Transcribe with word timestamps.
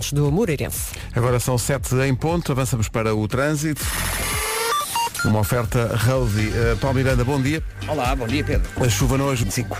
pontos 0.00 0.12
do 0.14 0.32
Moreirense. 0.32 0.92
Agora 1.14 1.38
são 1.38 1.58
sete 1.58 1.94
em 1.96 2.14
ponto, 2.14 2.50
avançamos 2.50 2.88
para 2.88 3.14
o 3.14 3.28
trânsito. 3.28 3.82
Uma 5.26 5.40
oferta 5.40 5.94
Roadie. 5.94 6.48
Uh, 6.48 6.76
Paulo 6.78 6.96
Miranda, 6.96 7.22
bom 7.22 7.40
dia. 7.40 7.62
Olá, 7.86 8.16
bom 8.16 8.26
dia 8.26 8.42
Pedro. 8.42 8.66
A 8.82 8.88
chuva 8.88 9.18
no 9.18 9.24
hoje 9.24 9.44
25. 9.44 9.76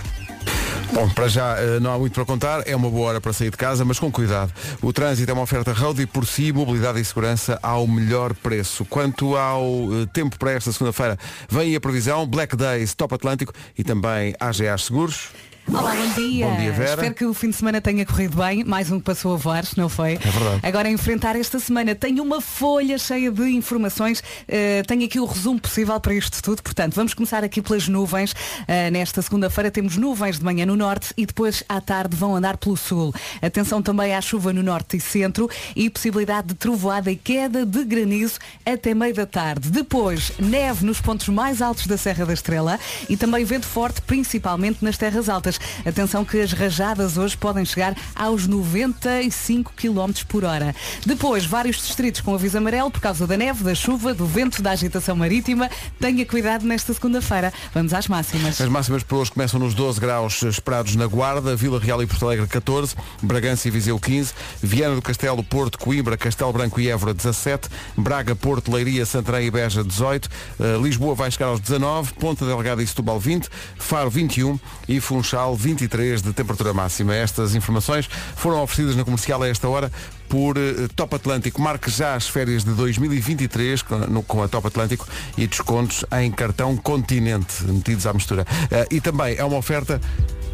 Bom, 0.93 1.09
para 1.09 1.27
já 1.27 1.55
uh, 1.55 1.79
não 1.79 1.91
há 1.91 1.97
muito 1.97 2.13
para 2.13 2.23
contar, 2.23 2.67
é 2.67 2.75
uma 2.75 2.89
boa 2.89 3.09
hora 3.09 3.21
para 3.21 3.33
sair 3.33 3.49
de 3.49 3.57
casa, 3.57 3.83
mas 3.83 3.97
com 3.97 4.11
cuidado. 4.11 4.53
O 4.79 4.93
trânsito 4.93 5.31
é 5.31 5.33
uma 5.33 5.41
oferta 5.41 5.73
road 5.73 5.99
e 5.99 6.05
por 6.05 6.27
si, 6.27 6.53
mobilidade 6.53 6.99
e 6.99 7.05
segurança 7.05 7.57
ao 7.63 7.87
melhor 7.87 8.35
preço. 8.35 8.85
Quanto 8.85 9.35
ao 9.35 9.65
uh, 9.65 10.05
tempo 10.05 10.37
para 10.37 10.51
esta 10.51 10.71
segunda-feira, 10.71 11.17
vem 11.49 11.75
a 11.75 11.81
previsão, 11.81 12.27
Black 12.27 12.55
Days, 12.55 12.93
Top 12.93 13.15
Atlântico 13.15 13.53
e 13.75 13.83
também 13.83 14.35
AGA 14.39 14.77
Seguros. 14.77 15.29
Olá, 15.67 15.95
bom 15.95 16.13
dia. 16.15 16.47
Bom 16.47 16.57
dia, 16.57 16.71
Vera. 16.71 16.89
Espero 16.89 17.13
que 17.13 17.25
o 17.25 17.33
fim 17.33 17.49
de 17.49 17.55
semana 17.55 17.79
tenha 17.79 18.05
corrido 18.05 18.35
bem. 18.35 18.63
Mais 18.63 18.91
um 18.91 18.97
que 18.97 19.05
passou 19.05 19.33
a 19.33 19.37
voar, 19.37 19.63
não 19.77 19.87
foi? 19.87 20.13
É 20.13 20.17
verdade. 20.17 20.59
Agora 20.63 20.87
a 20.89 20.91
enfrentar 20.91 21.35
esta 21.35 21.59
semana. 21.59 21.93
Tenho 21.95 22.23
uma 22.23 22.41
folha 22.41 22.97
cheia 22.97 23.31
de 23.31 23.43
informações. 23.49 24.19
Uh, 24.19 24.85
tenho 24.87 25.05
aqui 25.05 25.19
o 25.19 25.25
resumo 25.25 25.61
possível 25.61 25.97
para 25.99 26.13
isto 26.13 26.41
tudo. 26.41 26.61
Portanto, 26.61 26.95
vamos 26.95 27.13
começar 27.13 27.43
aqui 27.43 27.61
pelas 27.61 27.87
nuvens. 27.87 28.31
Uh, 28.31 28.91
nesta 28.91 29.21
segunda-feira 29.21 29.69
temos 29.71 29.95
nuvens 29.97 30.39
de 30.39 30.43
manhã 30.43 30.65
no 30.65 30.75
norte 30.75 31.13
e 31.15 31.25
depois 31.25 31.63
à 31.69 31.79
tarde 31.79 32.17
vão 32.17 32.35
andar 32.35 32.57
pelo 32.57 32.75
sul. 32.75 33.13
Atenção 33.41 33.81
também 33.81 34.15
à 34.15 34.21
chuva 34.21 34.51
no 34.51 34.63
norte 34.63 34.97
e 34.97 34.99
centro 34.99 35.49
e 35.75 35.89
possibilidade 35.89 36.49
de 36.49 36.53
trovoada 36.55 37.11
e 37.11 37.15
queda 37.15 37.65
de 37.65 37.83
granizo 37.85 38.39
até 38.65 38.93
meio 38.93 39.13
da 39.13 39.25
tarde. 39.25 39.69
Depois, 39.69 40.33
neve 40.39 40.85
nos 40.85 40.99
pontos 40.99 41.29
mais 41.29 41.61
altos 41.61 41.87
da 41.87 41.97
Serra 41.97 42.25
da 42.25 42.33
Estrela 42.33 42.79
e 43.07 43.15
também 43.15 43.45
vento 43.45 43.67
forte, 43.67 44.01
principalmente 44.01 44.83
nas 44.83 44.97
terras 44.97 45.29
altas. 45.29 45.50
Atenção 45.85 46.23
que 46.23 46.39
as 46.39 46.53
rajadas 46.53 47.17
hoje 47.17 47.37
podem 47.37 47.65
chegar 47.65 47.95
aos 48.15 48.47
95 48.47 49.73
km 49.75 50.11
por 50.27 50.43
hora. 50.43 50.75
Depois, 51.05 51.45
vários 51.45 51.77
distritos 51.77 52.21
com 52.21 52.33
aviso 52.33 52.57
amarelo 52.57 52.91
por 52.91 53.01
causa 53.01 53.25
da 53.25 53.37
neve, 53.37 53.63
da 53.63 53.75
chuva, 53.75 54.13
do 54.13 54.25
vento, 54.25 54.61
da 54.61 54.71
agitação 54.71 55.15
marítima. 55.15 55.69
Tenha 55.99 56.25
cuidado 56.25 56.65
nesta 56.65 56.93
segunda-feira. 56.93 57.53
Vamos 57.73 57.93
às 57.93 58.07
máximas. 58.07 58.59
As 58.59 58.69
máximas 58.69 59.03
para 59.03 59.17
hoje 59.17 59.31
começam 59.31 59.59
nos 59.59 59.73
12 59.73 59.99
graus 59.99 60.41
esperados 60.43 60.95
na 60.95 61.07
Guarda, 61.07 61.55
Vila 61.55 61.79
Real 61.79 62.01
e 62.01 62.07
Porto 62.07 62.25
Alegre 62.25 62.47
14, 62.47 62.95
Bragança 63.21 63.67
e 63.67 63.71
Viseu 63.71 63.99
15, 63.99 64.33
Viana 64.61 64.95
do 64.95 65.01
Castelo, 65.01 65.43
Porto, 65.43 65.77
Coimbra, 65.77 66.17
Castelo 66.17 66.53
Branco 66.53 66.79
e 66.79 66.89
Évora 66.89 67.13
17, 67.13 67.69
Braga, 67.97 68.35
Porto, 68.35 68.71
Leiria, 68.71 69.05
Santarém 69.05 69.47
e 69.47 69.51
Beja 69.51 69.83
18, 69.83 70.25
uh, 70.25 70.81
Lisboa 70.81 71.15
vai 71.15 71.31
chegar 71.31 71.47
aos 71.47 71.59
19, 71.59 72.13
Ponta 72.13 72.45
Delgada 72.45 72.81
e 72.81 72.87
Setúbal 72.87 73.19
20, 73.19 73.49
Faro 73.77 74.09
21 74.09 74.59
e 74.87 74.99
Funchal 74.99 75.40
23 75.55 76.21
de 76.21 76.33
temperatura 76.33 76.73
máxima. 76.73 77.15
Estas 77.15 77.55
informações 77.55 78.09
foram 78.35 78.61
oferecidas 78.61 78.95
na 78.95 79.03
comercial 79.03 79.41
a 79.41 79.47
esta 79.47 79.67
hora 79.67 79.91
por 80.29 80.57
uh, 80.57 80.87
Top 80.95 81.15
Atlântico. 81.15 81.61
Marque 81.61 81.89
já 81.89 82.15
as 82.15 82.27
férias 82.27 82.63
de 82.63 82.71
2023 82.71 83.81
com, 84.27 84.43
a 84.43 84.47
Top 84.47 84.67
Atlântico 84.67 85.07
e 85.37 85.47
descontos 85.47 86.05
em 86.19 86.31
cartão 86.31 86.77
Continente 86.77 87.63
metidos 87.63 88.05
à 88.05 88.13
mistura. 88.13 88.43
Uh, 88.43 88.93
e 88.95 89.01
também 89.01 89.35
é 89.35 89.43
uma 89.43 89.57
oferta 89.57 89.99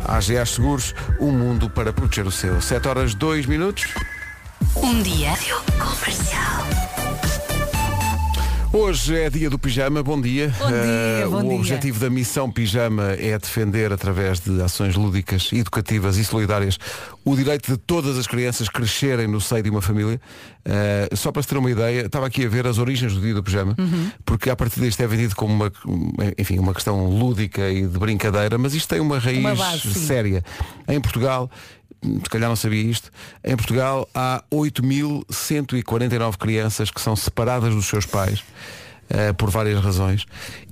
AGA 0.05 0.45
Seguros, 0.45 0.93
um 1.19 1.31
mundo 1.31 1.69
para 1.69 1.91
proteger 1.91 2.25
o 2.25 2.31
seu. 2.31 2.61
7 2.61 2.87
horas 2.87 3.13
2 3.13 3.45
minutos. 3.45 3.85
Um 4.75 5.01
dia 5.01 5.33
comercial. 5.79 7.16
Hoje 8.79 9.17
é 9.17 9.27
dia 9.27 9.49
do 9.49 9.57
pijama, 9.57 10.03
bom 10.03 10.21
dia. 10.21 10.53
Bom 10.59 10.67
dia, 10.67 10.75
Eh, 10.77 11.25
bom 11.27 11.39
o 11.39 11.43
dia. 11.49 11.55
objetivo 11.57 11.99
da 11.99 12.11
missão 12.11 12.49
pijama 12.51 13.13
é 13.13 13.35
defender, 13.39 13.91
através 13.91 14.39
de 14.39 14.61
ações 14.61 14.95
lúdicas, 14.95 15.49
educativas 15.51 16.15
e 16.17 16.23
solidárias, 16.23 16.77
o 17.25 17.35
direito 17.35 17.71
de 17.71 17.77
todas 17.77 18.19
as 18.19 18.27
crianças 18.27 18.69
crescerem 18.69 19.27
no 19.27 19.41
seio 19.41 19.63
de 19.63 19.71
uma 19.71 19.81
família. 19.81 20.21
Eh, 20.63 21.09
só 21.15 21.31
para 21.31 21.41
se 21.41 21.47
ter 21.47 21.57
uma 21.57 21.71
ideia, 21.71 22.01
estava 22.05 22.27
aqui 22.27 22.45
a 22.45 22.49
ver 22.49 22.67
as 22.67 22.77
origens 22.77 23.13
do 23.15 23.19
dia 23.19 23.33
do 23.33 23.41
pijama, 23.41 23.75
Uhum. 23.79 24.11
porque 24.23 24.47
a 24.49 24.55
partir 24.55 24.79
disto 24.79 25.01
é 25.01 25.07
vendido 25.07 25.35
como 25.35 25.51
uma, 25.55 25.71
enfim, 26.37 26.59
uma 26.59 26.73
questão 26.73 27.07
lúdica 27.09 27.67
e 27.71 27.81
de 27.81 27.97
brincadeira, 27.97 28.59
mas 28.59 28.75
isto 28.75 28.87
tem 28.89 28.99
uma 28.99 29.17
raiz 29.17 29.39
Uma 29.39 29.55
base, 29.55 29.91
séria. 29.95 30.43
Em 30.87 31.01
Portugal, 31.01 31.49
se 32.03 32.29
calhar 32.29 32.49
não 32.49 32.55
sabia 32.55 32.81
isto, 32.81 33.11
em 33.43 33.55
Portugal 33.55 34.07
há 34.13 34.43
8.149 34.51 36.37
crianças 36.37 36.91
que 36.91 37.01
são 37.01 37.15
separadas 37.15 37.73
dos 37.73 37.85
seus 37.85 38.05
pais. 38.05 38.43
eh, 39.09 39.33
por 39.33 39.49
várias 39.49 39.81
razões. 39.81 40.25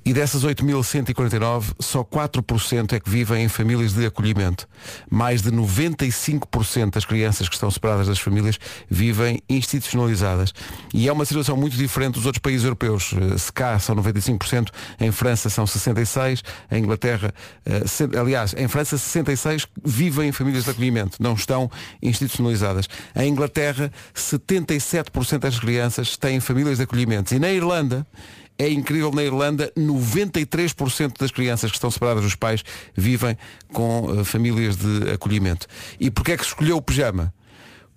E 0.06 0.14
dessas 0.14 0.46
8.149, 0.46 1.74
só 1.80 2.04
4% 2.04 2.94
é 2.94 3.00
que 3.00 3.10
vivem 3.10 3.44
em 3.44 3.50
famílias 3.50 3.94
de 3.94 4.06
acolhimento. 4.06 4.68
Mais 5.10 5.42
de 5.42 5.52
95% 5.52 6.92
das 6.92 7.06
crianças 7.06 7.50
que 7.50 7.56
estão 7.56 7.72
separadas 7.72 8.06
das 8.06 8.20
famílias 8.20 8.60
vivem 8.88 9.42
institucionalizadas. 9.50 10.54
E 10.94 11.08
é 11.08 11.12
uma 11.12 11.26
situação 11.26 11.58
muito 11.58 11.76
diferente 11.76 12.14
dos 12.14 12.28
outros 12.28 12.40
países 12.40 12.64
europeus. 12.64 13.14
Eh, 13.14 13.38
Se 13.40 13.52
cá 13.52 13.80
são 13.80 13.96
95%, 13.96 14.70
em 15.00 15.12
França 15.12 15.50
são 15.50 15.66
66%, 15.66 16.44
em 16.72 16.84
Inglaterra, 16.84 17.34
eh, 17.66 17.84
aliás, 18.20 18.54
em 18.56 18.68
França 18.68 18.98
66% 19.00 19.68
vivem 19.84 20.30
em 20.30 20.32
famílias 20.32 20.66
de 20.66 20.70
acolhimento, 20.70 21.18
não 21.20 21.34
estão 21.34 21.70
institucionalizadas. 22.00 22.88
Em 23.16 23.28
Inglaterra, 23.28 23.92
77% 24.14 25.40
das 25.40 25.60
crianças 25.60 26.16
têm 26.16 26.40
famílias 26.40 26.78
de 26.78 26.84
acolhimento. 26.84 27.34
E 27.34 27.40
na 27.40 27.50
Irlanda, 27.50 28.06
é 28.58 28.70
incrível, 28.70 29.12
na 29.12 29.24
Irlanda, 29.24 29.72
93% 29.78 31.18
das 31.20 31.32
crianças 31.32 31.72
que 31.72 31.78
estão 31.78 31.92
separadas 31.92 32.24
dos 32.24 32.36
pais 32.36 32.64
vivem 32.96 33.38
com 33.74 34.20
eh, 34.20 34.24
famílias 34.24 34.78
de 34.78 35.12
acolhimento. 35.12 35.68
E 36.00 36.10
porquê 36.10 36.34
é 36.34 36.38
que 36.38 36.44
escolheu 36.44 36.78
o 36.78 36.82
pijama? 36.82 37.34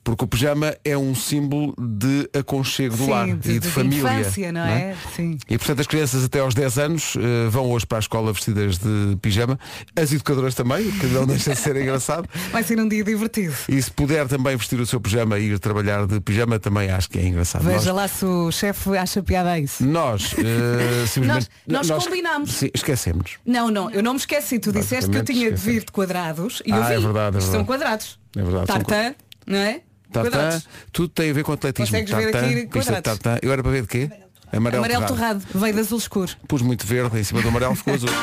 Porque 0.08 0.24
o 0.24 0.26
pijama 0.26 0.74
é 0.86 0.96
um 0.96 1.14
símbolo 1.14 1.74
de 1.78 2.30
aconchego 2.32 2.96
do 2.96 3.04
Sim, 3.04 3.10
lar 3.10 3.26
de- 3.26 3.32
e 3.32 3.36
de, 3.36 3.58
de 3.58 3.69
família. 3.69 3.98
infância, 4.20 4.50
não 4.50 4.62
é? 4.64 4.96
Sim. 5.14 5.36
E 5.46 5.58
portanto 5.58 5.80
as 5.80 5.86
crianças 5.86 6.24
até 6.24 6.41
aos 6.41 6.54
10 6.54 6.78
anos 6.78 7.14
eh, 7.16 7.48
vão 7.50 7.70
hoje 7.70 7.86
para 7.86 7.98
a 7.98 8.00
escola 8.00 8.32
vestidas 8.32 8.78
de 8.78 9.19
pijama. 9.20 9.60
As 9.94 10.10
educadoras 10.10 10.54
também, 10.54 10.91
que 10.92 11.04
não 11.08 11.26
deixa 11.28 11.52
de 11.52 11.60
ser 11.60 11.76
engraçado. 11.76 12.26
Vai 12.50 12.62
ser 12.62 12.80
um 12.80 12.88
dia 12.88 13.04
divertido. 13.04 13.54
E 13.69 13.82
se 13.82 13.91
puder 13.91 14.26
também 14.26 14.56
vestir 14.56 14.80
o 14.80 14.86
seu 14.86 14.98
pijama 14.98 15.38
e 15.38 15.50
ir 15.50 15.58
trabalhar 15.58 16.06
de 16.06 16.19
pijama, 16.20 16.58
também 16.58 16.90
acho 16.90 17.10
que 17.10 17.19
é 17.19 17.26
engraçado. 17.26 17.62
Veja 17.64 17.92
lá 17.92 18.08
se 18.08 18.25
o 18.25 18.50
chefe 18.50 18.96
acha 18.96 19.22
piada 19.22 19.50
a 19.50 19.60
isso. 19.60 19.84
Nós, 19.84 20.34
eh, 20.38 21.04
simplesmente. 21.06 21.48
Nós- 21.66 21.86
nós 21.86 22.04
combinámos. 22.06 22.52
Sim, 22.52 22.70
esquecemos. 22.72 23.32
Não, 23.44 23.70
não, 23.70 23.90
eu 23.90 24.02
não 24.02 24.14
me 24.14 24.19
esqueci. 24.20 24.58
Tu 24.58 24.72
disseste 24.72 25.10
que 25.10 25.16
eu 25.19 25.20
Basicamente, 25.20 25.26
tinha 25.34 25.48
de 25.50 25.54
esquecemos. 25.56 25.75
vir 25.80 25.84
de 25.84 25.92
quadrados 25.92 26.62
e 26.64 26.70
eu 26.70 26.76
Ah, 26.82 26.88
vi. 26.88 26.94
é 26.94 26.98
verdade, 26.98 27.36
é 27.36 27.38
Isto 27.40 27.50
São 27.50 27.58
verdade. 27.64 27.66
quadrados. 27.66 28.19
É 28.34 28.42
verdade, 28.42 28.66
são 28.66 28.76
Tartan, 28.80 29.14
não 29.46 29.58
é? 29.58 29.80
Tartan, 30.12 30.30
Quadrados. 30.30 30.69
tudo 30.92 31.08
tem 31.08 31.30
a 31.30 31.32
ver 31.34 31.44
com 31.44 31.52
atletismo. 31.52 31.86
Consegues 31.98 32.14
ver 32.14 32.30
tartan, 32.32 32.46
aqui 32.48 32.66
pista 32.66 32.94
de 32.94 33.02
quadrados. 33.02 33.38
Eu 33.42 33.52
era 33.52 33.62
para 33.62 33.72
ver 33.72 33.82
de 33.82 33.88
quê? 33.88 34.10
Amarelo, 34.52 34.82
Amarelo 34.84 35.06
torrado. 35.06 35.41
torrado, 35.44 35.58
veio 35.60 35.74
de 35.74 35.80
azul 35.80 35.98
escuro. 35.98 36.32
Pus 36.48 36.62
muito 36.62 36.86
verde 36.86 37.19
em 37.20 37.24
cima 37.24 37.42
do 37.42 37.48
amarelo, 37.48 37.74
ficou 37.74 37.94
azul. 37.94 38.08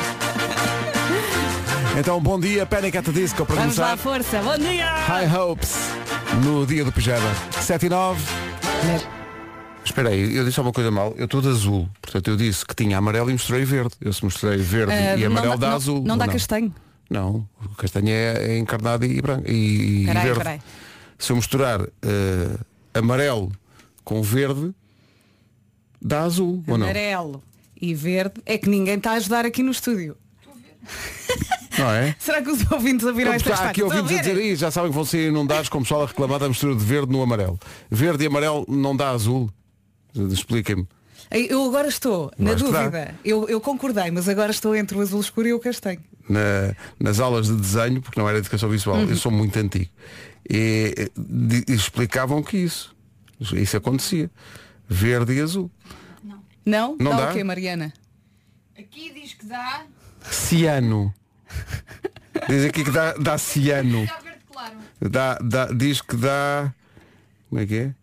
Então, 1.98 2.20
bom 2.20 2.38
dia, 2.38 2.66
Panic 2.66 2.98
at 2.98 3.04
the 3.06 3.10
Disco 3.12 3.46
para 3.46 3.56
Vamos 3.56 3.78
lá, 3.78 3.96
começar. 3.96 4.02
força. 4.02 4.42
Bom 4.42 4.58
dia! 4.58 4.86
High 4.86 5.34
Hopes, 5.34 5.72
no 6.44 6.66
dia 6.66 6.84
do 6.84 6.92
pijama. 6.92 7.26
7 7.58 7.86
e 7.86 7.88
9. 7.88 8.22
Espera 9.82 10.10
aí, 10.10 10.36
eu 10.36 10.44
disse 10.44 10.58
alguma 10.60 10.74
coisa 10.74 10.90
mal. 10.90 11.14
Eu 11.16 11.24
estou 11.24 11.40
de 11.40 11.48
azul. 11.48 11.88
Portanto, 12.02 12.28
eu 12.28 12.36
disse 12.36 12.66
que 12.66 12.74
tinha 12.74 12.98
amarelo 12.98 13.30
e 13.30 13.32
mostrei 13.32 13.64
verde. 13.64 13.94
Eu 14.00 14.12
se 14.12 14.22
mostrei 14.24 14.58
verde 14.58 14.92
Ah, 14.92 15.16
e 15.16 15.20
não 15.20 15.26
amarelo 15.28 15.52
dá- 15.54 15.58
dá 15.58 15.68
não- 15.70 15.76
azul. 15.76 16.02
Não 16.04 16.14
ou 16.16 16.18
dá 16.18 16.28
castanho. 16.28 16.74
Não, 17.08 17.48
o 17.64 17.68
castanho 17.76 18.08
é, 18.10 18.44
é 18.52 18.58
encarnado 18.58 19.06
e 19.06 19.22
branco. 19.22 19.48
E, 19.50 20.02
e 20.02 20.06
Peraí, 20.06 20.22
verde. 20.24 20.38
peraí. 20.38 20.60
Se 21.18 21.32
eu 21.32 21.36
misturar 21.36 21.80
eh, 21.82 22.56
amarelo 22.94 23.50
com 24.04 24.22
verde, 24.22 24.72
dá 26.00 26.22
azul, 26.22 26.62
ou 26.66 26.76
não? 26.78 26.86
Amarelo 26.86 27.42
e 27.80 27.94
verde. 27.94 28.40
É 28.44 28.58
que 28.58 28.68
ninguém 28.68 28.96
está 28.96 29.12
a 29.12 29.14
ajudar 29.14 29.44
aqui 29.46 29.62
no 29.62 29.70
estúdio. 29.70 30.16
Não 31.78 31.90
é? 31.90 32.14
Será 32.20 32.40
que 32.42 32.50
os 32.50 32.70
ouvintes 32.70 33.04
ouviram 33.06 33.32
esta 33.32 33.50
Está 33.52 33.70
aqui 33.70 33.82
ouvintes 33.82 34.10
a 34.12 34.14
Estão 34.20 34.34
dizer, 34.34 34.44
"Ih, 34.52 34.56
já 34.56 34.70
sabem 34.70 34.90
que 34.90 34.94
vão 34.94 35.04
ser 35.04 35.28
inundados 35.28 35.68
com 35.68 35.78
o 35.78 35.82
pessoal 35.82 36.02
a 36.04 36.06
reclamar 36.06 36.38
da 36.38 36.48
mistura 36.48 36.74
de 36.74 36.84
verde 36.84 37.10
no 37.12 37.22
amarelo. 37.22 37.58
Verde 37.90 38.24
e 38.24 38.26
amarelo 38.26 38.64
não 38.68 38.94
dá 38.96 39.10
azul. 39.10 39.50
Expliquem-me. 40.14 40.86
Eu 41.30 41.64
agora 41.64 41.88
estou 41.88 42.30
na 42.38 42.54
dúvida. 42.54 43.14
Eu, 43.24 43.48
eu 43.48 43.60
concordei, 43.60 44.10
mas 44.12 44.28
agora 44.28 44.50
estou 44.52 44.76
entre 44.76 44.96
o 44.96 45.00
azul 45.00 45.20
escuro 45.20 45.48
e 45.48 45.52
o 45.52 45.58
castanho. 45.58 46.00
Na- 46.28 46.74
nas 47.00 47.18
aulas 47.20 47.48
de 47.48 47.54
desenho, 47.56 48.00
porque 48.00 48.18
não 48.18 48.28
era 48.28 48.38
educação 48.38 48.68
visual, 48.68 48.96
Uhum. 48.98 49.08
eu 49.10 49.16
sou 49.16 49.32
muito 49.32 49.58
antigo. 49.58 49.90
E, 50.48 51.10
di- 51.16 51.64
explicavam 51.68 52.42
que 52.42 52.56
isso. 52.58 52.94
Isso 53.52 53.76
acontecia. 53.76 54.30
Verde 54.88 55.34
e 55.34 55.40
azul. 55.40 55.70
Não? 56.64 56.96
Não 56.98 57.16
dá? 57.16 57.30
o 57.30 57.32
quê, 57.32 57.44
Mariana? 57.44 57.92
Aqui 58.78 59.12
diz 59.12 59.34
que 59.34 59.46
dá. 59.46 59.84
Ciano. 60.30 61.14
Diz 62.48 62.64
aqui 62.64 62.84
que 62.84 62.90
dá, 62.90 63.12
dá 63.14 63.38
ciano. 63.38 64.06
Dá. 64.06 64.18
Dá, 65.00 65.38
dá, 65.38 65.66
diz 65.72 66.00
que 66.00 66.16
dá. 66.16 66.72
Como 67.48 67.60
é 67.60 67.66
que 67.66 67.74
é? 67.76 67.94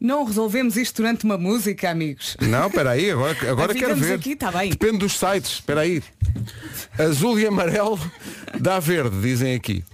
Não 0.00 0.24
resolvemos 0.24 0.76
isto 0.76 0.96
durante 0.96 1.24
uma 1.24 1.36
música, 1.36 1.90
amigos. 1.90 2.36
Não, 2.40 2.68
espera 2.68 2.92
aí, 2.92 3.10
agora, 3.10 3.50
agora 3.50 3.74
quero 3.74 3.94
ver. 3.94 4.14
aqui, 4.14 4.34
tá 4.34 4.50
bem. 4.50 4.70
Depende 4.70 4.98
dos 4.98 5.12
sites, 5.18 5.52
espera 5.52 5.82
aí. 5.82 6.02
Azul 6.98 7.38
e 7.38 7.46
amarelo 7.46 7.98
dá 8.58 8.78
verde, 8.80 9.20
dizem 9.20 9.54
aqui. 9.54 9.84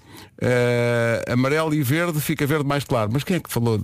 Eh, 0.40 1.24
amarelo 1.28 1.74
e 1.74 1.82
verde 1.82 2.20
fica 2.20 2.46
verde 2.46 2.64
mais 2.66 2.84
claro. 2.84 3.10
Mas 3.12 3.24
quem 3.24 3.36
é 3.36 3.40
que 3.40 3.50
falou? 3.50 3.80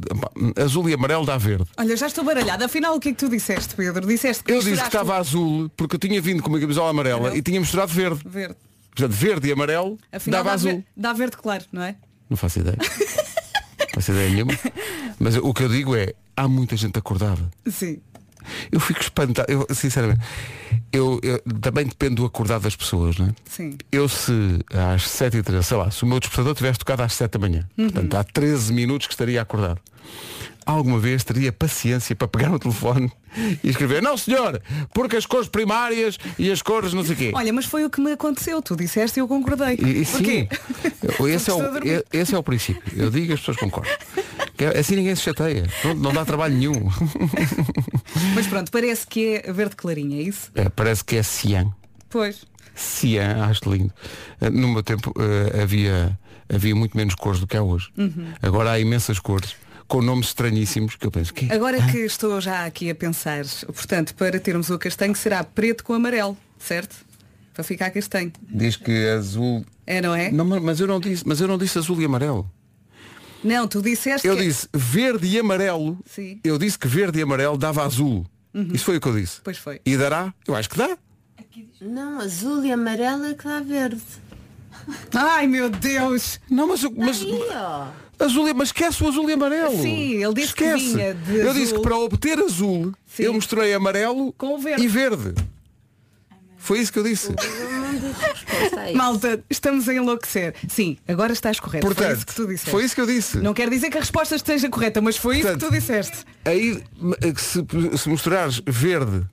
Azul 0.62 0.88
e 0.88 0.94
amarelo 0.94 1.24
dá 1.26 1.36
verde. 1.38 1.64
Olha, 1.76 1.96
já 1.96 2.06
estou 2.06 2.24
baralhada. 2.24 2.64
Afinal, 2.66 2.94
o 2.96 3.00
que 3.00 3.08
é 3.10 3.12
que 3.12 3.18
tu 3.18 3.28
disseste, 3.28 3.74
Pedro? 3.74 4.06
Disseste 4.06 4.44
que 4.44 4.52
Eu 4.52 4.60
disse 4.60 4.80
que 4.80 4.86
estava 4.86 5.16
azul 5.16 5.70
porque 5.76 5.96
eu 5.96 6.00
tinha 6.00 6.20
vindo 6.20 6.42
com 6.42 6.48
uma 6.48 6.60
camisola 6.60 6.90
amarela 6.90 7.16
Amarelo. 7.18 7.36
e 7.38 7.42
tinha 7.42 7.60
misturado 7.60 7.92
verde. 7.92 8.20
verde. 8.26 8.56
Portanto, 8.94 9.12
verde 9.16 9.48
e 9.48 9.52
amarelo 9.52 9.98
Afinal, 10.12 10.38
dava 10.40 10.48
dá, 10.50 10.54
azul. 10.54 10.72
ver- 10.72 10.84
dá 10.96 11.12
verde 11.14 11.36
claro, 11.36 11.64
não 11.72 11.82
é? 11.82 11.96
Não 12.28 12.36
faço 12.36 12.58
ideia. 12.60 12.76
não 13.80 13.94
faço 13.94 14.12
ideia 14.12 14.30
nenhuma. 14.30 14.52
Mas 15.18 15.36
o 15.36 15.54
que 15.54 15.62
eu 15.62 15.68
digo 15.68 15.96
é, 15.96 16.12
há 16.36 16.46
muita 16.46 16.76
gente 16.76 16.98
acordada. 16.98 17.50
Sim. 17.70 18.00
Eu 18.70 18.80
fico 18.80 19.00
espantado. 19.00 19.50
Eu, 19.50 19.66
sinceramente, 19.74 20.20
eu, 20.92 21.20
eu- 21.22 21.40
também 21.60 21.86
depende 21.86 22.16
do 22.16 22.24
acordado 22.24 22.62
das 22.62 22.76
pessoas, 22.76 23.16
não 23.18 23.26
é? 23.28 23.34
Sim. 23.44 23.76
Eu 23.90 24.08
se 24.08 24.32
às 24.94 25.08
7 25.08 25.38
e 25.38 25.42
13 25.42 25.66
sei 25.66 25.76
lá, 25.76 25.90
se 25.90 26.02
o 26.02 26.06
meu 26.06 26.18
despertador 26.20 26.54
tivesse 26.54 26.78
tocado 26.78 27.02
às 27.02 27.12
7 27.14 27.32
da 27.32 27.38
manhã, 27.38 27.68
Uhum. 27.78 27.88
portanto 27.90 28.14
há 28.16 28.24
13 28.24 28.72
minutos 28.72 29.06
que 29.06 29.12
estaria 29.14 29.40
acordado. 29.40 29.78
Alguma 30.64 30.98
vez 31.00 31.24
teria 31.24 31.50
paciência 31.52 32.14
para 32.14 32.28
pegar 32.28 32.48
no 32.48 32.58
telefone 32.58 33.10
e 33.64 33.68
escrever, 33.68 34.00
não 34.00 34.16
senhor, 34.16 34.62
porque 34.94 35.16
as 35.16 35.26
cores 35.26 35.48
primárias 35.48 36.16
e 36.38 36.52
as 36.52 36.62
cores 36.62 36.92
não 36.92 37.02
sei 37.04 37.14
o 37.14 37.16
quê. 37.18 37.30
Olha, 37.34 37.52
mas 37.52 37.64
foi 37.64 37.84
o 37.84 37.90
que 37.90 38.00
me 38.00 38.12
aconteceu. 38.12 38.62
Tu 38.62 38.76
disseste 38.76 39.18
e 39.18 39.20
eu 39.20 39.26
concordei. 39.26 39.76
E, 39.82 40.02
e 40.02 40.04
sim, 40.04 40.46
esse 41.28 41.50
é, 41.50 41.54
o, 41.54 41.60
esse 42.12 42.34
é 42.34 42.38
o 42.38 42.42
princípio. 42.44 42.80
Eu 42.96 43.10
digo 43.10 43.32
e 43.32 43.34
as 43.34 43.40
pessoas 43.40 43.56
concordam. 43.56 43.92
É- 44.58 44.78
Assim 44.78 44.94
ninguém 44.94 45.16
se 45.16 45.22
chateia. 45.22 45.64
Não, 45.84 45.94
não 45.94 46.12
dá 46.12 46.24
trabalho 46.24 46.54
nenhum. 46.54 46.74
Mas 48.34 48.46
pronto, 48.46 48.70
parece 48.70 49.06
que 49.06 49.36
é 49.44 49.52
verde 49.52 49.76
clarinho, 49.76 50.18
é 50.18 50.22
isso? 50.22 50.50
É, 50.54 50.68
parece 50.68 51.04
que 51.04 51.16
é 51.16 51.22
cian. 51.22 51.72
Pois. 52.08 52.44
Cian, 52.74 53.44
acho 53.44 53.70
lindo. 53.70 53.92
Eh, 54.40 54.50
No 54.50 54.68
meu 54.68 54.82
tempo 54.82 55.12
eh, 55.18 55.62
havia, 55.62 56.18
havia 56.52 56.74
muito 56.74 56.96
menos 56.96 57.14
cores 57.14 57.40
do 57.40 57.46
que 57.46 57.56
há 57.56 57.62
hoje. 57.62 57.88
Uhum. 57.96 58.32
Agora 58.40 58.72
há 58.72 58.80
imensas 58.80 59.18
cores, 59.18 59.54
com 59.86 60.00
nomes 60.00 60.28
estranhíssimos, 60.28 60.96
que 60.96 61.06
eu 61.06 61.10
penso, 61.10 61.34
que 61.34 61.52
Agora 61.52 61.80
que 61.90 61.98
estou 61.98 62.40
já 62.40 62.64
aqui 62.64 62.88
a 62.90 62.94
pensar, 62.94 63.44
portanto, 63.66 64.14
para 64.14 64.38
termos 64.40 64.70
o 64.70 64.78
castanho 64.78 65.14
será 65.14 65.44
preto 65.44 65.84
com 65.84 65.92
amarelo, 65.92 66.36
certo? 66.58 66.96
Para 67.52 67.64
ficar 67.64 67.90
castanho. 67.90 68.32
diz 68.48 68.76
que 68.76 69.08
azul. 69.10 69.64
É, 69.86 70.00
não 70.00 70.14
é? 70.14 70.30
Não, 70.30 70.44
mas 70.44 70.80
eu 70.80 70.86
não 70.86 70.98
disse, 70.98 71.22
mas 71.26 71.40
eu 71.40 71.48
não 71.48 71.58
disse 71.58 71.76
azul 71.78 72.00
e 72.00 72.04
amarelo. 72.06 72.50
Não, 73.44 73.66
tu 73.66 73.82
disseste 73.82 74.26
Eu 74.26 74.36
que... 74.36 74.44
disse 74.44 74.68
verde 74.72 75.26
e 75.26 75.38
amarelo. 75.38 75.98
Sim. 76.06 76.38
Eu 76.44 76.58
disse 76.58 76.78
que 76.78 76.86
verde 76.88 77.18
e 77.18 77.22
amarelo 77.22 77.56
dava 77.58 77.84
azul. 77.84 78.24
Isso 78.72 78.84
foi 78.84 78.98
o 78.98 79.00
que 79.00 79.08
eu 79.08 79.14
disse. 79.14 79.40
Pois 79.42 79.56
foi. 79.58 79.80
E 79.84 79.96
dará? 79.96 80.32
Eu 80.46 80.54
acho 80.54 80.68
que 80.68 80.76
dá. 80.76 80.96
Não, 81.80 82.20
azul 82.20 82.64
e 82.64 82.72
amarelo 82.72 83.24
é 83.26 83.34
que 83.34 83.44
dá 83.44 83.60
verde. 83.60 84.00
Ai 85.14 85.46
meu 85.46 85.68
Deus! 85.70 86.40
Não, 86.50 86.66
mas, 86.68 86.82
eu- 86.82 86.92
mas 86.96 87.22
Aí, 87.22 87.42
azul 88.18 88.48
e, 88.48 88.54
mas 88.54 88.68
esquece 88.68 89.02
o 89.04 89.08
azul 89.08 89.28
e 89.28 89.32
amarelo. 89.34 89.80
Sim, 89.80 90.22
ele 90.24 90.34
disse 90.34 90.54
que 90.54 90.64
esquece. 90.64 90.94
vinha 90.94 91.14
de 91.14 91.36
Eu 91.36 91.50
azul. 91.50 91.60
disse 91.62 91.74
que 91.74 91.80
para 91.80 91.96
obter 91.98 92.38
azul 92.38 92.92
Sim. 93.06 93.22
eu 93.24 93.34
misturei 93.34 93.74
amarelo 93.74 94.32
Com 94.32 94.58
verde. 94.58 94.82
e 94.84 94.88
verde. 94.88 95.34
Foi 96.62 96.78
isso 96.78 96.92
que 96.92 96.98
eu 97.00 97.02
disse. 97.02 97.32
Isso. 97.32 98.96
Malta, 98.96 99.42
estamos 99.50 99.88
a 99.88 99.94
enlouquecer. 99.94 100.54
Sim, 100.68 100.96
agora 101.08 101.32
estás 101.32 101.58
correto. 101.58 101.84
foi 101.86 101.94
Portanto, 101.94 102.16
isso 102.16 102.26
que 102.26 102.34
tu 102.34 102.46
disseste. 102.46 102.70
foi 102.70 102.84
isso 102.84 102.94
que 102.94 103.00
eu 103.00 103.06
disse. 103.06 103.38
Não 103.38 103.52
quer 103.52 103.68
dizer 103.68 103.90
que 103.90 103.96
a 103.96 104.00
resposta 104.00 104.36
esteja 104.36 104.68
correta, 104.68 105.00
mas 105.00 105.16
foi 105.16 105.38
isso 105.38 105.48
Portanto, 105.48 105.60
que 105.62 105.66
tu 105.68 105.72
disseste. 105.72 106.24
Aí 106.44 106.82
se, 107.36 107.98
se 107.98 108.08
misturares 108.08 108.62
verde 108.66 109.24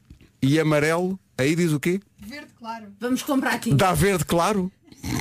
e 0.42 0.60
amarelo, 0.60 1.20
aí 1.38 1.56
diz 1.56 1.72
o 1.72 1.80
quê? 1.80 2.00
Verde 2.20 2.48
claro. 2.58 2.86
Vamos 3.00 3.22
comprar 3.22 3.60
tinta. 3.60 3.76
Dá 3.76 3.94
verde 3.94 4.26
claro? 4.26 4.72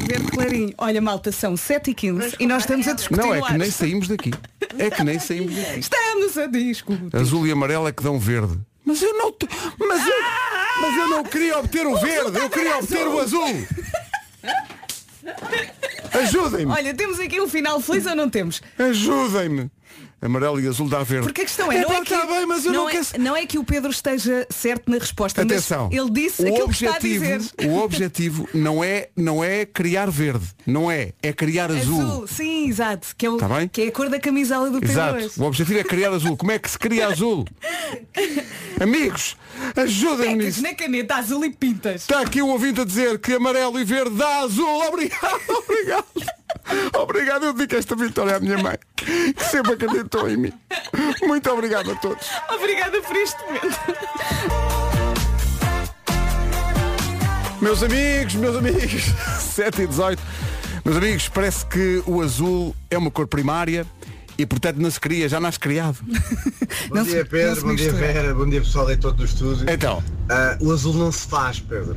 Verde 0.06 0.26
clarinho. 0.32 0.74
Olha, 0.78 1.00
malta, 1.00 1.30
são 1.30 1.54
7h15 1.54 2.36
e 2.40 2.46
nós 2.46 2.62
estamos 2.62 2.88
a 2.88 2.94
discutir 2.94 3.20
Não, 3.20 3.34
é 3.34 3.42
que 3.42 3.52
nem 3.58 3.70
saímos 3.70 4.08
daqui. 4.08 4.30
É 4.78 4.90
que 4.90 5.04
nem 5.04 5.18
saímos 5.20 5.54
daqui. 5.54 5.78
Estamos 5.80 6.38
a 6.38 6.46
discutir. 6.46 7.14
Azul 7.16 7.46
e 7.46 7.52
amarelo 7.52 7.86
é 7.86 7.92
que 7.92 8.02
dão 8.02 8.18
verde. 8.18 8.58
Mas 8.84 9.02
eu 9.02 9.12
não. 9.12 9.30
te- 9.32 9.46
Mas 9.78 10.00
eu, 10.06 10.14
mas 10.80 10.96
eu 10.96 11.08
não 11.08 11.22
queria 11.24 11.58
obter 11.58 11.86
o 11.86 11.96
verde, 11.98 12.38
eu 12.38 12.50
queria 12.50 12.78
obter 12.78 13.06
o 13.06 13.18
azul. 13.18 13.66
Ajudem-me, 16.12 16.72
Olha, 16.72 16.94
temos 16.94 17.20
aqui 17.20 17.40
um 17.40 17.48
final 17.48 17.80
feliz 17.80 18.06
ou 18.06 18.14
não 18.16 18.28
temos? 18.30 18.62
ajudem-me. 18.78 19.70
Amarelo 20.20 20.60
e 20.60 20.66
azul 20.66 20.88
dá 20.88 21.02
verde. 21.02 21.26
Porque 21.26 21.42
a 21.42 21.44
questão 21.44 21.70
é, 21.70 21.80
não, 21.80 21.92
é 21.92 22.00
que, 22.02 22.10
tá 22.10 22.26
bem, 22.26 22.44
mas 22.44 22.64
eu 22.64 22.72
não, 22.72 22.88
é, 22.88 22.92
quero. 22.92 23.06
não 23.22 23.36
é 23.36 23.46
que 23.46 23.58
o 23.58 23.64
Pedro 23.64 23.90
esteja 23.90 24.46
certo 24.50 24.90
na 24.90 24.98
resposta, 24.98 25.42
Atenção. 25.42 25.88
ele 25.92 26.10
disse 26.10 26.42
o 26.42 26.64
objetivo, 26.64 27.24
o 27.68 27.78
objetivo 27.78 28.48
não 28.52 28.82
é, 28.82 29.10
não 29.16 29.44
é 29.44 29.64
criar 29.64 30.10
verde, 30.10 30.46
não 30.66 30.90
é, 30.90 31.12
é 31.22 31.32
criar 31.32 31.70
azul. 31.70 32.00
Azul, 32.00 32.26
sim, 32.26 32.68
exato. 32.68 33.14
Que 33.16 33.26
é, 33.26 33.30
o, 33.30 33.36
Tá 33.36 33.48
que 33.68 33.82
é 33.82 33.88
a 33.88 33.92
cor 33.92 34.08
da 34.08 34.18
camisola 34.18 34.70
do 34.70 34.80
Pedro 34.80 34.92
Exato. 34.92 35.16
hoje. 35.16 35.30
O 35.38 35.44
objetivo 35.44 35.78
é 35.78 35.84
criar 35.84 36.10
azul. 36.10 36.36
Como 36.36 36.50
é 36.50 36.58
que 36.58 36.70
se 36.70 36.78
cria 36.78 37.06
azul? 37.06 37.44
Amigos, 38.80 39.36
ajudem-me 39.76 40.44
nisso. 40.44 40.62
na 40.62 40.74
caneta 40.74 41.16
azul 41.16 41.44
e 41.44 41.50
pintas. 41.50 42.02
Está 42.02 42.20
aqui 42.20 42.42
um 42.42 42.50
ouvinte 42.50 42.80
a 42.80 42.84
dizer 42.84 43.18
que 43.18 43.34
amarelo 43.34 43.78
e 43.78 43.84
verde 43.84 44.16
dá 44.16 44.40
azul. 44.40 44.82
Obrigado, 44.88 45.40
obrigado. 45.48 46.37
Obrigado, 46.94 47.46
eu 47.46 47.52
dedico 47.52 47.76
esta 47.76 47.94
vitória 47.96 48.36
à 48.36 48.40
minha 48.40 48.58
mãe, 48.58 48.78
que 48.96 49.34
sempre 49.50 49.72
acreditou 49.74 50.28
em 50.28 50.36
mim. 50.36 50.52
Muito 51.22 51.50
obrigado 51.50 51.90
a 51.92 51.94
todos. 51.96 52.26
Obrigada 52.54 53.00
por 53.02 53.16
este 53.16 53.38
momento. 53.44 53.78
Meus 57.60 57.82
amigos, 57.82 58.34
meus 58.36 58.56
amigos, 58.56 59.02
7 59.54 59.82
e 59.82 59.86
18. 59.86 60.22
Meus 60.84 60.96
amigos, 60.96 61.28
parece 61.28 61.66
que 61.66 62.02
o 62.06 62.22
azul 62.22 62.74
é 62.90 62.96
uma 62.96 63.10
cor 63.10 63.26
primária 63.26 63.84
e 64.38 64.46
portanto 64.46 64.76
não 64.76 64.90
se 64.90 65.00
cria, 65.00 65.28
já 65.28 65.40
nasce 65.40 65.58
criado. 65.58 65.98
Bom 66.88 67.02
dia 67.02 67.24
Pedro, 67.24 67.62
bom 67.66 67.74
dia. 67.74 67.92
Vera, 67.92 68.32
bom 68.34 68.48
dia 68.48 68.60
pessoal 68.60 68.86
aí 68.86 68.96
todo 68.96 69.16
do 69.16 69.24
estúdio. 69.24 69.68
Então, 69.68 70.02
Ah, 70.28 70.56
o 70.60 70.70
azul 70.72 70.94
não 70.94 71.10
se 71.10 71.26
faz, 71.26 71.58
Pedro. 71.60 71.96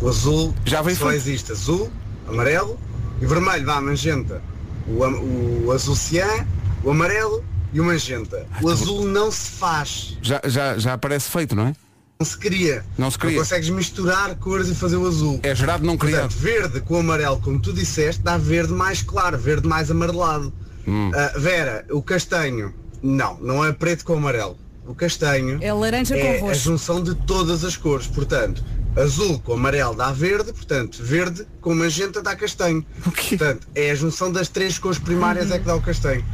O 0.00 0.08
azul 0.08 0.54
Já 0.64 0.80
vem 0.82 0.94
só 0.94 1.08
feito. 1.08 1.16
existe 1.20 1.52
azul, 1.52 1.90
amarelo 2.26 2.78
e 3.20 3.26
vermelho, 3.26 3.64
vá, 3.64 3.80
magenta. 3.80 4.42
O, 4.86 5.66
o 5.66 5.72
azul 5.72 5.96
cian, 5.96 6.46
o 6.82 6.90
amarelo 6.90 7.44
e 7.72 7.80
o 7.80 7.84
magenta. 7.84 8.46
O 8.62 8.68
azul 8.68 9.04
não 9.04 9.30
se 9.30 9.50
faz, 9.50 10.16
já, 10.22 10.40
já, 10.46 10.78
já 10.78 10.96
parece 10.98 11.30
feito, 11.30 11.54
não 11.56 11.68
é? 11.68 11.74
não 12.18 12.24
se 12.26 12.38
cria. 12.38 12.84
Não 12.96 13.10
se 13.10 13.18
cria. 13.18 13.36
consegues 13.38 13.68
misturar 13.68 14.34
cores 14.36 14.68
e 14.68 14.74
fazer 14.74 14.96
o 14.96 15.06
azul. 15.06 15.38
É 15.42 15.54
gerado 15.54 15.84
não 15.84 15.98
criado. 15.98 16.32
Portanto, 16.32 16.40
verde 16.40 16.80
com 16.80 16.98
amarelo, 16.98 17.38
como 17.40 17.60
tu 17.60 17.72
disseste, 17.74 18.22
dá 18.22 18.38
verde 18.38 18.72
mais 18.72 19.02
claro, 19.02 19.36
verde 19.36 19.68
mais 19.68 19.90
amarelado. 19.90 20.50
Hum. 20.88 21.10
Ah, 21.14 21.32
Vera, 21.36 21.84
o 21.90 22.00
castanho, 22.00 22.72
não, 23.02 23.38
não 23.40 23.64
é 23.64 23.72
preto 23.72 24.04
com 24.04 24.14
amarelo. 24.14 24.56
O 24.86 24.94
castanho 24.94 25.58
É 25.60 25.72
laranja 25.72 26.16
é 26.16 26.38
com 26.38 26.46
a 26.46 26.48
roxo. 26.48 26.60
junção 26.62 27.02
de 27.02 27.14
todas 27.14 27.64
as 27.64 27.76
cores. 27.76 28.06
Portanto, 28.06 28.64
azul 28.96 29.38
com 29.40 29.52
amarelo 29.54 29.94
dá 29.94 30.10
verde, 30.12 30.52
portanto, 30.52 31.02
verde 31.02 31.46
com 31.60 31.74
magenta 31.74 32.22
dá 32.22 32.34
castanho. 32.34 32.84
O 33.04 33.10
quê? 33.10 33.36
Portanto, 33.36 33.68
é 33.74 33.90
a 33.90 33.94
junção 33.94 34.32
das 34.32 34.48
três 34.48 34.78
cores 34.78 34.98
primárias 34.98 35.50
é 35.50 35.58
que 35.58 35.64
dá 35.64 35.74
o 35.76 35.82
castanho. 35.82 36.24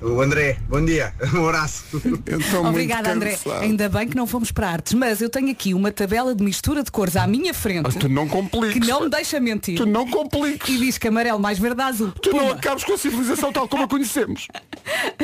O 0.00 0.20
André, 0.20 0.58
bom 0.68 0.84
dia, 0.84 1.14
um 1.34 1.46
abraço. 1.48 1.84
Eu 2.26 2.38
estou 2.38 2.60
muito 2.62 2.68
Obrigada, 2.68 3.10
André. 3.12 3.38
Ainda 3.60 3.88
bem 3.88 4.06
que 4.06 4.14
não 4.14 4.26
fomos 4.26 4.52
para 4.52 4.68
artes, 4.68 4.92
mas 4.92 5.22
eu 5.22 5.30
tenho 5.30 5.50
aqui 5.50 5.72
uma 5.72 5.90
tabela 5.90 6.34
de 6.34 6.44
mistura 6.44 6.82
de 6.82 6.90
cores 6.90 7.16
à 7.16 7.26
minha 7.26 7.54
frente 7.54 7.84
Mas 7.84 7.94
tu 7.94 8.06
não 8.08 8.28
compliques. 8.28 8.78
que 8.78 8.86
não 8.86 9.04
me 9.04 9.10
deixa 9.10 9.40
mentir. 9.40 9.76
Tu 9.78 9.86
não 9.86 10.06
compliques. 10.08 10.68
E 10.68 10.78
diz 10.78 10.98
que 10.98 11.08
amarelo 11.08 11.40
mais 11.40 11.58
verde 11.58 11.76
dá 11.76 11.86
azul. 11.86 12.12
Tu 12.12 12.30
não 12.30 12.40
Puma. 12.40 12.52
acabes 12.52 12.84
com 12.84 12.92
a 12.92 12.98
civilização 12.98 13.50
tal 13.50 13.66
como 13.66 13.84
a 13.84 13.88
conhecemos. 13.88 14.46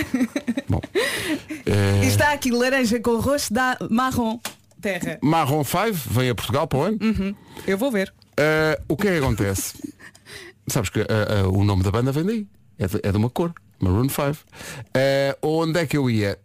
Bom, 0.69 0.81
E 2.03 2.07
está 2.07 2.33
aqui 2.33 2.51
laranja 2.51 2.99
com 2.99 3.17
roxo 3.21 3.53
dá 3.53 3.77
marrom. 3.91 4.39
Terra. 4.83 5.19
Marron 5.23 5.65
5 5.65 5.93
vem 6.11 6.29
a 6.31 6.35
Portugal 6.35 6.67
para 6.67 6.79
o 6.79 6.83
ano. 6.83 6.99
Eu 7.67 7.79
vou 7.79 7.91
ver. 7.91 8.13
Eh, 8.37 8.79
o 8.89 8.97
que 8.97 9.09
é 9.09 9.13
que 9.13 9.19
acontece? 9.19 9.75
Sabes 10.67 10.91
que 10.91 11.01
eh, 11.01 11.07
eh, 11.09 11.43
o 11.47 11.65
nome 11.65 11.83
da 11.83 11.91
banda 11.91 12.13
vem 12.13 12.25
daí. 12.25 12.47
É 12.79 12.87
de, 12.87 13.01
é 13.03 13.11
de 13.11 13.17
uma 13.17 13.31
cor. 13.31 13.53
Maroon 13.81 14.09
5. 14.09 14.37
Eh, 14.95 15.37
onde 15.43 15.79
é 15.81 15.87
que 15.87 15.97
eu 15.97 16.09
ia? 16.11 16.39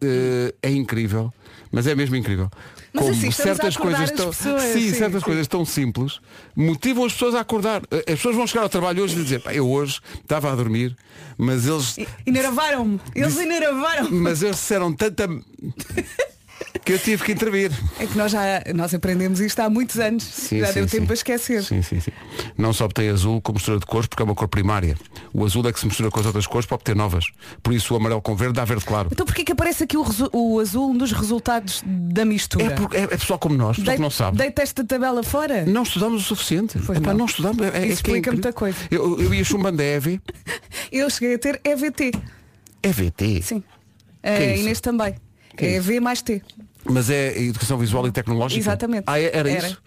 É 0.61 0.69
incrível. 0.69 1.33
Mas 1.71 1.85
é 1.85 1.93
mesmo 1.95 2.15
incrível. 2.15 2.49
Mas 2.93 3.03
Como 3.03 3.11
assim, 3.15 3.27
estamos 3.27 3.39
a 3.51 3.55
certas 3.55 3.77
coisas 3.77 4.01
as 4.01 4.11
tão, 4.11 4.29
pessoas, 4.29 4.63
sim, 4.63 4.79
sim, 4.89 4.93
certas 4.93 5.19
sim. 5.19 5.25
coisas 5.25 5.47
tão 5.47 5.65
simples 5.65 6.19
motivam 6.55 7.05
as 7.05 7.11
pessoas 7.13 7.35
a 7.35 7.41
acordar. 7.41 7.81
As 7.91 8.15
pessoas 8.15 8.35
vão 8.35 8.47
chegar 8.47 8.61
ao 8.63 8.69
trabalho 8.69 9.03
hoje 9.03 9.19
e 9.19 9.23
dizer, 9.23 9.41
"Pá, 9.41 9.53
eu 9.53 9.69
hoje 9.69 9.99
estava 10.21 10.51
a 10.51 10.55
dormir, 10.55 10.95
mas 11.37 11.67
eles 11.67 11.97
Enervaram-me. 12.25 12.99
Eles 13.13 13.37
enervaram-me. 13.37 14.17
mas 14.17 14.41
eles 14.41 14.55
disseram 14.55 14.93
tanta 14.93 15.27
que 16.87 16.93
eu 16.93 16.99
tive 16.99 17.21
que 17.25 17.33
intervir. 17.33 17.69
É 17.99 18.05
que 18.05 18.17
nós 18.17 18.31
já 18.31 18.63
nós 18.73 18.93
aprendemos 18.93 19.41
isto 19.41 19.59
há 19.59 19.69
muitos 19.69 19.99
anos. 19.99 20.23
Sim, 20.23 20.59
já 20.59 20.67
sim, 20.67 20.73
deu 20.75 20.87
sim. 20.87 20.99
tempo 20.99 21.11
a 21.11 21.13
esquecer. 21.13 21.61
Sim, 21.61 21.81
sim, 21.81 21.99
sim. 21.99 22.11
Não 22.57 22.71
só 22.71 22.85
obtém 22.85 23.09
azul 23.09 23.41
como 23.41 23.57
mistura 23.57 23.77
de 23.77 23.85
cores 23.85 24.07
porque 24.07 24.23
é 24.23 24.25
uma 24.25 24.33
cor 24.33 24.47
primária. 24.47 24.97
O 25.33 25.43
azul 25.43 25.67
é 25.67 25.73
que 25.73 25.81
se 25.81 25.85
mistura 25.85 26.09
com 26.09 26.17
as 26.17 26.25
outras 26.25 26.47
cores 26.47 26.65
para 26.65 26.75
obter 26.75 26.95
novas. 26.95 27.25
Por 27.61 27.73
isso 27.73 27.93
o 27.93 27.97
amarelo 27.97 28.21
com 28.21 28.37
verde 28.37 28.53
dá 28.53 28.63
verde 28.63 28.85
claro. 28.85 29.09
Então 29.11 29.25
porquê 29.25 29.43
que 29.43 29.51
aparece 29.51 29.83
aqui 29.83 29.97
o, 29.97 30.05
o 30.31 30.59
azul 30.61 30.93
nos 30.93 31.11
resultados 31.11 31.83
da 31.85 32.23
mistura? 32.23 32.63
É, 32.63 32.69
porque, 32.69 32.95
é, 32.95 33.01
é 33.01 33.07
pessoal 33.07 33.37
como 33.37 33.57
nós, 33.57 33.75
pessoal 33.75 33.97
que 33.97 34.01
não 34.01 34.09
sabe. 34.09 34.37
Deita 34.37 34.61
esta 34.61 34.85
tabela 34.85 35.21
fora? 35.23 35.65
Não 35.65 35.83
estudamos 35.83 36.21
o 36.21 36.25
suficiente. 36.25 36.79
Pois 36.85 36.97
Epá, 36.97 37.11
não. 37.11 37.19
não. 37.19 37.25
estudamos. 37.25 37.61
É, 37.61 37.65
é 37.65 37.69
Isso 37.69 38.01
que 38.01 38.11
é 38.11 38.17
explica 38.17 38.17
incrível. 38.19 38.33
muita 38.33 38.53
coisa. 38.53 38.77
Eu, 38.89 39.19
eu 39.19 39.33
ia 39.33 39.43
chumbando 39.43 39.81
a 39.81 39.85
EV. 39.85 40.21
Eu 40.89 41.09
cheguei 41.09 41.35
a 41.35 41.37
ter 41.37 41.59
EVT. 41.65 42.11
EVT. 42.81 43.41
Sim. 43.43 43.61
Que 44.21 44.29
é 44.29 44.53
a? 44.53 44.55
Inês 44.55 44.79
também. 44.79 45.15
Que 45.57 45.65
é 45.65 45.75
é? 45.75 45.79
V 45.81 45.99
mais 45.99 46.21
T. 46.21 46.41
Mas 46.89 47.09
é 47.09 47.37
Educação 47.41 47.77
Visual 47.77 48.07
e 48.07 48.11
Tecnológica? 48.11 48.59
Exatamente. 48.59 49.03
Ah, 49.07 49.19
é- 49.19 49.31
era, 49.33 49.49
Era. 49.49 49.67
isso? 49.67 49.77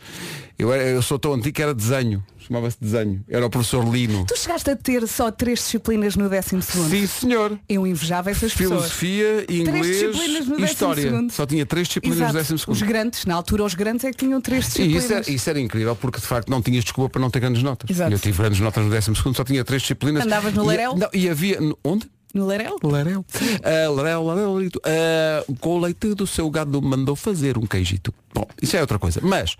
Eu, 0.58 0.72
era- 0.72 0.82
eu 0.84 1.00
sou 1.00 1.18
tão 1.18 1.32
antigo 1.32 1.54
que 1.54 1.62
era 1.62 1.72
desenho. 1.74 2.22
Chamava-se 2.38 2.76
desenho. 2.78 3.24
Era 3.28 3.46
o 3.46 3.48
professor 3.50 3.82
Lino. 3.90 4.26
Tu 4.26 4.36
chegaste 4.36 4.68
a 4.70 4.76
ter 4.76 5.06
só 5.08 5.30
três 5.30 5.60
disciplinas 5.60 6.16
no 6.16 6.28
décimo 6.28 6.60
segundo. 6.60 6.90
Sim, 6.90 7.06
senhor. 7.06 7.58
Eu 7.68 7.86
invejava 7.86 8.30
essas 8.30 8.52
pessoas. 8.52 8.92
Filosofia, 8.92 9.44
Três 9.46 9.60
inglês 9.60 9.86
disciplinas 9.86 10.46
no 10.46 10.60
e 10.60 10.64
história. 10.64 11.02
segundo. 11.02 11.32
Só 11.32 11.46
tinha 11.46 11.64
três 11.64 11.86
disciplinas 11.88 12.18
Exato. 12.18 12.32
no 12.34 12.38
décimo 12.40 12.58
segundo. 12.58 12.74
Os 12.76 12.82
grandes, 12.82 13.24
na 13.24 13.34
altura 13.34 13.64
os 13.64 13.74
grandes 13.74 14.04
é 14.04 14.10
que 14.10 14.16
tinham 14.18 14.40
três 14.40 14.64
E 14.64 14.68
disciplinas. 14.68 15.04
isso 15.04 15.12
era, 15.14 15.30
isso 15.30 15.50
era 15.50 15.60
incrível 15.60 15.96
porque 15.96 16.20
de 16.20 16.26
facto 16.26 16.48
não 16.50 16.60
tinhas 16.60 16.84
desculpa 16.84 17.08
para 17.10 17.20
não 17.22 17.30
ter 17.30 17.40
grandes 17.40 17.62
notas. 17.62 17.88
Exato. 17.88 18.10
E 18.10 18.14
Eu 18.14 18.18
tive 18.18 18.36
grandes 18.36 18.60
notas 18.60 18.84
no 18.84 18.90
décimo 18.90 19.16
segundo, 19.16 19.36
só 19.36 19.44
tinha 19.44 19.64
três 19.64 19.80
disciplinas. 19.82 20.24
Andavas 20.26 20.52
no 20.52 20.64
E- 20.64 20.66
Larel? 20.66 20.96
não, 20.96 21.08
e 21.14 21.28
havia. 21.28 21.58
Onde? 21.84 22.10
No 22.34 22.46
Larel? 22.46 22.76
Larel. 22.82 23.24
Ah, 23.62 23.90
Larel, 23.90 24.22
Larel, 24.24 24.54
Larito. 24.54 24.80
Ah, 24.84 25.44
com 25.60 25.76
o 25.76 25.80
leite 25.80 26.14
do 26.14 26.26
seu 26.26 26.48
gado 26.50 26.80
mandou 26.80 27.16
fazer 27.16 27.58
um 27.58 27.66
queijito. 27.66 28.12
Bom, 28.32 28.46
isso 28.62 28.76
é 28.76 28.80
outra 28.80 28.98
coisa. 28.98 29.20
Mas 29.22 29.56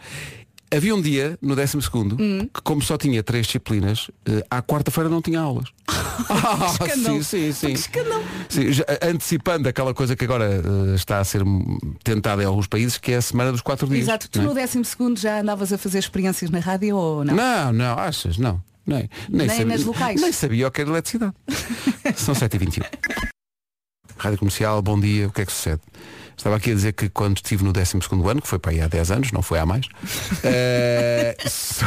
havia 0.72 0.94
um 0.94 1.02
dia, 1.02 1.36
no 1.42 1.56
décimo 1.56 1.82
segundo, 1.82 2.16
Hum. 2.20 2.48
que 2.52 2.62
como 2.62 2.80
só 2.80 2.96
tinha 2.96 3.22
três 3.24 3.46
disciplinas, 3.46 4.08
eh, 4.24 4.44
à 4.48 4.62
quarta-feira 4.62 5.08
não 5.10 5.20
tinha 5.20 5.40
aulas. 5.40 5.68
Ah, 6.28 6.68
sim, 6.94 7.22
sim, 7.22 7.50
sim. 7.52 7.74
Sim, 8.48 8.72
já, 8.72 8.84
antecipando 9.02 9.68
aquela 9.68 9.92
coisa 9.94 10.14
que 10.14 10.22
agora 10.24 10.44
eh, 10.44 10.94
está 10.94 11.18
a 11.18 11.24
ser 11.24 11.42
tentada 12.04 12.42
em 12.42 12.46
alguns 12.46 12.66
países, 12.66 12.98
que 12.98 13.10
é 13.12 13.16
a 13.16 13.22
semana 13.22 13.50
dos 13.50 13.62
quatro 13.62 13.86
dias. 13.88 14.02
Exato. 14.02 14.28
Tu 14.28 14.38
é? 14.38 14.42
no 14.42 14.52
décimo 14.54 14.84
segundo 14.84 15.18
já 15.18 15.40
andavas 15.40 15.72
a 15.72 15.78
fazer 15.78 15.98
experiências 15.98 16.50
na 16.50 16.58
rádio 16.60 16.94
ou 16.94 17.24
não? 17.24 17.34
Não, 17.34 17.72
não, 17.72 17.98
achas? 17.98 18.36
Não. 18.36 18.62
Nem, 18.90 19.08
nem, 19.28 19.46
Nem 19.46 19.48
sabia, 19.48 19.66
nas 19.66 19.84
locais? 19.84 20.20
Nem 20.20 20.32
sabia 20.32 20.66
o 20.66 20.70
que 20.70 20.80
era 20.80 20.90
eletricidade. 20.90 21.34
São 22.16 22.34
7h21. 22.34 22.84
Rádio 24.16 24.38
Comercial, 24.38 24.82
bom 24.82 24.98
dia, 24.98 25.28
o 25.28 25.32
que 25.32 25.42
é 25.42 25.46
que 25.46 25.52
sucede? 25.52 25.80
Estava 26.40 26.56
aqui 26.56 26.70
a 26.70 26.74
dizer 26.74 26.94
que 26.94 27.10
quando 27.10 27.36
estive 27.36 27.62
no 27.62 27.70
12 27.70 27.98
ano, 28.30 28.40
que 28.40 28.48
foi 28.48 28.58
para 28.58 28.70
aí 28.72 28.80
há 28.80 28.88
10 28.88 29.10
anos, 29.10 29.30
não 29.30 29.42
foi 29.42 29.58
há 29.58 29.66
mais, 29.66 29.84
eh, 30.42 31.36
só- 31.46 31.84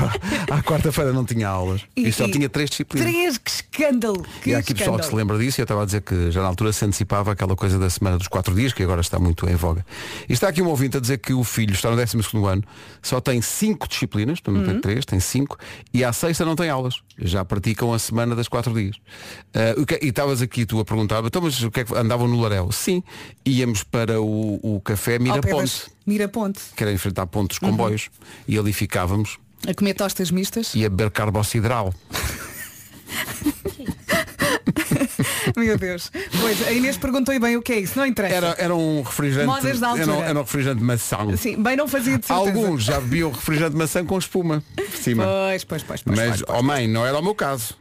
à 0.52 0.62
quarta-feira 0.62 1.12
não 1.12 1.26
tinha 1.26 1.48
aulas. 1.48 1.82
E, 1.96 2.12
só 2.12 2.26
e- 2.28 2.32
tinha 2.32 2.48
três 2.48 2.70
disciplinas. 2.70 3.10
Três, 3.12 3.38
que 3.40 3.50
escândalo! 3.50 4.24
Que 4.44 4.52
E 4.52 4.56
há 4.56 4.60
aqui 4.60 4.76
pessoal 4.76 5.00
que 5.00 5.06
se 5.08 5.16
lembra 5.16 5.40
disso 5.40 5.60
e 5.60 5.62
eu 5.62 5.64
estava 5.64 5.82
a 5.82 5.86
dizer 5.86 6.02
que 6.02 6.30
já 6.30 6.42
na 6.44 6.48
altura 6.50 6.72
se 6.72 6.86
antecipava 6.86 7.32
aquela 7.32 7.56
coisa 7.56 7.80
da 7.80 7.90
semana 7.90 8.18
dos 8.20 8.28
quatro 8.28 8.54
dias, 8.54 8.74
que 8.74 8.84
agora 8.84 9.02
está 9.02 9.18
muito 9.18 9.50
em 9.50 9.56
voga. 9.56 9.84
E 10.30 10.34
está 10.34 10.50
aqui 10.50 10.62
um 10.62 10.68
ouvinte 10.68 10.98
a 10.98 11.00
dizer 11.00 11.18
que 11.18 11.34
o 11.34 11.44
filho 11.44 11.74
está 11.74 11.90
no 11.90 11.96
12 11.96 12.16
ano, 12.48 12.64
só 13.02 13.20
tem 13.20 13.42
cinco 13.42 13.88
disciplinas, 13.88 14.38
não 14.48 14.64
tem 14.64 14.80
três, 14.82 15.04
tem 15.04 15.20
cinco, 15.20 15.58
e 15.92 16.04
à 16.04 16.14
sexta 16.14 16.46
não 16.46 16.56
tem 16.56 16.70
aulas. 16.70 17.02
Já 17.18 17.44
praticam 17.44 17.92
a 17.92 17.98
semana 17.98 18.36
das 18.36 18.48
quatro 18.48 18.72
dias. 18.74 18.96
Que- 19.88 20.00
e 20.04 20.10
estavas 20.10 20.44
aqui 20.44 20.64
tu 20.64 20.80
a 20.80 20.86
perguntar, 20.86 21.24
então 21.26 21.42
mas 21.42 21.62
o 21.64 21.72
que 21.72 21.80
é 21.80 21.84
que 21.84 21.96
andavam 21.96 22.28
no 22.28 22.40
Larel? 22.40 22.72
Sim, 22.72 23.02
íamos 23.46 23.84
para 23.84 24.22
o, 24.22 24.43
o 24.62 24.82
café 24.82 25.20
Miraponte, 25.20 25.86
Miraponte. 26.06 26.60
que 26.76 26.84
era 26.84 26.92
enfrentar 26.92 27.26
pontos 27.28 27.60
comboios, 27.60 28.10
e 28.48 28.58
ali 28.58 28.74
ficávamos 28.74 29.38
A 29.68 29.74
comer 29.74 29.94
tostas 29.94 30.32
mistas. 30.32 30.74
e 30.76 30.86
a 30.86 30.90
beber 30.90 31.12
carbocidral. 31.12 31.94
Meu 35.56 35.78
Deus. 35.78 36.12
Pois, 36.40 36.68
a 36.68 36.72
Inês 36.72 36.98
perguntou 36.98 37.38
bem 37.40 37.56
o 37.58 37.62
que 37.62 37.74
é 37.74 37.80
isso, 37.80 37.98
não 37.98 38.06
interessa. 38.06 38.36
Era, 38.36 38.56
era 38.58 38.76
um 38.76 39.02
refrigerante. 39.02 39.48
Modas 39.48 39.80
da 39.80 39.88
altura. 39.90 40.04
Era, 40.04 40.14
um- 40.14 40.24
era 40.24 40.40
um 40.40 40.44
refrigerante 40.44 40.80
de 40.80 40.86
maçã. 40.86 41.38
Sim, 41.38 41.62
bem 41.62 41.76
não 41.76 41.88
fazia 41.88 42.18
de 42.18 42.26
certeza. 42.26 42.50
Alguns 42.58 42.84
já 42.84 43.00
bebiam 43.00 43.32
refrigerante 43.32 43.74
de 43.74 43.78
maçã 43.78 44.06
com 44.06 44.18
espuma 44.18 44.64
por 44.76 44.98
cima. 44.98 45.24
Pois, 45.26 45.64
pois, 45.64 45.84
pois, 45.84 46.02
pois, 46.02 46.18
Mas, 46.18 46.30
pois, 46.30 46.42
pois. 46.44 46.60
oh 46.60 46.64
mãe, 46.64 46.88
não 46.88 47.06
era 47.06 47.18
o 47.20 47.24
meu 47.24 47.36
caso. 47.36 47.76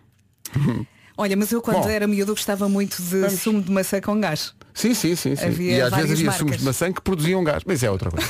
Olha, 1.17 1.37
mas 1.37 1.53
eu 1.53 1.63
quando 1.63 1.83
Bom. 1.83 1.89
era 1.89 2.07
miúdo 2.07 2.33
gostava 2.33 2.69
muito 2.69 3.01
de 3.03 3.31
sumo 3.31 3.63
de 3.63 3.71
maçã 3.71 4.01
com 4.01 4.21
gás. 4.21 4.55
Sim, 4.75 4.95
sim, 4.95 5.15
sim. 5.17 5.37
sim. 5.37 5.45
Havia 5.47 5.77
e 5.77 5.81
às 5.81 5.91
vezes 5.95 6.11
havia 6.13 6.25
marcas. 6.27 6.39
sumos 6.39 6.57
de 6.59 6.65
maçã 6.65 6.93
que 6.93 7.01
produziam 7.01 7.43
gás. 7.45 7.63
Mas 7.67 7.83
é 7.83 7.91
outra 7.91 8.11
coisa. 8.11 8.27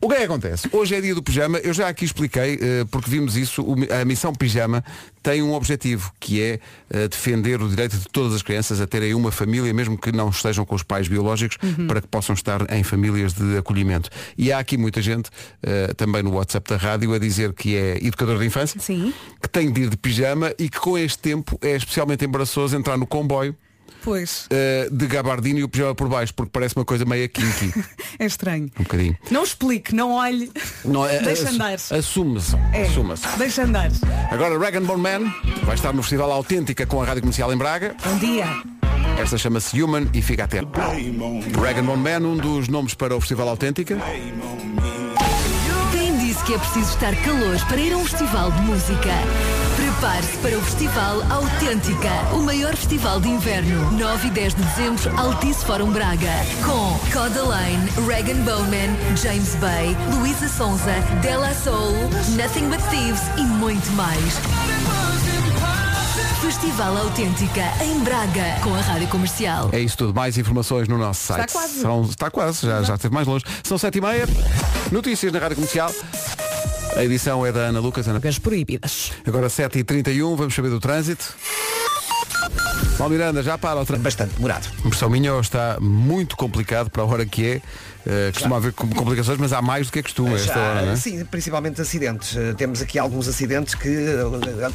o 0.00 0.08
que 0.08 0.14
é 0.14 0.18
que 0.18 0.24
acontece? 0.24 0.68
Hoje 0.72 0.94
é 0.94 1.00
dia 1.00 1.14
do 1.14 1.22
pijama. 1.22 1.58
Eu 1.58 1.72
já 1.72 1.88
aqui 1.88 2.04
expliquei, 2.04 2.58
eh, 2.60 2.84
porque 2.90 3.10
vimos 3.10 3.36
isso, 3.36 3.64
a 4.00 4.04
missão 4.04 4.32
pijama 4.32 4.84
tem 5.22 5.42
um 5.42 5.52
objetivo, 5.52 6.12
que 6.18 6.40
é 6.40 6.60
eh, 6.90 7.08
defender 7.08 7.60
o 7.60 7.68
direito 7.68 7.96
de 7.96 8.08
todas 8.08 8.34
as 8.34 8.42
crianças 8.42 8.80
a 8.80 8.86
terem 8.86 9.14
uma 9.14 9.30
família, 9.30 9.72
mesmo 9.74 9.98
que 9.98 10.10
não 10.12 10.30
estejam 10.30 10.64
com 10.64 10.74
os 10.74 10.82
pais 10.82 11.08
biológicos, 11.08 11.58
Uhum. 11.62 11.86
para 11.86 12.00
que 12.00 12.08
possam 12.08 12.34
estar 12.34 12.72
em 12.72 12.82
famílias 12.82 13.32
de 13.34 13.58
acolhimento. 13.58 14.08
E 14.38 14.50
há 14.52 14.58
aqui 14.58 14.76
muita 14.78 15.02
gente, 15.02 15.28
eh, 15.62 15.92
também 15.96 16.22
no 16.22 16.32
WhatsApp 16.34 16.68
da 16.70 16.76
rádio, 16.76 17.12
a 17.12 17.18
dizer 17.18 17.52
que 17.52 17.76
é 17.76 17.98
educador 18.04 18.38
de 18.38 18.46
infância, 18.46 18.80
Sim. 18.80 19.12
que 19.42 19.48
tem 19.48 19.70
de 19.70 19.82
ir 19.82 19.88
de 19.90 19.96
pijama 19.96 20.52
e 20.58 20.68
que 20.70 20.78
com 20.80 20.96
este 20.96 21.18
tempo 21.18 21.58
é 21.60 21.76
especialmente 21.76 22.24
embaraçoso 22.24 22.76
entrar 22.76 22.96
no 22.96 23.06
comboio 23.06 23.54
Pois, 24.02 24.46
eh, 24.50 24.88
de 24.90 25.06
gabardino 25.06 25.58
e 25.58 25.64
o 25.64 25.68
pijama 25.68 25.94
por 25.94 26.08
baixo, 26.08 26.32
porque 26.34 26.50
parece 26.52 26.74
uma 26.76 26.84
coisa 26.84 27.04
meio 27.04 27.28
kinky. 27.28 27.72
é 28.18 28.24
estranho. 28.26 28.70
Um 28.78 28.82
bocadinho. 28.82 29.16
Não 29.30 29.42
explique, 29.44 29.94
não 29.94 30.12
olhe. 30.12 30.50
Não, 30.84 31.06
é- 31.06 31.20
Deixa 31.22 31.50
andar. 31.50 31.74
Assume-se. 31.74 32.56
É, 32.72 32.82
Assuma-se. 32.82 33.26
deixa 33.38 33.62
andar. 33.64 33.90
Agora 34.30 34.58
Dragon 34.58 34.80
Bone 34.82 35.02
Man 35.02 35.34
vai 35.64 35.74
estar 35.74 35.92
no 35.92 36.02
Festival 36.02 36.32
Autêntica 36.32 36.86
com 36.86 37.02
a 37.02 37.04
Rádio 37.04 37.22
Comercial 37.22 37.52
em 37.52 37.56
Braga. 37.56 37.94
Bom 38.04 38.18
dia. 38.18 38.46
Esta 39.20 39.36
chama-se 39.36 39.80
Human 39.82 40.08
e 40.14 40.22
fica 40.22 40.44
atento. 40.44 40.70
Dragon 41.60 41.82
Bone 41.82 42.02
Man, 42.02 42.26
um 42.26 42.36
dos 42.36 42.68
nomes 42.68 42.94
para 42.94 43.14
o 43.14 43.20
Festival 43.20 43.48
Autêntica. 43.50 43.98
Quem 45.92 46.16
disse 46.18 46.42
que 46.44 46.54
é 46.54 46.58
preciso 46.58 46.90
estar 46.90 47.14
calor 47.22 47.58
para 47.68 47.76
ir 47.76 47.92
a 47.92 47.96
um 47.98 48.04
festival 48.06 48.50
de 48.50 48.60
música? 48.62 49.10
Prepare-se 49.76 50.36
para 50.38 50.56
o 50.58 50.62
Festival 50.62 51.22
Autêntica, 51.30 52.10
o 52.34 52.38
maior 52.42 52.74
festival 52.76 53.20
de 53.20 53.28
inverno. 53.28 53.90
9 53.92 54.28
e 54.28 54.30
10 54.30 54.54
de 54.54 54.62
dezembro, 54.62 55.18
Altice 55.18 55.64
Fórum 55.64 55.90
Braga. 55.90 56.30
Com 56.64 56.98
Codaline, 57.12 57.88
Regan 58.06 58.42
Bowman, 58.42 58.96
James 59.22 59.54
Bay, 59.56 59.96
Luísa 60.14 60.48
Sonza, 60.48 60.92
Della 61.22 61.54
Soul, 61.54 61.92
Nothing 62.36 62.68
But 62.68 62.80
Thieves 62.90 63.22
e 63.38 63.42
muito 63.42 63.90
mais. 63.92 64.34
Festival 66.42 66.96
Autêntica 66.98 67.62
em 67.82 68.00
Braga, 68.00 68.56
com 68.62 68.74
a 68.74 68.80
Rádio 68.80 69.08
Comercial. 69.08 69.68
É 69.72 69.80
isso 69.80 69.96
tudo. 69.96 70.14
Mais 70.14 70.36
informações 70.36 70.88
no 70.88 70.98
nosso 70.98 71.20
Está 71.22 71.36
site. 71.36 71.52
quase. 71.52 71.80
São- 71.80 72.02
está 72.02 72.30
quase, 72.30 72.66
já, 72.66 72.82
já 72.82 72.94
esteve 72.94 73.14
mais 73.14 73.26
longe. 73.26 73.44
São 73.62 73.78
sete 73.78 73.98
e 73.98 74.00
meia. 74.00 74.26
Notícias 74.90 75.32
na 75.32 75.38
Rádio 75.38 75.56
Comercial. 75.56 75.90
A 76.96 77.04
edição 77.04 77.44
é 77.44 77.52
da 77.52 77.60
Ana 77.60 77.80
Lucas. 77.80 78.06
Ana... 78.06 78.20
Drogas 78.20 78.38
proibidas. 78.38 79.12
Agora 79.26 79.48
7h31, 79.48 80.36
vamos 80.36 80.54
saber 80.54 80.68
do 80.68 80.78
trânsito. 80.78 81.34
Paulo 83.00 83.14
Miranda, 83.14 83.42
já 83.42 83.56
para 83.56 83.80
o 83.80 83.84
trânsito. 83.86 84.04
Bastante 84.04 84.34
demorado. 84.34 84.68
Impressão 84.84 85.08
minha 85.08 85.32
ou 85.32 85.40
está 85.40 85.78
muito 85.80 86.36
complicado 86.36 86.90
para 86.90 87.02
a 87.02 87.06
hora 87.06 87.24
que 87.24 87.46
é. 87.46 87.62
Eh, 88.06 88.30
costuma 88.32 88.56
haver 88.56 88.72
com- 88.72 88.88
complicações, 88.88 89.38
mas 89.38 89.52
há 89.52 89.60
mais 89.60 89.86
do 89.88 89.92
que 89.92 89.98
é 89.98 90.02
costume 90.02 90.34
esta 90.34 90.58
hora, 90.58 90.86
não 90.86 90.92
é? 90.92 90.96
Sim, 90.96 91.22
principalmente 91.26 91.80
acidentes. 91.82 92.34
Eh, 92.34 92.54
Temos 92.54 92.80
aqui 92.80 92.98
alguns 92.98 93.28
acidentes 93.28 93.74
que 93.74 93.88
eh, 93.88 94.24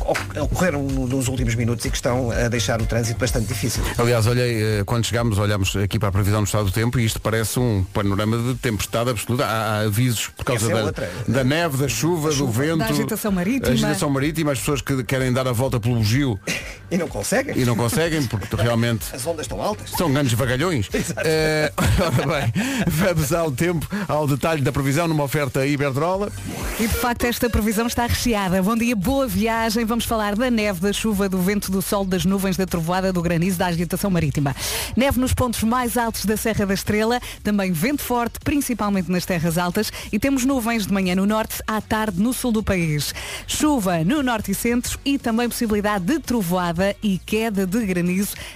oc- 0.02 0.38
ocorreram 0.42 0.84
no- 0.84 1.08
nos 1.08 1.28
últimos 1.28 1.56
minutos 1.56 1.84
e 1.86 1.90
que 1.90 1.96
estão 1.96 2.30
a 2.32 2.48
deixar 2.50 2.80
o 2.82 2.86
trânsito 2.86 3.20
bastante 3.20 3.48
difícil. 3.48 3.84
Aliás, 3.98 4.28
olhei, 4.28 4.84
quando 4.86 5.06
chegámos, 5.06 5.40
olhámos 5.40 5.76
aqui 5.76 5.98
para 5.98 6.10
a 6.10 6.12
previsão 6.12 6.42
do 6.44 6.46
estado 6.46 6.66
do 6.66 6.72
tempo 6.72 7.00
e 7.00 7.06
isto 7.06 7.20
parece 7.20 7.60
um 7.60 7.84
panorama 7.94 8.38
de 8.38 8.56
tempestade 8.60 9.10
absoluta. 9.10 9.44
Há, 9.46 9.50
há 9.50 9.80
avisos 9.86 10.28
por 10.28 10.46
causa 10.46 10.72
é 10.72 10.76
da, 10.76 10.84
outra. 10.84 11.12
da 11.28 11.44
neve, 11.44 11.78
da 11.78 11.88
chuva, 11.88 12.32
do 12.32 12.48
vento. 12.48 12.78
Da 12.78 12.86
agitação 12.88 13.32
marítima. 13.32 13.70
A 13.70 13.74
agitação 13.74 14.10
marítima, 14.12 14.52
as 14.52 14.60
pessoas 14.60 14.82
que 14.82 15.04
querem 15.04 15.34
dar 15.34 15.48
a 15.48 15.52
volta 15.52 15.80
pelo 15.80 15.96
bugio 15.96 16.40
E 16.92 16.98
não 17.00 17.08
conseguem? 17.08 17.58
e 17.58 17.66
não 17.66 17.76
conseguem, 17.76 18.15
porque 18.24 18.56
realmente 18.56 19.06
As 19.14 19.26
ondas 19.26 19.46
estão 19.46 19.62
altas. 19.62 19.92
São 19.92 20.12
grandes 20.12 20.34
vagalhões. 20.34 20.90
Eh, 21.24 21.72
ora 22.00 22.42
bem, 22.42 22.54
vamos 22.88 23.34
ao 23.34 23.52
tempo, 23.52 23.88
ao 24.08 24.28
detalhe 24.28 24.62
da 24.62 24.72
previsão 24.72 25.08
numa 25.08 25.24
oferta 25.24 25.66
Iberdrola. 25.66 26.32
E 26.80 26.88
de 26.88 26.94
facto 26.94 27.26
esta 27.26 27.50
previsão 27.50 27.88
está 27.88 28.06
recheada. 28.06 28.62
Bom 28.62 28.76
dia, 28.76 28.96
boa 28.96 29.28
viagem. 29.28 29.86
Vamos 29.86 30.06
falar 30.06 30.36
da 30.36 30.50
neve, 30.50 30.80
da 30.80 30.94
chuva, 30.94 31.28
do 31.28 31.40
vento, 31.40 31.72
do 31.72 31.82
sol, 31.82 32.06
das 32.06 32.26
nuvens, 32.26 32.58
da 32.58 32.66
trovoada, 32.66 33.12
do 33.12 33.22
granizo, 33.22 33.58
da 33.58 33.68
agitação 33.68 34.10
marítima. 34.10 34.56
Neve 34.96 35.20
nos 35.20 35.34
pontos 35.34 35.64
mais 35.64 35.98
altos 35.98 36.26
da 36.26 36.38
Serra 36.38 36.66
da 36.66 36.74
Estrela, 36.74 37.20
também 37.44 37.72
vento 37.72 38.02
forte, 38.02 38.40
principalmente 38.44 39.12
nas 39.12 39.26
terras 39.26 39.58
altas, 39.58 39.92
e 40.12 40.20
temos 40.20 40.46
nuvens 40.46 40.86
de 40.86 40.94
manhã 40.94 41.16
no 41.16 41.26
norte, 41.26 41.62
à 41.68 41.82
tarde 41.82 42.22
no 42.22 42.34
sul 42.34 42.52
do 42.52 42.64
país. 42.64 43.14
Chuva 43.48 44.04
no 44.04 44.22
norte 44.24 44.52
e 44.52 44.56
centro 44.56 45.00
e 45.04 45.18
também 45.18 45.50
possibilidade 45.50 46.06
de 46.06 46.20
trovoada 46.20 46.96
e 47.02 47.18
queda 47.18 47.66
de 47.66 47.86
granizo 47.86 48.05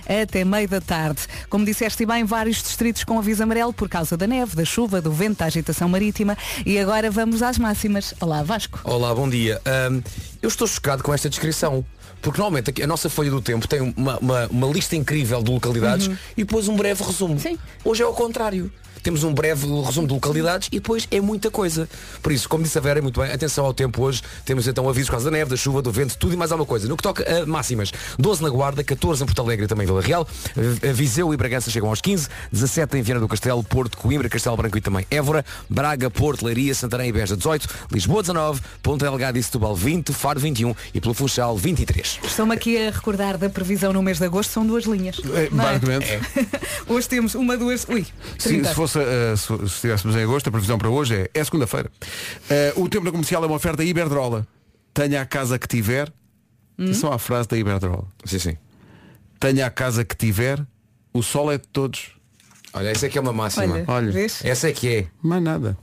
até 0.08 0.44
meio 0.44 0.68
da 0.68 0.82
tarde. 0.82 1.22
Como 1.50 1.66
disseste 1.66 2.06
bem, 2.06 2.24
vários 2.24 2.62
distritos 2.62 3.04
com 3.04 3.18
aviso 3.18 3.44
amarelo 3.44 3.74
por 3.74 3.90
causa 3.90 4.16
da 4.16 4.28
neve, 4.28 4.56
da 4.56 4.66
chuva, 4.66 5.02
do 5.02 5.12
vento, 5.12 5.40
da 5.40 5.46
agitação 5.46 5.90
marítima. 5.90 6.38
E 6.66 6.78
agora 6.78 7.10
vamos 7.10 7.42
às 7.42 7.58
máximas. 7.58 8.14
Olá, 8.20 8.44
Vasco. 8.44 8.80
Olá, 8.84 9.14
bom 9.14 9.30
dia. 9.30 9.62
Ahm, 9.66 10.02
eu 10.42 10.50
estou 10.50 10.68
chocado 10.68 11.04
com 11.04 11.14
esta 11.14 11.30
descrição. 11.30 11.86
Porque 12.22 12.38
normalmente 12.40 12.84
a 12.84 12.88
nossa 12.88 13.10
folha 13.10 13.32
do 13.32 13.42
tempo 13.42 13.68
tem 13.68 13.94
uma, 13.96 14.18
uma, 14.20 14.48
uma 14.48 14.68
lista 14.68 14.96
incrível 14.96 15.42
de 15.42 15.52
localidades 15.52 16.10
e 16.36 16.44
depois 16.44 16.68
um 16.68 16.76
breve 16.76 17.02
resumo. 17.04 17.40
Sim. 17.40 17.58
Hoje 17.84 18.02
é 18.02 18.06
ao 18.06 18.14
contrário. 18.14 18.70
Temos 19.02 19.24
um 19.24 19.34
breve 19.34 19.68
resumo 19.84 20.08
de 20.08 20.14
localidades 20.14 20.68
e 20.72 20.80
depois 20.80 21.08
é 21.12 21.20
muita 21.22 21.50
coisa. 21.50 21.88
Por 22.22 22.32
isso, 22.32 22.48
como 22.48 22.64
disse 22.64 22.78
a 22.78 22.82
Vera, 22.82 23.02
muito 23.02 23.20
bem, 23.20 23.32
atenção 23.32 23.66
ao 23.66 23.74
tempo 23.74 24.02
hoje. 24.04 24.22
Temos 24.46 24.68
então 24.68 24.88
avisos 24.88 25.10
por 25.10 25.14
causa 25.14 25.26
da 25.26 25.38
neve, 25.38 25.50
da 25.50 25.58
chuva, 25.58 25.82
do 25.82 25.92
vento, 25.92 26.18
tudo 26.18 26.34
e 26.34 26.38
mais 26.38 26.52
alguma 26.52 26.66
coisa. 26.66 26.88
No 26.88 26.98
que 26.98 27.04
toca 27.04 27.24
a 27.42 27.46
máximas, 27.46 27.92
12 28.18 28.44
na 28.44 28.50
Guarda, 28.50 28.84
14 28.84 29.24
em 29.24 29.26
Porto 29.26 29.42
Alegre 29.42 29.66
e 29.66 29.68
também 29.68 29.84
em 29.84 29.88
Vila 29.88 30.02
Real, 30.02 30.28
Viseu 30.94 31.34
e 31.34 31.38
Bragança 31.38 31.70
chegam 31.70 31.90
aos 31.90 32.02
15, 32.02 32.28
17 32.52 32.98
em 32.98 33.02
Viana 33.02 33.22
do 33.22 33.28
Castelo, 33.28 33.64
Porto, 33.64 33.98
Coimbra, 33.98 34.30
Castelo 34.30 34.58
Branco 34.58 34.78
e 34.78 34.82
também 34.82 35.06
Évora, 35.10 35.46
Braga, 35.70 36.10
Porto, 36.10 36.46
Leiria, 36.46 36.74
Santarém 36.74 37.10
e 37.10 37.12
Beja 37.12 37.36
18, 37.36 37.68
Lisboa 37.92 38.22
19, 38.22 38.62
Ponta 38.82 39.06
Delgada 39.06 39.38
e 39.38 39.44
Setúbal 39.44 39.76
20, 39.76 40.14
Faro 40.14 40.40
21 40.40 40.76
e 40.94 41.02
pelo 41.02 41.14
Funchal 41.14 41.58
23. 41.58 42.20
Estou-me 42.24 42.54
aqui 42.54 42.78
a 42.78 42.92
recordar 42.92 43.38
da 43.38 43.50
previsão 43.50 43.94
no 43.94 44.02
mês 44.02 44.18
de 44.18 44.26
agosto, 44.26 44.52
são 44.52 44.66
duas 44.66 44.86
linhas. 44.86 45.20
É, 45.34 45.46
é? 45.46 45.50
basicamente. 45.50 46.08
Hoje 46.88 47.08
temos 47.08 47.36
uma, 47.36 47.58
duas. 47.58 47.86
Ui, 47.88 48.06
Se, 48.38 48.50
30. 48.50 48.70
se 48.70 48.76
fosse, 48.90 49.00
eh, 49.00 49.36
se, 49.36 49.58
se 49.58 49.76
estivéssemos 49.76 50.16
em 50.16 50.24
agosto, 50.24 50.48
a 50.48 50.52
previsão 50.52 50.78
para 50.78 50.90
hoje 50.90 51.16
é, 51.16 51.30
é 51.34 51.44
segunda-feira. 51.44 51.90
Eh, 52.50 52.74
o 52.76 52.90
tempo 52.90 53.06
na 53.06 53.12
comercial 53.12 53.44
é 53.44 53.48
uma 53.48 53.56
oferta 53.56 53.84
Iberdrola. 53.84 54.48
Tenha 54.94 55.22
a 55.22 55.26
casa 55.26 55.58
que 55.60 55.68
tiver. 55.68 56.12
Atenção 56.78 57.12
à 57.12 57.20
frase 57.20 57.48
da 57.48 57.58
Iberdrola. 57.58 58.08
Sim, 58.26 58.40
sim. 58.40 58.58
Tenha 59.40 59.66
a 59.66 59.70
casa 59.70 60.06
que 60.06 60.16
tiver, 60.16 60.66
o 61.14 61.22
sol 61.22 61.52
é 61.52 61.58
de 61.58 61.68
todos. 61.68 62.12
Olha, 62.74 62.90
essa 62.90 63.06
é 63.06 63.10
que 63.10 63.18
é 63.18 63.22
uma 63.22 63.34
máxima. 63.34 63.76
Olha, 63.76 63.86
Olha. 63.88 64.26
Essa 64.26 64.70
é 64.70 64.72
que 64.72 64.88
é. 64.88 65.08
Mais 65.22 65.42
nada. 65.42 65.78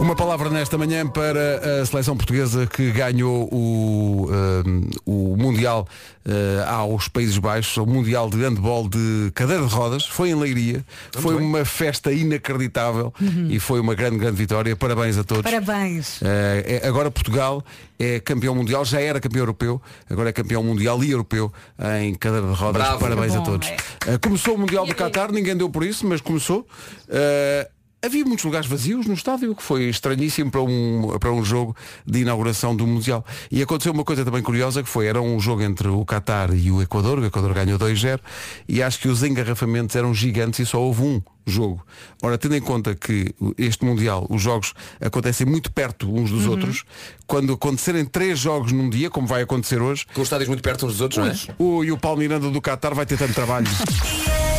Uma 0.00 0.16
palavra 0.16 0.48
nesta 0.48 0.78
manhã 0.78 1.06
para 1.06 1.82
a 1.82 1.86
seleção 1.86 2.16
portuguesa 2.16 2.66
que 2.66 2.90
ganhou 2.90 3.44
o, 3.52 4.28
eh, 4.32 4.90
o 5.04 5.36
Mundial 5.36 5.86
eh, 6.24 6.64
aos 6.66 7.06
Países 7.06 7.36
Baixos, 7.36 7.76
o 7.76 7.84
Mundial 7.84 8.30
de 8.30 8.38
Handball 8.42 8.88
de 8.88 9.30
cadeira 9.34 9.62
de 9.66 9.72
rodas, 9.72 10.06
foi 10.06 10.30
em 10.30 10.34
Leiria, 10.34 10.82
foi 11.12 11.36
bem. 11.36 11.46
uma 11.46 11.66
festa 11.66 12.10
inacreditável 12.10 13.12
e 13.50 13.60
foi 13.60 13.78
uma 13.78 13.94
grande, 13.94 14.16
grande 14.16 14.36
vitória. 14.36 14.74
Parabéns 14.74 15.18
a 15.18 15.22
todos. 15.22 15.44
Parabéns. 15.44 16.20
Eh, 16.22 16.80
é- 16.82 16.88
agora 16.88 17.10
Portugal 17.10 17.62
é 17.98 18.18
campeão 18.20 18.54
mundial, 18.54 18.84
já 18.86 19.00
era 19.02 19.20
campeão 19.20 19.42
europeu, 19.42 19.82
agora 20.08 20.30
é 20.30 20.32
campeão 20.32 20.62
mundial 20.62 21.04
e 21.04 21.10
europeu 21.10 21.52
em 22.00 22.14
cadeira 22.14 22.46
de 22.46 22.54
rodas. 22.54 22.82
Bravo. 22.82 23.00
Parabéns 23.00 23.34
a 23.34 23.38
Bom, 23.40 23.44
todos. 23.44 23.68
é. 23.68 23.76
Eh, 24.06 24.18
começou 24.18 24.54
o 24.54 24.58
Mundial 24.58 24.86
do 24.86 24.94
Qatar, 24.94 25.30
ninguém 25.30 25.54
deu 25.54 25.68
por 25.68 25.84
isso, 25.84 26.06
mas 26.06 26.22
começou. 26.22 26.66
Eh, 27.06 27.68
havia 28.02 28.24
muitos 28.24 28.44
lugares 28.44 28.66
vazios 28.66 29.06
no 29.06 29.14
estádio, 29.14 29.52
o 29.52 29.56
que 29.56 29.62
foi 29.62 29.84
estranhíssimo 29.84 30.50
para 30.50 30.62
um, 30.62 31.18
para 31.18 31.32
um 31.32 31.44
jogo 31.44 31.76
de 32.06 32.20
inauguração 32.20 32.74
do 32.74 32.86
Mundial. 32.86 33.24
E 33.50 33.62
aconteceu 33.62 33.92
uma 33.92 34.04
coisa 34.04 34.24
também 34.24 34.42
curiosa, 34.42 34.82
que 34.82 34.88
foi, 34.88 35.06
era 35.06 35.20
um 35.20 35.38
jogo 35.38 35.62
entre 35.62 35.88
o 35.88 36.04
Qatar 36.04 36.54
e 36.54 36.70
o 36.70 36.80
Equador, 36.80 37.18
o 37.18 37.24
Equador 37.24 37.52
ganhou 37.52 37.78
2-0, 37.78 38.20
e 38.68 38.82
acho 38.82 38.98
que 38.98 39.08
os 39.08 39.22
engarrafamentos 39.22 39.94
eram 39.96 40.14
gigantes 40.14 40.60
e 40.60 40.66
só 40.66 40.80
houve 40.80 41.02
um 41.02 41.22
jogo. 41.46 41.84
Ora, 42.22 42.38
tendo 42.38 42.56
em 42.56 42.60
conta 42.60 42.94
que 42.94 43.34
este 43.58 43.84
Mundial, 43.84 44.26
os 44.30 44.40
jogos 44.40 44.72
acontecem 45.00 45.46
muito 45.46 45.72
perto 45.72 46.12
uns 46.12 46.30
dos 46.30 46.46
outros, 46.46 46.84
quando 47.26 47.52
acontecerem 47.52 48.04
três 48.04 48.38
jogos 48.38 48.72
num 48.72 48.88
dia, 48.88 49.10
como 49.10 49.26
vai 49.26 49.42
acontecer 49.42 49.80
hoje, 49.82 50.06
Com 50.14 50.22
os 50.22 50.26
estádios 50.26 50.48
muito 50.48 50.62
perto 50.62 50.86
uns 50.86 50.92
dos 50.92 51.00
outros, 51.00 51.18
não 51.18 51.30
é? 51.30 51.56
o, 51.58 51.84
e 51.84 51.92
o 51.92 51.98
Paulo 51.98 52.18
Miranda 52.18 52.48
do 52.50 52.60
Qatar 52.60 52.94
vai 52.94 53.04
ter 53.04 53.18
tanto 53.18 53.34
trabalho. 53.34 53.66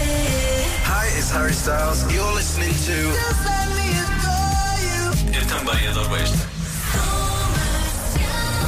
Hi, 1.32 1.38
it's 1.38 1.40
Harry 1.40 1.54
Styles. 1.54 2.14
You're 2.14 2.34
listening 2.34 2.74
to. 2.88 2.92
Eu 5.34 5.46
também 5.48 5.88
adoro 5.88 6.16
esta. 6.18 6.38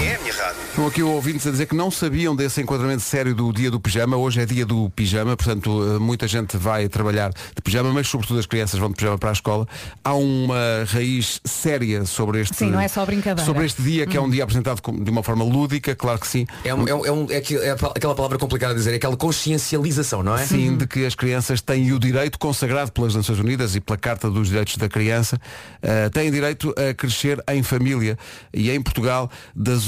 É 0.02 0.16
a 0.16 0.20
minha 0.20 0.33
rádio. 0.33 0.33
Estão 0.74 0.88
aqui 0.88 1.04
ouvintes 1.04 1.46
a 1.46 1.52
dizer 1.52 1.68
que 1.68 1.76
não 1.76 1.92
sabiam 1.92 2.36
desse 2.36 2.60
enquadramento 2.60 3.04
sério 3.04 3.36
do 3.36 3.54
dia 3.54 3.70
do 3.70 3.80
pijama. 3.80 4.18
Hoje 4.18 4.42
é 4.42 4.46
dia 4.46 4.66
do 4.66 4.90
pijama, 4.90 5.38
portanto, 5.38 5.70
eh, 5.96 6.00
muita 6.00 6.28
gente 6.28 6.58
vai 6.58 6.90
trabalhar 6.90 7.30
de 7.30 7.62
pijama, 7.64 7.94
mas 7.94 8.08
sobretudo 8.08 8.40
as 8.40 8.48
crianças 8.48 8.80
vão 8.80 8.90
de 8.90 8.96
pijama 8.96 9.16
para 9.20 9.30
a 9.30 9.34
escola. 9.34 9.68
Há 10.04 10.16
uma 10.16 10.84
raiz 10.88 11.40
séria 11.46 12.06
sobre 12.08 12.42
este, 12.42 12.56
Sim, 12.58 12.72
não 12.72 12.80
é 12.80 12.88
só 12.88 13.06
brincadeira. 13.06 13.46
sobre 13.46 13.64
este 13.68 13.84
dia, 13.84 14.08
que 14.08 14.18
é 14.18 14.22
um 14.22 14.28
dia 14.28 14.44
apresentado 14.44 14.82
de 15.04 15.12
uma 15.12 15.22
forma 15.22 15.44
lúdica, 15.46 15.96
claro 15.96 16.20
que 16.20 16.26
sim. 16.26 16.48
É, 16.66 16.74
um- 16.74 16.88
é, 16.88 16.96
um- 16.96 17.06
é, 17.06 17.12
um- 17.12 17.28
é 17.30 17.38
é 17.68 17.72
aquela 17.72 18.16
palavra 18.16 18.40
complicada 18.40 18.74
a 18.74 18.76
dizer, 18.76 18.94
é 18.94 18.96
aquela 18.96 19.16
consciencialização, 19.16 20.24
não 20.24 20.36
é? 20.36 20.44
Sim, 20.44 20.76
de 20.76 20.88
que 20.88 21.06
as 21.06 21.14
crianças 21.14 21.62
têm 21.62 21.92
o 21.94 22.00
direito 22.00 22.40
consagrado 22.40 22.92
pelas 22.92 23.14
Nações 23.14 23.38
Unidas 23.38 23.76
e 23.76 23.80
pela 23.80 23.96
Carta 23.96 24.28
dos 24.28 24.48
Direitos 24.48 24.76
da 24.78 24.90
Criança, 24.90 25.40
eh, 25.84 26.10
têm 26.10 26.32
direito 26.32 26.74
a 26.76 26.96
crescer 26.96 27.40
em 27.52 27.62
família. 27.62 28.18
E 28.52 28.72
em 28.72 28.82
Portugal, 28.82 29.30
das 29.56 29.88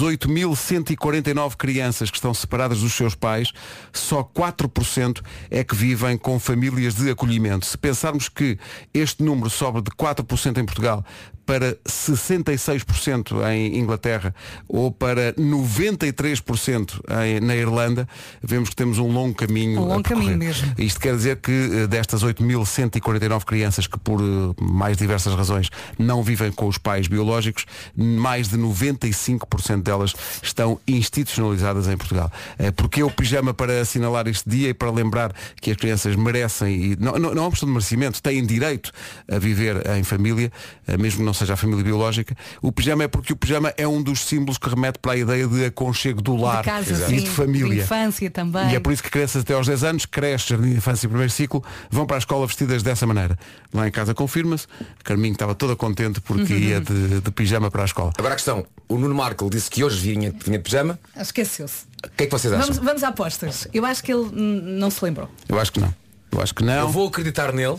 8.149 0.83 1.55
crianças 1.55 2.09
que 2.09 2.17
estão 2.17 2.33
separadas 2.33 2.79
dos 2.79 2.93
seus 2.93 3.15
pais, 3.15 3.51
só 3.93 4.23
4% 4.23 5.21
é 5.49 5.63
que 5.63 5.75
vivem 5.75 6.17
com 6.17 6.39
famílias 6.39 6.95
de 6.95 7.09
acolhimento. 7.09 7.65
Se 7.65 7.77
pensarmos 7.77 8.29
que 8.29 8.57
este 8.93 9.23
número 9.23 9.49
sobe 9.49 9.81
de 9.81 9.91
4% 9.91 10.57
em 10.57 10.65
Portugal 10.65 11.03
para 11.45 11.77
66% 11.87 13.47
em 13.51 13.77
Inglaterra 13.77 14.33
ou 14.67 14.91
para 14.91 15.33
93% 15.33 17.01
em, 17.23 17.39
na 17.39 17.55
Irlanda, 17.55 18.07
vemos 18.41 18.69
que 18.69 18.75
temos 18.75 18.97
um 18.97 19.11
longo 19.11 19.35
caminho 19.35 19.81
Um 19.81 19.85
longo 19.85 20.03
caminho 20.03 20.37
mesmo. 20.37 20.73
Isto 20.77 20.99
quer 20.99 21.15
dizer 21.15 21.37
que 21.37 21.51
eh, 21.51 21.87
destas 21.87 22.23
8.149 22.23 23.43
crianças 23.43 23.85
que 23.85 23.99
por 23.99 24.19
eh, 24.19 24.23
mais 24.59 24.97
diversas 24.97 25.33
razões 25.35 25.69
não 25.99 26.23
vivem 26.23 26.51
com 26.51 26.67
os 26.67 26.77
pais 26.77 27.07
biológicos, 27.07 27.65
mais 27.95 28.49
de 28.49 28.57
95% 28.57 29.83
delas 29.83 30.13
estão 30.41 30.79
institucionalizadas 30.87 31.87
em 31.87 31.97
Portugal. 31.97 32.31
Eh, 32.57 32.71
Porque 32.71 33.03
o 33.03 33.11
pijama 33.11 33.53
para 33.53 33.79
assinalar 33.81 34.27
este 34.27 34.49
dia 34.49 34.69
e 34.69 34.73
para 34.73 34.89
lembrar 34.91 35.33
que 35.61 35.71
as 35.71 35.77
crianças 35.77 36.15
merecem, 36.15 36.75
e 36.75 36.95
não, 36.99 37.13
não, 37.13 37.33
não 37.33 37.43
é 37.43 37.45
uma 37.45 37.51
questão 37.51 37.67
de 37.67 37.73
merecimento, 37.73 38.21
têm 38.21 38.45
direito 38.45 38.91
a 39.31 39.37
viver 39.37 39.87
em 39.95 40.03
família, 40.03 40.51
mesmo 40.99 41.19
que 41.19 41.23
não 41.23 41.33
seja 41.35 41.53
a 41.53 41.57
família 41.57 41.83
biológica. 41.83 42.35
O 42.61 42.71
pijama 42.71 43.03
é 43.03 43.07
porque 43.07 43.33
o 43.33 43.35
pijama 43.35 43.73
é 43.77 43.87
um 43.87 44.01
dos 44.01 44.21
símbolos 44.21 44.57
que 44.57 44.67
remete 44.69 44.97
para 44.99 45.11
a 45.13 45.17
ideia 45.17 45.47
de 45.47 45.65
aconchego 45.65 46.21
do 46.21 46.35
lar 46.35 46.59
de 46.63 46.69
casa, 46.69 46.93
e 46.93 46.95
sim, 47.19 47.23
de 47.23 47.29
família. 47.29 47.75
De 47.75 47.81
infância 47.81 48.31
também. 48.31 48.71
E 48.71 48.75
é 48.75 48.79
por 48.79 48.91
isso 48.93 49.03
que 49.03 49.09
crianças 49.09 49.41
até 49.43 49.53
aos 49.53 49.67
10 49.67 49.83
anos, 49.83 50.05
creche, 50.05 50.49
jardim 50.49 50.71
de 50.71 50.77
infância 50.77 51.05
e 51.05 51.09
primeiro 51.09 51.31
ciclo, 51.31 51.63
vão 51.91 52.05
para 52.05 52.17
a 52.17 52.19
escola 52.19 52.47
vestidas 52.47 52.81
dessa 52.81 53.05
maneira. 53.05 53.37
Lá 53.73 53.87
em 53.87 53.91
casa 53.91 54.13
confirma-se, 54.13 54.65
Carminho 55.03 55.33
estava 55.33 55.53
toda 55.53 55.75
contente 55.75 56.19
porque 56.21 56.53
Uhum. 56.53 56.59
ia 56.59 56.79
de, 56.81 57.21
de 57.21 57.31
pijama 57.31 57.69
para 57.69 57.81
a 57.81 57.85
escola. 57.85 58.11
Agora 58.17 58.33
a 58.33 58.37
questão, 58.37 58.65
o 58.87 58.97
Nuno 58.97 59.13
Marco 59.15 59.49
disse 59.49 59.69
que 59.69 59.83
hoje 59.83 59.99
vinha, 59.99 60.31
vinha 60.43 60.57
de 60.57 60.63
pijama. 60.63 60.99
Esqueceu-se. 61.19 61.85
O 62.05 62.09
que 62.15 62.23
é 62.23 62.25
que 62.27 62.31
vocês 62.31 62.53
acham? 62.53 62.67
Vamos, 62.67 62.83
vamos 62.83 63.03
a 63.03 63.07
apostas. 63.09 63.67
Eu 63.73 63.85
acho 63.85 64.03
que 64.03 64.13
ele 64.13 64.29
não 64.31 64.89
se 64.91 65.03
lembrou. 65.03 65.29
Eu 65.49 65.59
acho 65.59 65.71
que 65.71 65.79
não. 65.79 65.93
Eu 66.31 66.41
acho 66.41 66.53
que 66.53 66.63
não. 66.63 66.73
Eu 66.73 66.89
vou 66.89 67.07
acreditar 67.07 67.51
nele 67.51 67.77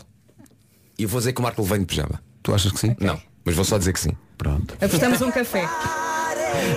e 0.99 1.07
vou 1.07 1.21
dizer 1.21 1.33
que 1.33 1.40
o 1.40 1.42
Marco 1.42 1.62
vem 1.62 1.81
de 1.81 1.87
pijama. 1.87 2.21
Tu 2.42 2.55
achas 2.55 2.73
que 2.73 2.79
sim? 2.81 2.97
Não, 3.01 3.21
mas 3.46 3.54
vou 3.54 3.64
só 3.64 3.78
dizer 3.78 3.92
que 3.92 4.00
sim. 4.00 4.12
Pronto. 4.37 4.74
Apostamos 4.80 5.22
um 5.22 5.30
café. 5.30 5.66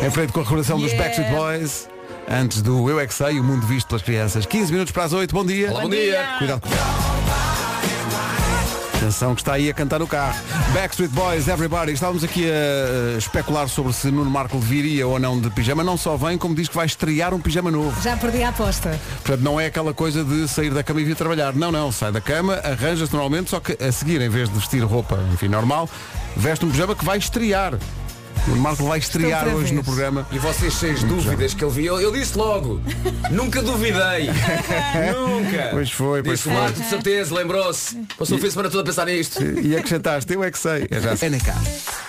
Em 0.05 0.12
frente 0.12 0.32
com 0.32 0.39
a 0.39 0.43
recordação 0.43 0.79
dos 0.79 0.91
Yeah. 0.91 1.10
Backstreet 1.10 1.36
Boys, 1.36 1.89
antes 2.29 2.62
do 2.62 2.89
Eu 2.89 2.99
é 2.99 3.08
que 3.08 3.13
sei, 3.13 3.39
o 3.39 3.43
mundo 3.43 3.65
visto 3.65 3.88
pelas 3.88 4.03
crianças. 4.03 4.45
15 4.45 4.71
minutos 4.71 4.91
para 4.93 5.03
as 5.03 5.13
8, 5.13 5.34
bom 5.34 5.45
dia. 5.45 5.71
Olá, 5.71 5.82
bom 5.82 5.89
dia. 5.89 6.36
Cuidado 6.38 7.09
Atenção 9.00 9.34
que 9.34 9.40
está 9.40 9.54
aí 9.54 9.70
a 9.70 9.74
cantar 9.74 10.00
no 10.00 10.08
carro. 10.08 10.38
Backstreet 10.74 11.10
Boys, 11.12 11.48
Everybody. 11.48 11.94
Estávamos 11.94 12.22
aqui 12.22 12.44
a 12.52 13.18
especular 13.18 13.70
sobre 13.70 13.94
se 13.94 14.12
Nuno 14.12 14.30
Marco 14.30 14.60
viria 14.60 15.08
ou 15.08 15.18
não 15.18 15.40
de 15.40 15.50
pijama. 15.50 15.86
Não 15.86 15.96
só 15.96 16.18
vem, 16.18 16.38
como 16.38 16.54
diz 16.54 16.68
que 16.68 16.76
vai 16.76 16.86
estrear 16.86 17.34
um 17.34 17.40
pijama 17.40 17.72
novo. 17.72 18.00
Já 18.02 18.18
perdi 18.18 18.44
a 18.44 18.50
aposta. 18.50 19.00
Portanto, 19.24 19.42
não 19.42 19.58
é 19.58 19.68
aquela 19.68 19.94
coisa 19.94 20.22
de 20.22 20.50
sair 20.50 20.72
da 20.72 20.84
cama 20.84 21.00
e 21.00 21.06
vir 21.06 21.16
trabalhar. 21.16 21.54
Não, 21.54 21.72
não. 21.72 21.94
Sai 21.94 22.12
da 22.12 22.20
cama, 22.20 22.56
arranja-se 22.56 23.14
normalmente, 23.14 23.50
só 23.52 23.62
que 23.62 23.82
a 23.82 23.90
seguir, 23.90 24.20
em 24.20 24.28
vez 24.28 24.50
de 24.50 24.56
vestir 24.56 24.84
roupa, 24.84 25.18
enfim, 25.32 25.48
normal, 25.48 25.90
veste 26.36 26.66
um 26.66 26.70
pijama 26.70 26.94
que 26.94 27.06
vai 27.06 27.18
estrear. 27.18 27.76
O 28.47 28.56
Marco 28.56 28.84
vai 28.86 28.99
estrear 28.99 29.43
outra 29.43 29.58
hoje 29.58 29.73
no 29.73 29.82
vez. 29.82 29.86
programa. 29.86 30.28
E 30.32 30.39
vocês 30.39 30.73
cheios 30.73 31.02
de 31.02 31.06
dúvidas 31.06 31.54
que 31.54 31.63
ele 31.63 31.71
viu, 31.71 31.95
eu, 31.95 32.02
eu 32.02 32.12
disse 32.12 32.38
logo, 32.38 32.82
nunca 33.30 33.62
duvidei. 33.62 34.28
nunca. 35.13 35.69
Pois 35.71 35.91
foi, 35.91 36.23
pois 36.23 36.39
disse 36.39 36.49
foi. 36.49 36.60
Marco, 36.60 36.80
de 36.80 36.89
certeza, 36.89 37.36
lembrou-se. 37.36 37.95
Passou 38.17 38.38
o 38.38 38.39
fim 38.39 38.47
de 38.47 38.52
semana 38.54 38.69
toda 38.69 38.84
a 38.84 38.86
pensar 38.86 39.06
nisto. 39.06 39.43
E 39.43 39.75
acrescentaste, 39.75 40.34
eu 40.34 40.43
é 40.43 40.52
que 40.52 40.58
sei. 40.58 40.88
É 40.89 40.99
já 40.99 41.13
NK. 41.13 41.99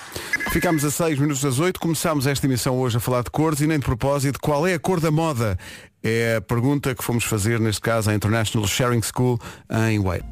Ficámos 0.51 0.85
a 0.85 0.91
6 0.91 1.19
minutos 1.19 1.43
das 1.43 1.59
8, 1.61 1.79
começámos 1.79 2.27
esta 2.27 2.45
emissão 2.47 2.77
hoje 2.77 2.97
a 2.97 3.01
falar 3.01 3.23
de 3.23 3.31
cores 3.31 3.61
e 3.61 3.67
nem 3.67 3.79
de 3.79 3.85
propósito, 3.85 4.39
qual 4.41 4.67
é 4.67 4.75
a 4.75 4.81
cor 4.81 4.99
da 4.99 5.11
moda? 5.11 5.57
É 6.03 6.37
a 6.37 6.41
pergunta 6.41 6.93
que 6.95 7.05
fomos 7.05 7.25
fazer, 7.25 7.61
neste 7.61 7.81
caso, 7.81 8.11
à 8.11 8.15
International 8.15 8.67
Sharing 8.67 9.03
School 9.03 9.39
em 9.89 10.01
Wade. 10.03 10.25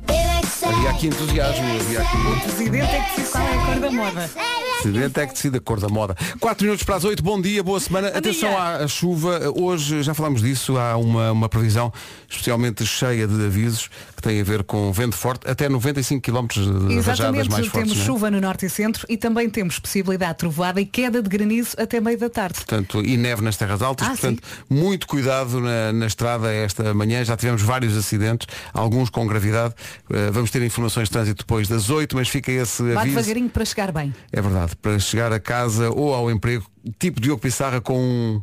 Havia 0.66 0.90
aqui 0.90 1.06
entusiasmo, 1.06 1.64
havia 1.80 2.00
aqui. 2.00 2.16
O 2.16 2.40
presidente 2.40 2.90
é 2.90 3.00
que 3.00 3.20
decide 3.20 3.30
qual 3.30 3.46
é 3.46 3.54
a 3.54 3.66
cor 3.66 3.80
da 3.80 3.90
moda. 3.90 4.30
Acidente 4.78 5.18
é 5.20 5.26
que 5.26 5.32
decide 5.32 5.56
a 5.56 5.60
cor 5.60 5.80
da 5.80 5.88
moda. 5.88 6.16
4 6.38 6.64
minutos 6.64 6.84
para 6.84 6.96
as 6.96 7.04
8, 7.04 7.22
bom 7.22 7.40
dia, 7.40 7.62
boa 7.64 7.80
semana. 7.80 8.08
Atenção 8.08 8.48
dia. 8.50 8.58
à 8.84 8.86
chuva. 8.88 9.40
Hoje 9.56 10.02
já 10.02 10.14
falámos 10.14 10.40
disso, 10.40 10.76
há 10.78 10.96
uma, 10.96 11.32
uma 11.32 11.48
previsão 11.48 11.92
especialmente 12.28 12.86
cheia 12.86 13.26
de 13.26 13.44
avisos 13.46 13.90
que 14.14 14.22
tem 14.22 14.40
a 14.40 14.44
ver 14.44 14.62
com 14.64 14.92
vento 14.92 15.16
forte, 15.16 15.48
até 15.48 15.68
95 15.68 16.20
km 16.22 16.46
de 16.46 16.60
rajadas 16.60 16.96
Exatamente, 16.96 17.50
mais 17.50 17.66
fortes. 17.66 17.72
temos 17.92 18.02
é? 18.02 18.04
chuva 18.06 18.30
no 18.30 18.40
norte 18.40 18.66
e 18.66 18.70
centro 18.70 19.06
e 19.08 19.16
também 19.16 19.48
temos 19.50 19.78
possibilidade 19.78 20.32
de 20.32 20.38
trovoada 20.38 20.80
e 20.80 20.86
queda 20.86 21.22
de 21.22 21.28
granizo 21.28 21.76
até 21.78 22.00
meio 22.00 22.18
da 22.18 22.28
tarde. 22.30 22.54
Portanto, 22.56 23.04
e 23.04 23.16
neve 23.16 23.42
nas 23.42 23.56
terras 23.56 23.80
altas, 23.82 24.06
Ah, 24.06 24.10
portanto, 24.10 24.42
muito 24.68 25.06
cuidado 25.06 25.60
na, 25.60 25.92
na 25.92 26.06
estrada 26.06 26.52
esta 26.52 26.92
manhã. 26.94 27.24
Já 27.24 27.36
tivemos 27.36 27.62
vários 27.62 27.96
acidentes, 27.96 28.46
alguns 28.72 29.10
com 29.10 29.26
gravidade. 29.26 29.74
Eh, 30.10 30.30
vamos 30.32 30.50
ter 30.50 30.62
informações 30.62 31.08
de 31.08 31.12
trânsito 31.12 31.38
depois 31.44 31.68
das 31.68 31.90
8, 31.90 32.14
mas 32.16 32.28
fica 32.28 32.50
esse 32.52 32.82
aviso. 32.82 33.16
devagarinho 33.16 33.48
para 33.48 33.64
chegar 33.64 33.92
bem. 33.92 34.12
É 34.32 34.40
verdade, 34.40 34.67
para 34.76 34.98
chegar 34.98 35.32
a 35.32 35.40
casa 35.40 35.90
ou 35.90 36.14
ao 36.14 36.30
emprego, 36.30 36.64
tipo 36.98 37.20
Diogo 37.20 37.40
Pissarra 37.40 37.80
com 37.80 37.98
um. 37.98 38.40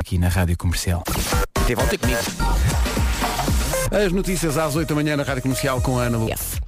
Aqui 0.00 0.18
na 0.18 0.28
Rádio 0.28 0.56
Comercial. 0.56 1.02
Tem 1.66 1.76
volta 1.76 1.96
comigo. 1.96 2.18
As 3.90 4.12
notícias 4.12 4.56
às 4.56 4.74
8 4.74 4.88
da 4.88 4.94
manhã 4.94 5.16
na 5.16 5.22
Rádio 5.22 5.42
Comercial 5.42 5.80
com 5.80 5.98
a 5.98 6.04
Ana 6.04 6.18
Lu. 6.18 6.28
Yes. 6.28 6.60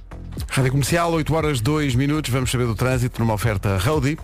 Rádio 0.49 0.71
Comercial, 0.71 1.11
8 1.11 1.33
horas 1.33 1.61
2 1.61 1.95
minutos. 1.95 2.31
Vamos 2.31 2.51
saber 2.51 2.65
do 2.65 2.75
trânsito 2.75 3.19
numa 3.19 3.33
oferta 3.33 3.77
Roadie. 3.77 4.17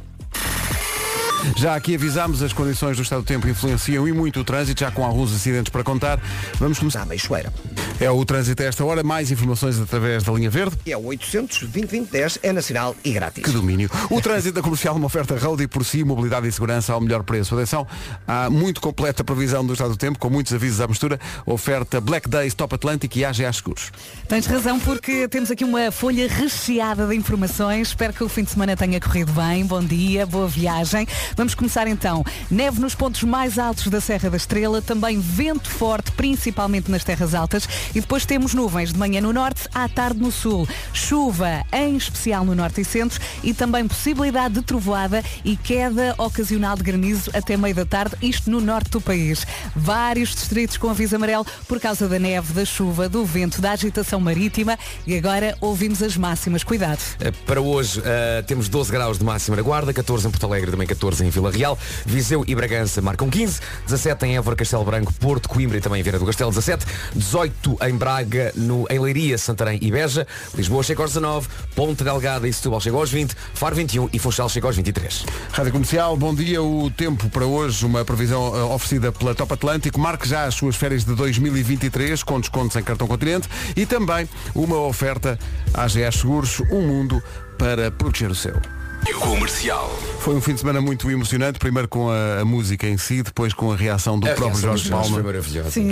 Já 1.55 1.75
aqui 1.75 1.95
avisámos, 1.95 2.41
as 2.41 2.53
condições 2.53 2.97
do 2.97 3.03
estado 3.03 3.21
do 3.21 3.25
tempo 3.25 3.47
influenciam 3.47 4.07
e 4.07 4.11
muito 4.11 4.39
o 4.39 4.43
trânsito, 4.43 4.79
já 4.79 4.91
com 4.91 5.03
alguns 5.03 5.33
acidentes 5.33 5.71
para 5.71 5.83
contar. 5.83 6.19
Vamos 6.59 6.79
começar. 6.79 6.99
Na 6.99 7.05
Meixoeira. 7.05 7.51
É 7.99 8.09
o 8.09 8.23
trânsito 8.25 8.61
a 8.61 8.65
esta 8.65 8.85
hora. 8.85 9.03
Mais 9.03 9.31
informações 9.31 9.79
através 9.79 10.23
da 10.23 10.31
linha 10.33 10.49
verde. 10.49 10.77
É 10.85 10.95
o 10.95 11.05
800 11.05 11.63
2010 11.63 12.39
é 12.43 12.51
nacional 12.51 12.95
e 13.03 13.11
grátis. 13.11 13.43
Que 13.43 13.51
domínio. 13.51 13.89
O 14.09 14.21
trânsito 14.21 14.55
da 14.55 14.61
comercial, 14.61 14.95
uma 14.95 15.05
oferta 15.05 15.37
Roadie 15.37 15.67
por 15.67 15.83
si, 15.85 16.03
mobilidade 16.03 16.47
e 16.47 16.51
segurança 16.51 16.93
ao 16.93 17.01
melhor 17.01 17.23
preço. 17.23 17.55
Atenção, 17.55 17.87
há 18.27 18.49
muito 18.49 18.81
completa 18.81 19.23
previsão 19.23 19.65
do 19.65 19.73
estado 19.73 19.91
do 19.91 19.97
tempo, 19.97 20.19
com 20.19 20.29
muitos 20.29 20.53
avisos 20.53 20.79
à 20.81 20.87
mistura. 20.87 21.19
Oferta 21.45 21.99
Black 22.01 22.29
Days 22.29 22.53
Top 22.53 22.73
Atlântico 22.73 23.17
e 23.17 23.25
AGA 23.25 23.51
Seguros. 23.51 23.91
Tens 24.27 24.45
razão 24.45 24.79
porque 24.79 25.27
temos 25.27 25.49
aqui 25.51 25.63
uma 25.63 25.91
folha 25.91 26.27
recheada 26.27 27.07
de 27.07 27.15
informações. 27.15 27.89
Espero 27.89 28.13
que 28.13 28.23
o 28.23 28.29
fim 28.29 28.43
de 28.43 28.51
semana 28.51 28.75
tenha 28.75 28.99
corrido 28.99 29.31
bem. 29.33 29.65
Bom 29.65 29.83
dia, 29.83 30.25
boa 30.25 30.47
viagem. 30.47 31.07
Vamos 31.35 31.55
começar 31.55 31.87
então. 31.87 32.23
Neve 32.49 32.79
nos 32.79 32.95
pontos 32.95 33.23
mais 33.23 33.57
altos 33.57 33.87
da 33.87 34.01
Serra 34.01 34.29
da 34.29 34.37
Estrela, 34.37 34.81
também 34.81 35.19
vento 35.19 35.69
forte, 35.69 36.11
principalmente 36.11 36.89
nas 36.89 37.03
terras 37.03 37.33
altas. 37.33 37.67
E 37.95 38.01
depois 38.01 38.25
temos 38.25 38.53
nuvens 38.53 38.91
de 38.93 38.99
manhã 38.99 39.21
no 39.21 39.33
norte, 39.33 39.67
à 39.73 39.87
tarde 39.87 40.19
no 40.19 40.31
sul. 40.31 40.67
Chuva, 40.93 41.65
em 41.71 41.95
especial 41.95 42.45
no 42.45 42.55
norte 42.55 42.81
e 42.81 42.85
centro, 42.85 43.19
e 43.43 43.53
também 43.53 43.87
possibilidade 43.87 44.55
de 44.55 44.61
trovoada 44.61 45.23
e 45.43 45.55
queda 45.55 46.15
ocasional 46.17 46.75
de 46.75 46.83
granizo 46.83 47.31
até 47.33 47.57
meio 47.57 47.75
da 47.75 47.85
tarde, 47.85 48.15
isto 48.21 48.49
no 48.49 48.59
norte 48.59 48.91
do 48.91 49.01
país. 49.01 49.45
Vários 49.75 50.29
distritos 50.29 50.77
com 50.77 50.89
aviso 50.89 51.15
amarelo 51.15 51.45
por 51.67 51.79
causa 51.79 52.07
da 52.07 52.19
neve, 52.19 52.53
da 52.53 52.65
chuva, 52.65 53.07
do 53.07 53.25
vento, 53.25 53.61
da 53.61 53.71
agitação 53.71 54.19
marítima. 54.19 54.77
E 55.05 55.17
agora 55.17 55.57
ouvimos 55.61 56.01
as 56.01 56.17
máximas. 56.17 56.63
Cuidado. 56.63 56.99
Uh, 56.99 57.31
Para 57.45 57.61
hoje 57.61 57.99
uh, 57.99 58.43
temos 58.45 58.69
12 58.69 58.91
graus 58.91 59.17
de 59.17 59.23
máxima 59.23 59.55
na 59.55 59.63
Guarda, 59.63 59.93
14 59.93 60.27
em 60.27 60.31
Porto 60.31 60.45
Alegre, 60.45 60.71
também 60.71 60.87
14 60.87 61.20
em 61.23 61.29
Vila 61.29 61.51
Real, 61.51 61.77
Viseu 62.05 62.43
e 62.47 62.55
Bragança 62.55 63.01
marcam 63.01 63.29
15, 63.29 63.59
17 63.85 64.25
em 64.25 64.37
Évora, 64.37 64.55
Castelo 64.55 64.83
Branco, 64.83 65.13
Porto, 65.13 65.47
Coimbra 65.47 65.77
e 65.77 65.81
também 65.81 66.01
Vieira 66.03 66.19
do 66.19 66.25
Castelo 66.25 66.51
17, 66.51 66.85
18 67.15 67.77
em 67.81 67.95
Braga, 67.95 68.51
no, 68.55 68.85
em 68.89 68.99
Leiria, 68.99 69.37
Santarém 69.37 69.79
e 69.81 69.91
Beja, 69.91 70.27
Lisboa 70.55 70.83
chega 70.83 71.01
aos 71.01 71.11
19, 71.11 71.47
Ponte 71.75 72.03
Delgada 72.03 72.47
e 72.47 72.53
Setúbal 72.53 72.79
chega 72.79 72.97
aos 72.97 73.11
20, 73.11 73.35
Faro 73.53 73.75
21 73.75 74.09
e 74.13 74.19
Funchal 74.19 74.49
chega 74.49 74.67
aos 74.67 74.75
23. 74.75 75.25
Rádio 75.51 75.71
Comercial, 75.71 76.17
bom 76.17 76.33
dia. 76.33 76.61
O 76.61 76.89
tempo 76.91 77.29
para 77.29 77.45
hoje, 77.45 77.85
uma 77.85 78.03
previsão 78.03 78.55
eh, 78.55 78.63
oferecida 78.63 79.11
pela 79.11 79.35
Top 79.35 79.53
Atlântico. 79.53 79.99
Marque 79.99 80.27
já 80.27 80.45
as 80.45 80.55
suas 80.55 80.75
férias 80.75 81.03
de 81.03 81.13
2023 81.15 82.23
com 82.23 82.39
descontos 82.39 82.75
em 82.75 82.83
cartão 82.83 83.07
continente 83.07 83.47
e 83.75 83.85
também 83.85 84.27
uma 84.53 84.77
oferta 84.79 85.37
AGS 85.73 86.19
Seguros, 86.19 86.59
um 86.71 86.81
mundo 86.81 87.21
para 87.57 87.91
proteger 87.91 88.31
o 88.31 88.35
seu. 88.35 88.80
Comercial. 89.09 89.89
Foi 90.19 90.35
um 90.35 90.41
fim 90.41 90.53
de 90.53 90.59
semana 90.59 90.79
muito 90.79 91.09
emocionante, 91.09 91.57
primeiro 91.57 91.87
com 91.87 92.09
a, 92.09 92.41
a 92.41 92.45
música 92.45 92.87
em 92.87 92.97
si, 92.97 93.23
depois 93.23 93.53
com 93.53 93.71
a 93.71 93.75
reação 93.75 94.19
do 94.19 94.27
A 94.27 94.33
próprio 94.33 94.47
reação 94.61 94.69
Jorge 94.77 94.89
Palma, 94.89 95.33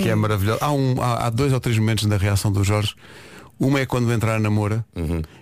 que 0.02 0.08
é 0.08 0.14
maravilhoso. 0.14 0.58
Há, 0.62 0.70
um- 0.72 1.00
há- 1.02 1.26
há 1.26 1.30
dois 1.30 1.52
ou 1.52 1.60
três 1.60 1.76
momentos 1.78 2.06
na 2.06 2.16
reação 2.16 2.52
do 2.52 2.62
Jorge. 2.62 2.94
Uma 3.60 3.80
é 3.80 3.86
quando 3.86 4.10
entrar 4.10 4.32
na 4.32 4.40
namora 4.48 4.82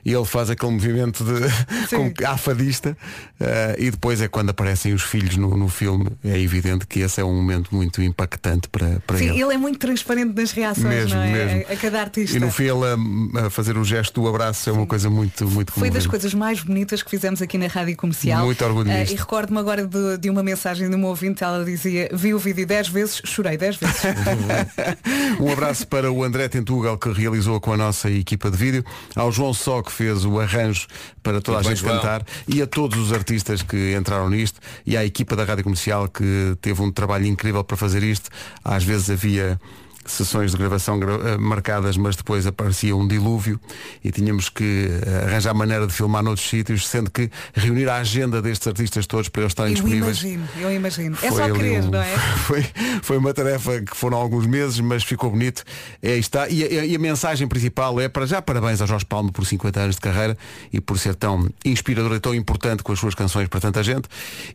e 0.05 0.13
ele 0.13 0.25
faz 0.25 0.51
aquele 0.51 0.73
movimento 0.73 1.23
de 1.25 1.49
Sim. 1.89 2.11
com, 2.13 2.27
afadista 2.27 2.97
eh, 3.39 3.77
e 3.79 3.91
depois 3.93 4.21
é 4.21 4.27
quando 4.27 4.51
aparecem 4.51 4.93
os 4.93 5.03
filhos 5.03 5.37
no, 5.37 5.57
no 5.57 5.69
filme. 5.69 6.09
É 6.25 6.37
evidente 6.39 6.85
que 6.85 6.99
esse 6.99 7.21
é 7.21 7.25
um 7.25 7.33
momento 7.33 7.73
muito 7.73 8.03
impactante 8.03 8.69
para, 8.69 9.01
para 9.07 9.19
Sim, 9.19 9.29
ele. 9.31 9.43
ele 9.43 9.55
é 9.55 9.57
muito 9.57 9.79
transparente 9.79 10.35
nas 10.35 10.51
reações, 10.51 10.85
Mesmo, 10.89 11.15
não 11.15 11.23
é? 11.23 11.33
mesmo. 11.33 11.65
A, 11.71 11.73
a 11.73 11.77
cada 11.77 12.01
artista. 12.01 12.37
E 12.37 12.41
no 12.41 12.51
fim 12.51 12.65
ele 12.65 13.39
a, 13.39 13.47
a 13.47 13.51
fazer 13.51 13.79
o 13.79 13.85
gesto 13.85 14.21
do 14.21 14.27
abraço 14.29 14.69
é 14.69 14.73
uma 14.73 14.87
coisa 14.87 15.09
muito, 15.09 15.49
muito 15.49 15.73
Foi 15.73 15.89
das 15.89 16.07
coisas 16.07 16.35
mais 16.35 16.61
bonitas 16.61 17.03
que 17.05 17.11
fizemos 17.11 17.41
aqui 17.41 17.57
na 17.57 17.69
Rádio 17.69 17.97
Comercial. 17.97 18.45
Muito 18.45 18.65
orgulho 18.65 18.91
Eh, 18.91 19.01
nisto. 19.01 19.13
E 19.15 19.17
recordo-me 19.17 19.59
agora 19.61 19.87
de, 19.87 20.19
de 20.19 20.29
uma 20.29 20.43
mensagem 20.43 20.91
de 20.91 20.97
uma 20.97 21.07
ouvinte, 21.07 21.45
ela 21.45 21.65
dizia, 21.65 22.09
vi 22.13 22.35
o 22.35 22.39
vídeo 22.39 22.67
dez 22.67 22.89
vezes, 22.89 23.23
chorei 23.25 23.57
dez 23.57 23.77
vezes. 23.77 24.03
Um 25.41 25.53
abraço 25.53 25.87
para 25.87 26.11
o 26.11 26.25
André 26.25 26.49
Tentugal 26.49 26.99
que 26.99 27.11
realizou 27.13 27.61
com 27.61 27.73
a 27.73 27.77
nossa 27.77 28.08
equipa 28.11 28.51
de 28.51 28.57
vídeo, 28.57 28.85
ao 29.15 29.31
João 29.31 29.53
Só 29.53 29.83
que 29.83 29.93
fez 29.93 30.25
o 30.25 30.39
arranjo 30.41 30.87
para 31.23 31.41
toda 31.41 31.59
Muito 31.59 31.69
a 31.69 31.75
gente 31.75 31.85
cantar 31.85 32.25
e 32.47 32.63
a 32.63 32.67
todos 32.67 32.99
os 32.99 33.13
artistas 33.13 33.63
que 33.63 33.95
entraram 33.97 34.29
nisto 34.31 34.61
e 34.87 34.97
à 34.97 35.05
equipa 35.05 35.37
da 35.37 35.45
Rádio 35.45 35.65
Comercial 35.65 36.09
que 36.09 36.57
teve 36.61 36.81
um 36.83 36.91
trabalho 36.91 37.27
incrível 37.27 37.63
para 37.65 37.77
fazer 37.77 38.03
isto. 38.03 38.31
Às 38.65 38.85
vezes 38.85 39.11
havia 39.11 39.61
sessões 40.09 40.53
de 40.53 40.57
gravação 40.59 40.99
gra- 40.99 41.15
eh, 41.31 41.37
marcadas, 41.39 41.97
mas 41.97 42.17
depois 42.17 42.47
aparecia 42.47 42.97
um 42.97 43.07
dilúvio 43.07 43.61
e 44.03 44.11
tínhamos 44.11 44.49
que 44.49 44.89
eh, 45.07 45.25
arranjar 45.27 45.55
maneira 45.55 45.87
de 45.87 45.93
filmar 45.93 46.23
noutros 46.23 46.49
sítios, 46.49 46.87
sendo 46.89 47.11
que 47.11 47.31
reunir 47.55 47.89
a 47.89 47.97
agenda 47.97 48.41
destes 48.43 48.67
artistas 48.67 49.07
todos 49.07 49.29
para 49.29 49.43
eles 49.43 49.51
estarem 49.53 49.73
eu 49.73 49.75
disponíveis. 49.77 50.23
imagino, 50.23 50.49
eu 50.61 50.73
imagino. 50.73 51.19
É 51.23 51.31
só 51.31 51.51
querer, 51.53 51.83
um- 51.85 51.91
não 51.91 52.03
é? 52.03 52.19
Foi, 52.49 52.65
foi 53.03 53.17
uma 53.19 53.35
tarefa 53.35 53.81
que 53.83 53.97
foram 53.97 54.17
alguns 54.19 54.47
meses, 54.47 54.81
mas 54.81 55.03
ficou 55.05 55.31
bonito. 55.31 55.63
É, 56.03 56.17
está. 56.17 56.49
E, 56.49 56.65
a, 56.65 56.85
e 56.87 56.97
a 56.97 56.99
mensagem 56.99 57.47
principal 57.47 58.01
é 58.01 58.09
para 58.09 58.25
já 58.27 58.41
parabéns 58.41 58.81
a 58.81 58.87
Jorge 58.87 59.05
Palmo 59.05 59.31
por 59.31 59.45
50 59.45 59.81
anos 59.81 59.95
de 59.97 60.01
carreira 60.01 60.37
e 60.73 60.81
por 60.81 60.99
ser 60.99 61.15
tão 61.15 61.49
inspirador 61.65 62.15
e 62.15 62.21
tão 62.21 62.35
importante 62.35 62.83
com 62.83 62.93
as 62.93 62.99
suas 62.99 63.15
canções 63.15 63.49
para 63.49 63.61
tanta 63.61 63.83
gente. 63.83 64.09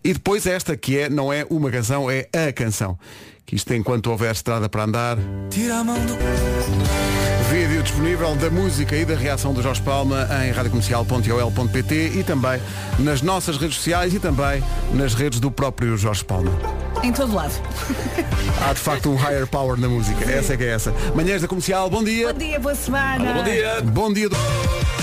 E 0.04 0.14
depois 0.14 0.46
esta 0.48 0.76
que 0.76 0.98
é, 0.98 1.10
não 1.10 1.32
é 1.32 1.46
uma 1.50 1.70
canção, 1.70 2.10
é 2.10 2.28
a 2.34 2.52
canção. 2.52 2.98
Que 3.46 3.56
isto 3.56 3.74
enquanto 3.74 4.08
houver 4.08 4.32
estrada 4.32 4.70
para 4.70 4.84
andar. 4.84 5.18
Tira 5.50 5.78
a 5.78 5.84
mão 5.84 5.98
do. 6.06 6.18
Vídeo 7.52 7.84
disponível 7.84 8.36
da 8.36 8.50
música 8.50 8.96
e 8.96 9.06
da 9.06 9.16
reação 9.16 9.54
do 9.54 9.62
Jorge 9.62 9.82
Palma 9.82 10.28
em 10.44 10.52
radiocomercial.ol.pt 10.52 12.12
e 12.16 12.24
também 12.24 12.60
nas 12.98 13.22
nossas 13.22 13.58
redes 13.58 13.76
sociais 13.78 14.14
e 14.14 14.20
também 14.20 14.64
nas 14.94 15.14
redes 15.14 15.40
do 15.40 15.52
próprio 15.52 15.96
Jorge 15.96 16.24
Palma. 16.24 16.52
Em 17.04 17.12
todo 17.12 17.36
lado. 17.36 17.54
Há 18.68 18.74
de 18.74 18.80
facto 18.80 19.10
um 19.10 19.16
higher 19.16 19.46
power 19.46 19.80
na 19.80 19.88
música. 19.88 20.24
Essa 20.30 20.54
é 20.54 20.58
que 20.58 20.64
é 20.64 20.70
essa. 20.70 20.94
Manhãs 21.14 21.42
da 21.42 21.48
comercial, 21.48 21.90
bom 21.90 22.04
dia. 22.04 22.34
Bom 22.34 22.40
dia, 22.40 22.60
boa 22.60 22.74
semana. 22.74 23.34
Bom 23.34 23.44
dia! 23.44 23.82
Bom 23.82 24.14
dia. 24.14 24.30
Do... 24.30 25.03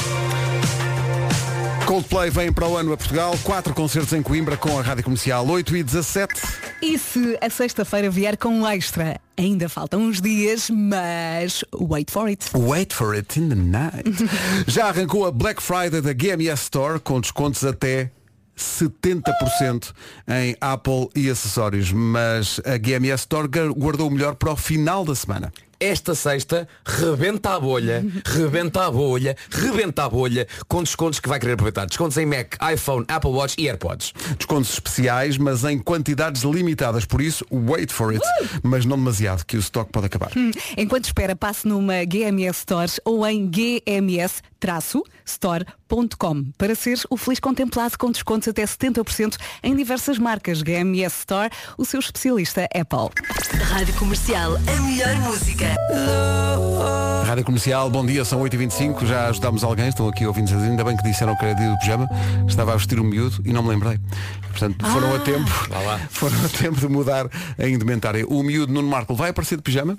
Coldplay 1.90 2.31
vem 2.31 2.53
para 2.53 2.68
o 2.68 2.76
ano 2.76 2.92
a 2.92 2.96
Portugal. 2.96 3.37
Quatro 3.42 3.74
concertos 3.74 4.12
em 4.12 4.22
Coimbra 4.22 4.57
com 4.57 4.79
a 4.79 4.81
Rádio 4.81 5.03
Comercial 5.03 5.44
8 5.44 5.76
e 5.76 5.83
17. 5.83 6.40
E 6.81 6.96
se 6.96 7.37
a 7.40 7.50
sexta-feira 7.50 8.09
vier 8.09 8.37
com 8.37 8.61
um 8.61 8.64
extra? 8.64 9.20
Ainda 9.37 9.68
faltam 9.68 10.03
uns 10.03 10.20
dias, 10.20 10.70
mas 10.70 11.64
wait 11.74 12.09
for 12.09 12.29
it. 12.29 12.46
Wait 12.55 12.94
for 12.94 13.16
it 13.16 13.40
in 13.40 13.48
the 13.48 13.57
night. 13.57 14.09
Já 14.70 14.87
arrancou 14.87 15.26
a 15.26 15.33
Black 15.33 15.61
Friday 15.61 16.00
da 16.00 16.12
GMS 16.12 16.62
Store 16.62 17.00
com 17.00 17.20
descontos 17.20 17.64
até 17.64 18.12
70% 18.57 19.92
em 20.29 20.55
Apple 20.61 21.09
e 21.16 21.29
acessórios. 21.29 21.90
Mas 21.90 22.61
a 22.64 22.79
GMS 22.79 23.22
Store 23.22 23.48
guardou 23.48 24.07
o 24.07 24.12
melhor 24.12 24.37
para 24.37 24.53
o 24.53 24.57
final 24.57 25.05
da 25.05 25.16
semana. 25.16 25.53
Esta 25.83 26.14
sexta, 26.14 26.69
rebenta 26.85 27.55
a 27.55 27.61
bolha, 27.61 28.05
rebenta 28.27 28.85
a 28.85 28.90
bolha, 28.90 29.35
rebenta 29.51 30.05
a 30.05 30.11
bolha, 30.11 30.47
com 30.69 30.83
descontos 30.83 31.19
que 31.19 31.27
vai 31.29 31.40
querer 31.40 31.55
aproveitar. 31.55 31.87
Descontos 31.87 32.19
em 32.19 32.27
Mac, 32.27 32.57
iPhone, 32.71 33.07
Apple 33.09 33.31
Watch 33.31 33.55
e 33.59 33.66
AirPods. 33.66 34.12
Descontos 34.37 34.75
especiais, 34.75 35.38
mas 35.38 35.64
em 35.64 35.79
quantidades 35.79 36.43
limitadas. 36.43 37.07
Por 37.07 37.23
isso, 37.23 37.47
wait 37.51 37.90
for 37.90 38.12
it. 38.12 38.23
Mas 38.62 38.85
não 38.85 38.99
demasiado, 38.99 39.47
que 39.47 39.57
o 39.57 39.61
estoque 39.61 39.90
pode 39.90 40.05
acabar. 40.05 40.31
Enquanto 40.77 41.07
espera, 41.07 41.35
passe 41.35 41.66
numa 41.66 42.05
GMS 42.05 42.61
Stores 42.61 43.01
ou 43.03 43.27
em 43.27 43.49
gms-store.com 43.49 46.45
para 46.59 46.75
ser 46.75 47.01
o 47.09 47.16
feliz 47.16 47.40
contemplado 47.40 47.97
com 47.97 48.11
descontos 48.11 48.49
até 48.49 48.64
70% 48.64 49.38
em 49.62 49.75
diversas 49.75 50.19
marcas. 50.19 50.61
GMS 50.61 51.21
Store, 51.21 51.49
o 51.79 51.87
seu 51.87 52.01
especialista 52.01 52.64
Apple. 52.64 53.09
Rádio 53.62 53.95
Comercial, 53.95 54.57
a 54.57 54.81
melhor 54.83 55.16
música. 55.21 55.69
Rádio 57.26 57.44
Comercial, 57.44 57.88
bom 57.90 58.04
dia, 58.04 58.24
são 58.24 58.40
8h25, 58.42 59.06
já 59.06 59.28
ajudámos 59.28 59.62
alguém, 59.62 59.88
estão 59.88 60.09
aqui 60.09 60.26
ouvindo 60.26 60.52
ainda 60.52 60.83
bem 60.83 60.96
que 60.96 61.02
disseram 61.04 61.37
que 61.37 61.44
era 61.44 61.54
dia 61.54 61.70
do 61.70 61.78
pijama, 61.78 62.09
estava 62.48 62.72
a 62.72 62.76
vestir 62.76 62.98
o 62.98 63.04
miúdo 63.04 63.40
e 63.44 63.52
não 63.52 63.62
me 63.62 63.68
lembrei. 63.68 64.00
Portanto, 64.48 64.85
foram 64.87 65.12
a 65.12 65.16
Ah. 65.16 65.20
tempo, 65.20 65.50
foram 66.11 66.37
a 66.44 66.48
tempo 66.48 66.80
de 66.80 66.88
mudar 66.88 67.28
a 67.56 67.68
indumentária. 67.68 68.26
O 68.26 68.42
miúdo 68.42 68.72
Nuno 68.72 68.88
Marco 68.88 69.14
vai 69.14 69.30
aparecer 69.30 69.56
de 69.56 69.62
pijama, 69.62 69.96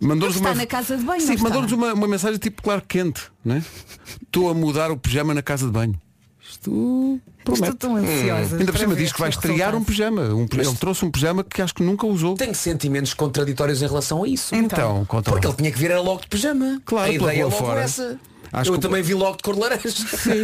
mandou-nos 0.00 0.36
Está 0.36 0.48
uma. 0.50 0.54
na 0.54 0.66
casa 0.66 0.96
de 0.96 1.04
banho, 1.04 1.20
Sim, 1.20 1.36
mandou-nos 1.36 1.70
uma, 1.72 1.92
uma 1.92 2.08
mensagem 2.08 2.38
tipo 2.38 2.62
claro 2.62 2.82
quente, 2.88 3.22
né? 3.44 3.62
Estou 4.22 4.48
a 4.50 4.54
mudar 4.54 4.90
o 4.90 4.96
pijama 4.96 5.34
na 5.34 5.42
casa 5.42 5.66
de 5.66 5.72
banho. 5.72 5.94
Isto 6.60 7.18
promete. 7.42 7.64
Estou 7.70 7.74
tão 7.74 7.96
ansiosa 7.96 8.58
Ainda 8.58 8.70
por 8.70 8.78
cima 8.78 8.94
diz 8.94 9.12
que 9.12 9.18
vai 9.18 9.30
estrear 9.30 9.74
um 9.74 9.82
pijama. 9.82 10.22
Um, 10.34 10.46
ele 10.52 10.74
trouxe 10.74 11.06
um 11.06 11.10
pijama 11.10 11.42
que 11.42 11.62
acho 11.62 11.74
que 11.74 11.82
nunca 11.82 12.06
usou. 12.06 12.34
Tenho 12.34 12.54
sentimentos 12.54 13.14
contraditórios 13.14 13.80
em 13.80 13.86
relação 13.86 14.22
a 14.22 14.28
isso. 14.28 14.54
Então, 14.54 15.06
conta 15.06 15.30
Porque 15.30 15.46
ele 15.46 15.56
tinha 15.56 15.72
que 15.72 15.78
vir 15.78 15.90
era 15.90 16.02
logo 16.02 16.20
de 16.20 16.28
pijama. 16.28 16.82
Claro, 16.84 17.10
a 17.10 17.14
ideia 17.14 17.40
é 17.40 17.44
logo 17.44 17.56
fora. 17.56 17.80
essa. 17.80 18.20
Acho 18.52 18.70
Eu 18.70 18.74
que- 18.74 18.80
também 18.80 19.02
vi 19.02 19.14
logo 19.14 19.36
de 19.36 19.42
cor 19.42 19.54
de 19.54 19.60
laranja. 19.60 19.88
Sim. 19.90 20.42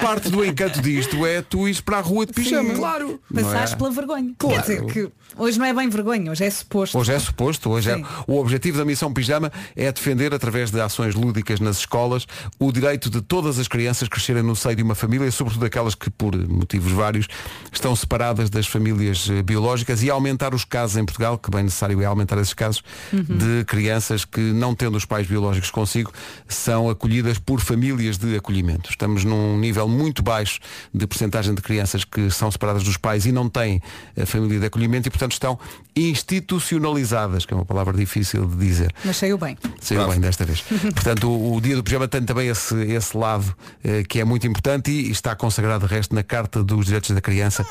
Parte 0.00 0.28
do 0.28 0.44
encanto 0.44 0.80
disto 0.82 1.24
é 1.26 1.42
tu 1.42 1.66
ires 1.68 1.80
para 1.80 1.98
a 1.98 2.00
rua 2.00 2.26
de 2.26 2.32
pijama. 2.32 2.70
Sim, 2.70 2.76
claro. 2.76 3.20
Passares 3.32 3.70
Não 3.70 3.76
é? 3.76 3.78
pela 3.78 3.90
vergonha. 3.90 4.34
Claro. 4.38 4.54
Quer 4.56 4.60
dizer 4.62 4.84
que 4.92 5.08
hoje 5.36 5.58
não 5.58 5.66
é 5.66 5.72
bem 5.74 5.88
vergonha, 5.88 6.30
hoje 6.30 6.44
é 6.44 6.50
suposto. 6.50 6.98
Hoje 6.98 7.12
é 7.12 7.18
suposto, 7.18 7.70
hoje 7.70 7.90
é. 7.90 7.96
Sim. 7.96 8.04
O 8.26 8.38
objetivo 8.40 8.78
da 8.78 8.84
missão 8.84 9.12
Pijama 9.12 9.52
é 9.76 9.90
defender, 9.92 10.34
através 10.34 10.70
de 10.70 10.80
ações 10.80 11.14
lúdicas 11.14 11.60
nas 11.60 11.78
escolas, 11.78 12.26
o 12.58 12.72
direito 12.72 13.08
de 13.08 13.20
todas 13.20 13.58
as 13.58 13.68
crianças 13.68 14.08
crescerem 14.08 14.42
no 14.42 14.56
seio 14.56 14.76
de 14.76 14.82
uma 14.82 14.94
família, 14.94 15.30
sobretudo 15.30 15.64
aquelas 15.64 15.94
que, 15.94 16.10
por 16.10 16.34
motivos 16.48 16.92
vários, 16.92 17.26
estão 17.72 17.94
separadas 17.94 18.50
das 18.50 18.66
famílias 18.66 19.28
eh, 19.30 19.42
biológicas 19.42 20.02
e 20.02 20.10
aumentar 20.10 20.54
os 20.54 20.64
casos 20.64 20.96
em 20.96 21.04
Portugal, 21.04 21.38
que 21.38 21.50
bem 21.50 21.62
necessário 21.64 22.00
é 22.00 22.04
aumentar 22.04 22.38
esses 22.38 22.54
casos, 22.54 22.82
de 23.12 23.64
crianças 23.66 24.24
que, 24.24 24.40
não 24.40 24.74
tendo 24.74 24.96
os 24.96 25.04
pais 25.04 25.26
biológicos 25.26 25.70
consigo, 25.70 26.12
são 26.48 26.88
acolhidas 26.90 27.38
por 27.44 27.60
famílias 27.60 28.18
de 28.18 28.36
acolhimento. 28.36 28.90
Estamos 28.90 29.24
num 29.24 29.58
nível 29.58 29.88
muito 29.88 30.22
baixo 30.22 30.60
de 30.92 31.06
porcentagem 31.06 31.54
de 31.54 31.62
crianças 31.62 32.04
que 32.04 32.30
são 32.30 32.50
separadas 32.50 32.82
dos 32.82 32.96
pais 32.96 33.26
e 33.26 33.32
não 33.32 33.48
têm 33.48 33.82
a 34.20 34.26
família 34.26 34.60
de 34.60 34.66
acolhimento 34.66 35.08
e, 35.08 35.10
portanto, 35.10 35.32
estão 35.32 35.58
institucionalizadas, 35.96 37.46
que 37.46 37.52
é 37.52 37.56
uma 37.56 37.64
palavra 37.64 37.96
difícil 37.96 38.46
de 38.46 38.56
dizer. 38.56 38.92
Mas 39.04 39.16
saiu 39.16 39.38
bem. 39.38 39.56
Saiu 39.80 40.08
bem 40.08 40.20
desta 40.20 40.44
vez. 40.44 40.62
Portanto, 40.94 41.28
o, 41.28 41.56
o 41.56 41.60
dia 41.60 41.76
do 41.76 41.82
pijama 41.82 42.08
tem 42.08 42.22
também 42.22 42.48
esse, 42.48 42.74
esse 42.82 43.16
lado 43.16 43.54
eh, 43.82 44.02
que 44.08 44.20
é 44.20 44.24
muito 44.24 44.46
importante 44.46 44.90
e 44.90 45.10
está 45.10 45.34
consagrado 45.36 45.86
de 45.86 45.94
resto 45.94 46.14
na 46.14 46.22
Carta 46.22 46.62
dos 46.62 46.86
Direitos 46.86 47.10
da 47.10 47.20
Criança 47.20 47.66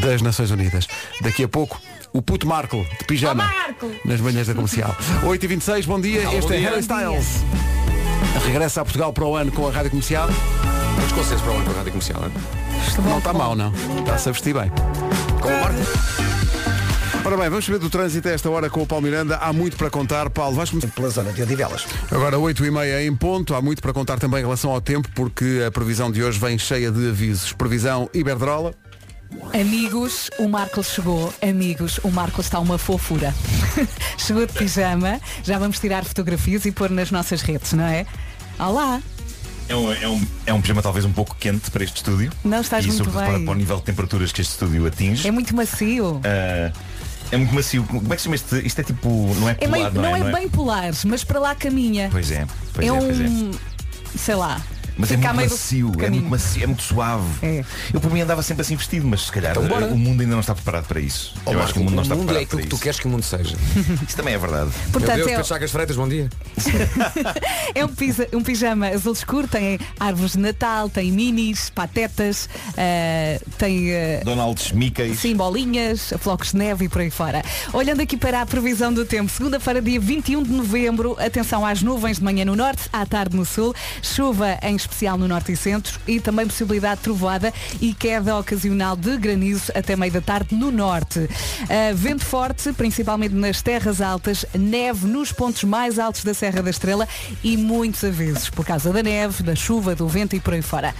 das 0.00 0.22
Nações 0.22 0.50
Unidas. 0.50 0.86
Daqui 1.20 1.44
a 1.44 1.48
pouco, 1.48 1.80
o 2.12 2.22
puto 2.22 2.46
Marco 2.46 2.84
de 2.98 3.04
pijama 3.04 3.50
nas 4.04 4.20
manhãs 4.20 4.46
da 4.46 4.54
comercial. 4.54 4.96
8h26, 5.24 5.86
bom 5.86 6.00
dia. 6.00 6.22
Olá, 6.22 6.34
este 6.34 6.48
bom 6.48 6.54
é 6.54 6.58
dia. 6.58 6.68
Harry 6.70 6.80
Styles. 6.80 7.85
Regressa 8.44 8.80
a 8.80 8.84
Portugal 8.84 9.12
para 9.12 9.24
o 9.24 9.36
ano 9.36 9.50
com 9.52 9.66
a 9.68 9.70
Rádio 9.70 9.90
Comercial. 9.90 10.28
Muitos 10.94 11.12
conselhos 11.12 11.42
para 11.42 11.52
o 11.52 11.56
ano 11.56 11.64
para 11.64 11.72
a 11.72 11.76
rádio 11.76 11.92
comercial, 11.92 12.20
não 12.20 12.28
é? 12.28 13.10
Não 13.10 13.18
está 13.18 13.32
mal, 13.32 13.54
não. 13.54 13.72
Está-se 13.98 14.28
a 14.28 14.32
vestir 14.32 14.54
bem. 14.54 14.70
Com 15.40 15.48
o 15.48 15.60
Marco. 15.60 16.26
Ora 17.26 17.36
bem, 17.36 17.50
vamos 17.50 17.64
saber 17.64 17.80
do 17.80 17.90
trânsito 17.90 18.28
a 18.28 18.30
esta 18.30 18.48
hora 18.48 18.70
com 18.70 18.82
o 18.82 18.86
Paulo 18.86 19.04
Miranda. 19.04 19.36
Há 19.38 19.52
muito 19.52 19.76
para 19.76 19.90
contar. 19.90 20.30
Paulo, 20.30 20.54
vais 20.54 20.70
começar. 20.70 20.86
Pela 20.92 21.08
zona 21.08 21.32
de 21.32 21.42
Odivelas. 21.42 21.84
Agora 22.08 22.38
8 22.38 22.64
e 22.64 22.70
meia 22.70 23.04
em 23.04 23.16
ponto, 23.16 23.52
há 23.52 23.60
muito 23.60 23.82
para 23.82 23.92
contar 23.92 24.18
também 24.20 24.38
em 24.38 24.44
relação 24.44 24.70
ao 24.70 24.80
tempo, 24.80 25.08
porque 25.12 25.64
a 25.66 25.70
previsão 25.72 26.08
de 26.10 26.22
hoje 26.22 26.38
vem 26.38 26.56
cheia 26.56 26.88
de 26.88 27.08
avisos. 27.08 27.52
Previsão 27.52 28.08
Iberdrola, 28.14 28.72
Amigos, 29.52 30.30
o 30.38 30.48
Marco 30.48 30.82
chegou. 30.82 31.32
Amigos, 31.42 31.98
o 32.02 32.10
Marco 32.10 32.40
está 32.40 32.58
uma 32.58 32.78
fofura. 32.78 33.34
chegou 34.18 34.46
de 34.46 34.52
pijama. 34.52 35.20
Já 35.42 35.58
vamos 35.58 35.78
tirar 35.78 36.04
fotografias 36.04 36.64
e 36.64 36.72
pôr 36.72 36.90
nas 36.90 37.10
nossas 37.10 37.42
redes, 37.42 37.72
não 37.72 37.84
é? 37.84 38.06
Olá! 38.58 39.00
É 39.68 39.74
um, 39.74 39.92
é, 39.92 40.08
um, 40.08 40.26
é 40.46 40.54
um 40.54 40.60
pijama 40.60 40.80
talvez 40.80 41.04
um 41.04 41.12
pouco 41.12 41.34
quente 41.40 41.70
para 41.70 41.82
este 41.82 41.96
estúdio. 41.96 42.30
Não, 42.44 42.60
estás 42.60 42.84
e 42.84 42.88
muito 42.88 43.04
bem. 43.04 43.12
Para, 43.12 43.40
para 43.40 43.50
o 43.50 43.54
nível 43.54 43.76
de 43.78 43.82
temperaturas 43.82 44.30
que 44.32 44.40
este 44.40 44.52
estúdio 44.52 44.86
atinge. 44.86 45.26
É 45.26 45.30
muito 45.30 45.54
macio. 45.56 46.20
Ah, 46.24 46.72
é 47.32 47.36
muito 47.36 47.52
macio. 47.54 47.82
Como 47.84 48.12
é 48.12 48.16
que 48.16 48.22
se 48.22 48.24
chama 48.24 48.36
este? 48.36 48.64
Isto 48.64 48.80
é 48.80 48.84
tipo. 48.84 49.08
Não 49.40 49.48
é 49.48 49.52
É 49.52 49.54
polar, 49.66 49.70
meio- 49.72 49.92
não, 49.92 50.02
não 50.02 50.16
é? 50.16 50.30
é 50.30 50.32
bem 50.32 50.48
polares, 50.48 51.04
mas 51.04 51.24
para 51.24 51.40
lá 51.40 51.54
caminha. 51.54 52.08
Pois 52.12 52.30
é, 52.30 52.46
pois 52.72 52.86
é, 52.86 52.90
é, 52.90 53.00
pois 53.00 53.20
é. 53.20 53.24
um. 53.24 53.50
Sei 54.16 54.34
lá. 54.36 54.60
Mas 54.98 55.10
é 55.12 55.16
muito 55.16 55.34
macio, 55.34 55.92
é 56.00 56.10
muito 56.10 56.28
macio, 56.30 56.62
é 56.64 56.66
muito 56.66 56.82
suave. 56.82 57.24
É. 57.42 57.64
Eu 57.92 58.00
por 58.00 58.10
mim 58.10 58.20
andava 58.22 58.42
sempre 58.42 58.62
assim 58.62 58.76
vestido, 58.76 59.06
mas 59.06 59.22
se 59.26 59.32
calhar 59.32 59.52
Então 59.52 59.66
bora. 59.68 59.86
o 59.86 59.98
mundo 59.98 60.20
ainda 60.22 60.32
não 60.32 60.40
está 60.40 60.54
preparado 60.54 60.86
para 60.86 61.00
isso. 61.00 61.34
Ó, 61.44 61.52
Eu 61.52 61.62
acho 61.62 61.74
que 61.74 61.78
o 61.80 61.82
mundo 61.84 61.94
não 61.94 61.98
o 61.98 62.02
está 62.02 62.14
mundo 62.14 62.24
é 62.30 62.32
preparado 62.34 62.44
aquilo 62.44 62.60
para 62.60 62.62
que 62.62 62.68
tu 62.70 62.74
isso. 62.76 62.82
queres 62.82 63.00
que 63.00 63.06
o 63.06 63.10
mundo 63.10 63.22
seja. 63.22 63.56
Isso 64.06 64.16
também 64.16 64.34
é 64.34 64.38
verdade. 64.38 64.70
Portanto, 64.92 65.16
Meu 65.16 65.26
Deus, 65.26 65.40
é- 65.40 65.44
Chagas 65.44 65.70
Freitas, 65.70 65.96
bom 65.96 66.08
dia. 66.08 66.28
É 67.74 67.84
um, 67.84 67.88
pisa- 67.88 68.28
um 68.32 68.42
pijama 68.42 68.88
azul 68.88 69.12
escuro, 69.12 69.46
tem 69.46 69.78
árvores 70.00 70.32
de 70.32 70.38
Natal, 70.38 70.88
tem 70.88 71.12
minis, 71.12 71.68
patetas, 71.68 72.48
eh, 72.76 73.40
tem 73.58 73.90
eh, 73.90 74.22
Donalds, 74.24 74.72
Mickeys. 74.72 75.18
sim, 75.18 75.34
bolinhas, 75.36 76.12
flocos 76.20 76.52
de 76.52 76.56
neve 76.56 76.86
e 76.86 76.88
por 76.88 77.00
aí 77.02 77.10
fora. 77.10 77.42
Olhando 77.72 78.00
aqui 78.00 78.16
para 78.16 78.40
a 78.40 78.46
previsão 78.46 78.92
do 78.92 79.04
tempo, 79.04 79.30
segunda-feira, 79.30 79.82
dia 79.82 80.00
21 80.00 80.42
de 80.42 80.50
novembro, 80.52 81.16
atenção 81.20 81.66
às 81.66 81.82
nuvens 81.82 82.16
de 82.18 82.24
manhã 82.24 82.44
no 82.44 82.56
norte, 82.56 82.88
à 82.92 83.04
tarde 83.04 83.36
no 83.36 83.44
sul, 83.44 83.74
chuva 84.00 84.58
em 84.62 84.76
especial 84.86 85.18
no 85.18 85.28
norte 85.28 85.52
e 85.52 85.56
centro 85.56 85.98
e 86.06 86.20
também 86.20 86.46
possibilidade 86.46 86.96
de 86.96 87.02
trovoada 87.02 87.52
e 87.80 87.92
queda 87.92 88.36
ocasional 88.36 88.96
de 88.96 89.16
granizo 89.18 89.72
até 89.74 89.96
meio 89.96 90.12
da 90.12 90.20
tarde 90.20 90.54
no 90.54 90.70
norte. 90.70 91.28
Ah, 91.62 91.92
vento 91.94 92.24
forte, 92.24 92.72
principalmente 92.72 93.34
nas 93.34 93.60
terras 93.60 94.00
altas, 94.00 94.46
neve 94.54 95.06
nos 95.06 95.32
pontos 95.32 95.64
mais 95.64 95.98
altos 95.98 96.24
da 96.24 96.32
Serra 96.32 96.62
da 96.62 96.70
Estrela 96.70 97.08
e 97.42 97.56
muitos 97.56 98.02
avisos 98.04 98.48
por 98.50 98.64
causa 98.64 98.92
da 98.92 99.02
neve, 99.02 99.42
da 99.42 99.54
chuva, 99.54 99.94
do 99.94 100.08
vento 100.08 100.36
e 100.36 100.40
por 100.40 100.54
aí 100.54 100.62
fora. 100.62 100.94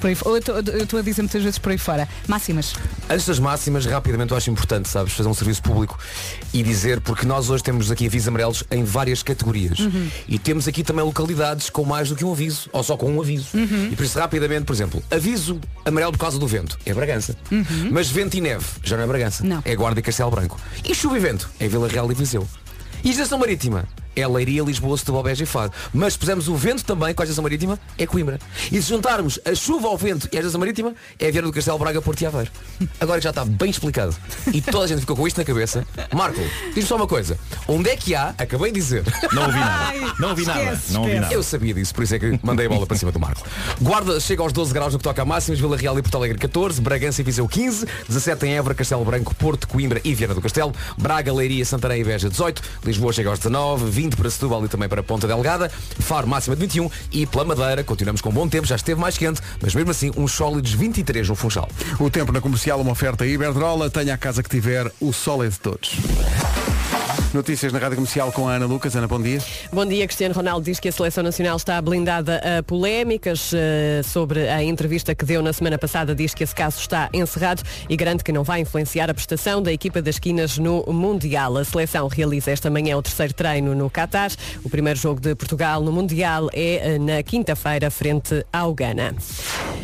Por 0.00 0.08
aí 0.08 0.16
eu 0.24 0.36
estou- 0.38 0.98
a 0.98 1.02
dizer 1.02 1.22
muitas 1.22 1.42
vezes 1.42 1.58
por 1.58 1.72
aí 1.72 1.78
fora. 1.78 2.08
Máximas. 2.28 2.74
Antes 3.08 3.26
das 3.26 3.38
máximas, 3.38 3.86
rapidamente 3.86 4.30
eu 4.32 4.36
acho 4.36 4.50
importante, 4.50 4.88
sabes, 4.88 5.12
fazer 5.12 5.28
um 5.28 5.34
serviço 5.34 5.62
público 5.62 5.98
e 6.52 6.62
dizer, 6.62 7.00
porque 7.00 7.26
nós 7.26 7.50
hoje 7.50 7.62
temos 7.62 7.90
aqui 7.90 8.06
avisos 8.06 8.28
amarelos 8.28 8.64
em 8.70 8.84
várias 8.84 9.22
categorias. 9.22 9.78
E 10.28 10.38
temos 10.38 10.66
aqui 10.68 10.82
também 10.82 11.04
localidades 11.04 11.70
com 11.70 11.84
mais 11.84 12.08
do 12.08 12.16
que 12.16 12.24
um 12.24 12.32
aviso, 12.32 12.68
ou 12.72 12.82
só 12.82 12.96
com 12.96 13.10
um 13.10 13.20
aviso. 13.20 13.48
E 13.90 13.96
por 13.96 14.04
isso, 14.04 14.18
rapidamente, 14.18 14.64
por 14.64 14.72
exemplo, 14.72 15.02
aviso 15.10 15.60
amarelo 15.84 16.12
por 16.12 16.18
causa 16.18 16.38
do 16.38 16.46
vento, 16.46 16.78
é 16.84 16.92
Bragança. 16.92 17.36
Mas 17.90 18.08
vento 18.10 18.36
e 18.36 18.40
neve, 18.40 18.64
já 18.82 18.96
não 18.96 19.04
é 19.04 19.06
Bragança, 19.06 19.44
Não. 19.44 19.62
é 19.64 19.74
Guarda 19.76 20.00
e 20.00 20.02
Castelo 20.02 20.30
Branco. 20.30 20.58
E 20.84 20.94
chuva 20.94 21.16
e 21.16 21.20
vento, 21.20 21.48
é 21.60 21.68
Vila 21.68 21.88
Real 21.88 22.10
e 22.10 22.14
Viseu. 22.14 22.46
E 23.04 23.10
Estação 23.10 23.38
Marítima, 23.38 23.84
é 24.16 24.26
Leiria, 24.26 24.62
Lisboa, 24.62 24.96
Setúbal, 24.96 25.22
Beja 25.22 25.44
e 25.44 25.46
Faro. 25.46 25.70
Mas 25.92 26.14
se 26.14 26.18
pusermos 26.18 26.48
o 26.48 26.54
vento 26.56 26.84
também 26.84 27.14
com 27.14 27.22
a 27.22 27.24
Estação 27.24 27.42
Marítima, 27.42 27.78
é 27.98 28.06
Coimbra. 28.06 28.38
E 28.72 28.80
se 28.82 28.88
juntarmos 28.88 29.38
a 29.44 29.54
chuva 29.54 29.88
ao 29.88 29.96
vento 29.96 30.28
e 30.32 30.36
a 30.36 30.40
Estação 30.40 30.58
Marítima, 30.58 30.94
é 31.18 31.30
Viana 31.30 31.46
do 31.48 31.52
Castelo, 31.52 31.78
Braga, 31.78 32.00
Porto 32.02 32.20
e 32.22 32.26
Aveiro. 32.26 32.50
Agora 33.00 33.18
que 33.18 33.24
já 33.24 33.30
está 33.30 33.44
bem 33.44 33.70
explicado 33.70 34.14
e 34.52 34.60
toda 34.60 34.84
a 34.84 34.86
gente 34.86 35.00
ficou 35.00 35.14
com 35.16 35.26
isto 35.26 35.36
na 35.38 35.44
cabeça, 35.44 35.86
Marco, 36.14 36.40
diz-me 36.68 36.82
só 36.82 36.96
uma 36.96 37.06
coisa. 37.06 37.38
Onde 37.68 37.90
é 37.90 37.96
que 37.96 38.14
há, 38.14 38.34
acabei 38.38 38.72
de 38.72 38.80
dizer, 38.80 39.04
Não 39.32 39.44
ouvi 39.46 39.58
nada. 39.58 39.92
Não 40.18 40.28
ouvi 40.30 40.44
nada. 40.46 40.62
esquece, 40.62 40.92
Não 40.92 41.02
ouvi 41.02 41.20
nada. 41.20 41.34
eu 41.34 41.42
sabia 41.42 41.74
disso, 41.74 41.94
por 41.94 42.04
isso 42.04 42.14
é 42.14 42.18
que 42.18 42.38
mandei 42.42 42.66
a 42.66 42.68
bola 42.68 42.86
para 42.86 42.96
cima 42.96 43.12
do 43.12 43.20
Marco. 43.20 43.46
Guarda 43.80 44.18
chega 44.20 44.42
aos 44.42 44.52
12 44.52 44.72
graus 44.72 44.92
no 44.92 44.98
que 44.98 45.04
toca 45.04 45.22
a 45.22 45.24
máximas, 45.24 45.58
Vila 45.60 45.76
Real 45.76 45.98
e 45.98 46.02
Porto 46.02 46.16
Alegre 46.16 46.38
14, 46.38 46.80
Bragança 46.80 47.20
e 47.20 47.24
Viseu 47.24 47.46
15, 47.48 47.86
17 48.08 48.46
em 48.46 48.56
Évora, 48.56 48.74
Castelo 48.74 49.04
Branco, 49.04 49.34
Porto, 49.34 49.68
Coimbra 49.68 50.00
e 50.04 50.14
Viana 50.14 50.34
do 50.34 50.40
Castelo, 50.40 50.72
Braga, 50.96 51.32
Leiria, 51.32 51.64
Santarém 51.64 52.00
e 52.00 52.04
Beja 52.04 52.28
18, 52.28 52.62
Lisboa 52.84 53.12
chega 53.12 53.30
aos 53.30 53.38
19, 53.38 53.90
20 53.90 54.05
para 54.14 54.28
Setúbal 54.30 54.64
e 54.64 54.68
também 54.68 54.88
para 54.88 55.02
Ponta 55.02 55.26
Delgada, 55.26 55.70
Faro 55.98 56.28
máxima 56.28 56.54
de 56.54 56.60
21 56.60 56.90
e 57.10 57.26
pela 57.26 57.44
Madeira 57.44 57.82
continuamos 57.82 58.20
com 58.20 58.30
bom 58.30 58.46
tempo, 58.46 58.66
já 58.66 58.76
esteve 58.76 59.00
mais 59.00 59.16
quente, 59.16 59.40
mas 59.60 59.74
mesmo 59.74 59.90
assim 59.90 60.12
uns 60.16 60.32
sólidos 60.32 60.72
23 60.72 61.28
no 61.28 61.34
Funchal. 61.34 61.68
o 61.98 62.10
tempo 62.10 62.30
na 62.30 62.40
comercial, 62.40 62.80
uma 62.80 62.92
oferta 62.92 63.26
Iberdrola, 63.26 63.88
tenha 63.90 64.14
a 64.14 64.18
casa 64.18 64.42
que 64.42 64.50
tiver, 64.50 64.92
o 65.00 65.12
sol 65.12 65.42
é 65.42 65.48
de 65.48 65.58
todos. 65.58 65.96
Notícias 67.36 67.70
na 67.70 67.78
Rádio 67.78 67.96
Comercial 67.96 68.32
com 68.32 68.48
a 68.48 68.54
Ana 68.54 68.64
Lucas. 68.64 68.96
Ana, 68.96 69.06
bom 69.06 69.20
dia. 69.20 69.38
Bom 69.70 69.84
dia, 69.84 70.06
Cristiano 70.06 70.34
Ronaldo 70.34 70.64
diz 70.64 70.80
que 70.80 70.88
a 70.88 70.92
Seleção 70.92 71.22
Nacional 71.22 71.58
está 71.58 71.78
blindada 71.82 72.40
a 72.42 72.62
polémicas 72.62 73.52
eh, 73.52 74.00
sobre 74.02 74.48
a 74.48 74.62
entrevista 74.62 75.14
que 75.14 75.22
deu 75.22 75.42
na 75.42 75.52
semana 75.52 75.76
passada, 75.76 76.14
diz 76.14 76.32
que 76.32 76.42
esse 76.42 76.54
caso 76.54 76.80
está 76.80 77.10
encerrado 77.12 77.62
e 77.90 77.94
garante 77.94 78.24
que 78.24 78.32
não 78.32 78.42
vai 78.42 78.60
influenciar 78.60 79.10
a 79.10 79.14
prestação 79.14 79.62
da 79.62 79.70
equipa 79.70 80.00
das 80.00 80.14
esquinas 80.14 80.56
no 80.56 80.82
Mundial. 80.88 81.58
A 81.58 81.64
seleção 81.64 82.08
realiza 82.08 82.50
esta 82.50 82.70
manhã 82.70 82.96
o 82.96 83.02
terceiro 83.02 83.34
treino 83.34 83.74
no 83.74 83.90
Qatar. 83.90 84.30
O 84.64 84.70
primeiro 84.70 84.98
jogo 84.98 85.20
de 85.20 85.34
Portugal 85.34 85.82
no 85.82 85.92
Mundial 85.92 86.48
é 86.54 86.94
eh, 86.94 86.98
na 86.98 87.22
quinta-feira, 87.22 87.90
frente 87.90 88.46
ao 88.50 88.72
Ghana. 88.72 89.14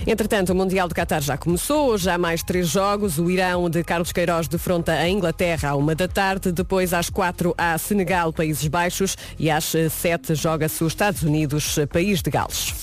Entretanto, 0.06 0.54
o 0.54 0.54
Mundial 0.54 0.88
de 0.88 0.94
Qatar 0.94 1.20
já 1.20 1.36
começou, 1.36 1.98
já 1.98 2.14
há 2.14 2.18
mais 2.18 2.42
três 2.42 2.66
jogos. 2.66 3.18
O 3.18 3.30
Irão 3.30 3.68
de 3.68 3.84
Carlos 3.84 4.10
Queiroz 4.10 4.48
defronta 4.48 4.92
a 4.92 5.06
Inglaterra 5.06 5.68
à 5.68 5.76
uma 5.76 5.94
da 5.94 6.08
tarde, 6.08 6.50
depois 6.50 6.94
às 6.94 7.10
quatro 7.10 7.41
há 7.56 7.76
Senegal, 7.78 8.32
Países 8.32 8.66
Baixos 8.68 9.16
e 9.38 9.50
às 9.50 9.74
eh, 9.74 9.88
sete 9.88 10.34
joga-se 10.34 10.82
os 10.84 10.92
Estados 10.92 11.22
Unidos, 11.22 11.78
eh, 11.78 11.86
País 11.86 12.22
de 12.22 12.30
Gales. 12.30 12.74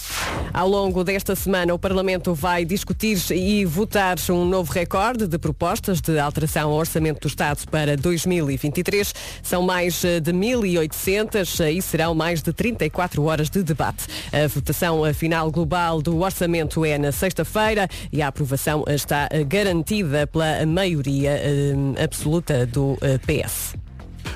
Ao 0.53 0.67
longo 0.67 1.03
desta 1.03 1.35
semana, 1.35 1.73
o 1.73 1.79
Parlamento 1.79 2.33
vai 2.33 2.65
discutir 2.65 3.19
e 3.31 3.65
votar 3.65 4.17
um 4.29 4.45
novo 4.45 4.71
recorde 4.71 5.27
de 5.27 5.37
propostas 5.37 6.01
de 6.01 6.19
alteração 6.19 6.69
ao 6.69 6.75
Orçamento 6.75 7.21
do 7.21 7.27
Estado 7.27 7.65
para 7.69 7.95
2023. 7.95 9.13
São 9.43 9.61
mais 9.61 10.03
eh, 10.03 10.19
de 10.19 10.33
1.800 10.33 11.59
eh, 11.59 11.71
e 11.73 11.81
serão 11.81 12.15
mais 12.15 12.41
de 12.41 12.51
34 12.51 13.23
horas 13.23 13.49
de 13.49 13.63
debate. 13.63 14.07
A 14.31 14.47
votação 14.47 15.05
eh, 15.05 15.13
final 15.13 15.51
global 15.51 16.01
do 16.01 16.19
orçamento 16.19 16.83
é 16.83 16.97
na 16.97 17.11
sexta-feira 17.11 17.87
e 18.11 18.21
a 18.21 18.27
aprovação 18.27 18.83
eh, 18.87 18.95
está 18.95 19.27
eh, 19.31 19.43
garantida 19.43 20.27
pela 20.27 20.65
maioria 20.65 21.31
eh, 21.31 22.03
absoluta 22.03 22.65
do 22.65 22.97
eh, 23.01 23.17
PS. 23.19 23.88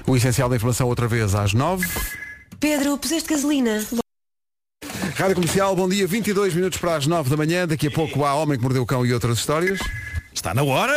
O 0.08 0.15
essencial 0.15 0.49
da 0.49 0.56
informação 0.56 0.88
outra 0.88 1.08
vez 1.08 1.34
às 1.36 1.53
9. 1.53 1.86
Pedro, 2.60 2.97
puseste 2.97 3.29
gasolina. 3.29 3.84
Rádio 5.15 5.36
Comercial, 5.36 5.75
bom 5.75 5.88
dia, 5.88 6.08
22 6.08 6.53
minutos 6.56 6.79
para 6.79 6.95
as 6.95 7.06
9 7.08 7.29
da 7.29 7.38
manhã. 7.38 7.67
Daqui 7.67 7.88
a 7.88 7.91
pouco 7.91 8.25
há 8.25 8.34
Homem 8.36 8.58
que 8.58 8.63
Mordeu 8.63 8.82
o 8.84 8.86
Cão 8.86 9.06
e 9.06 9.13
outras 9.13 9.38
histórias. 9.39 9.79
Está 10.34 10.53
na 10.53 10.63
hora! 10.63 10.93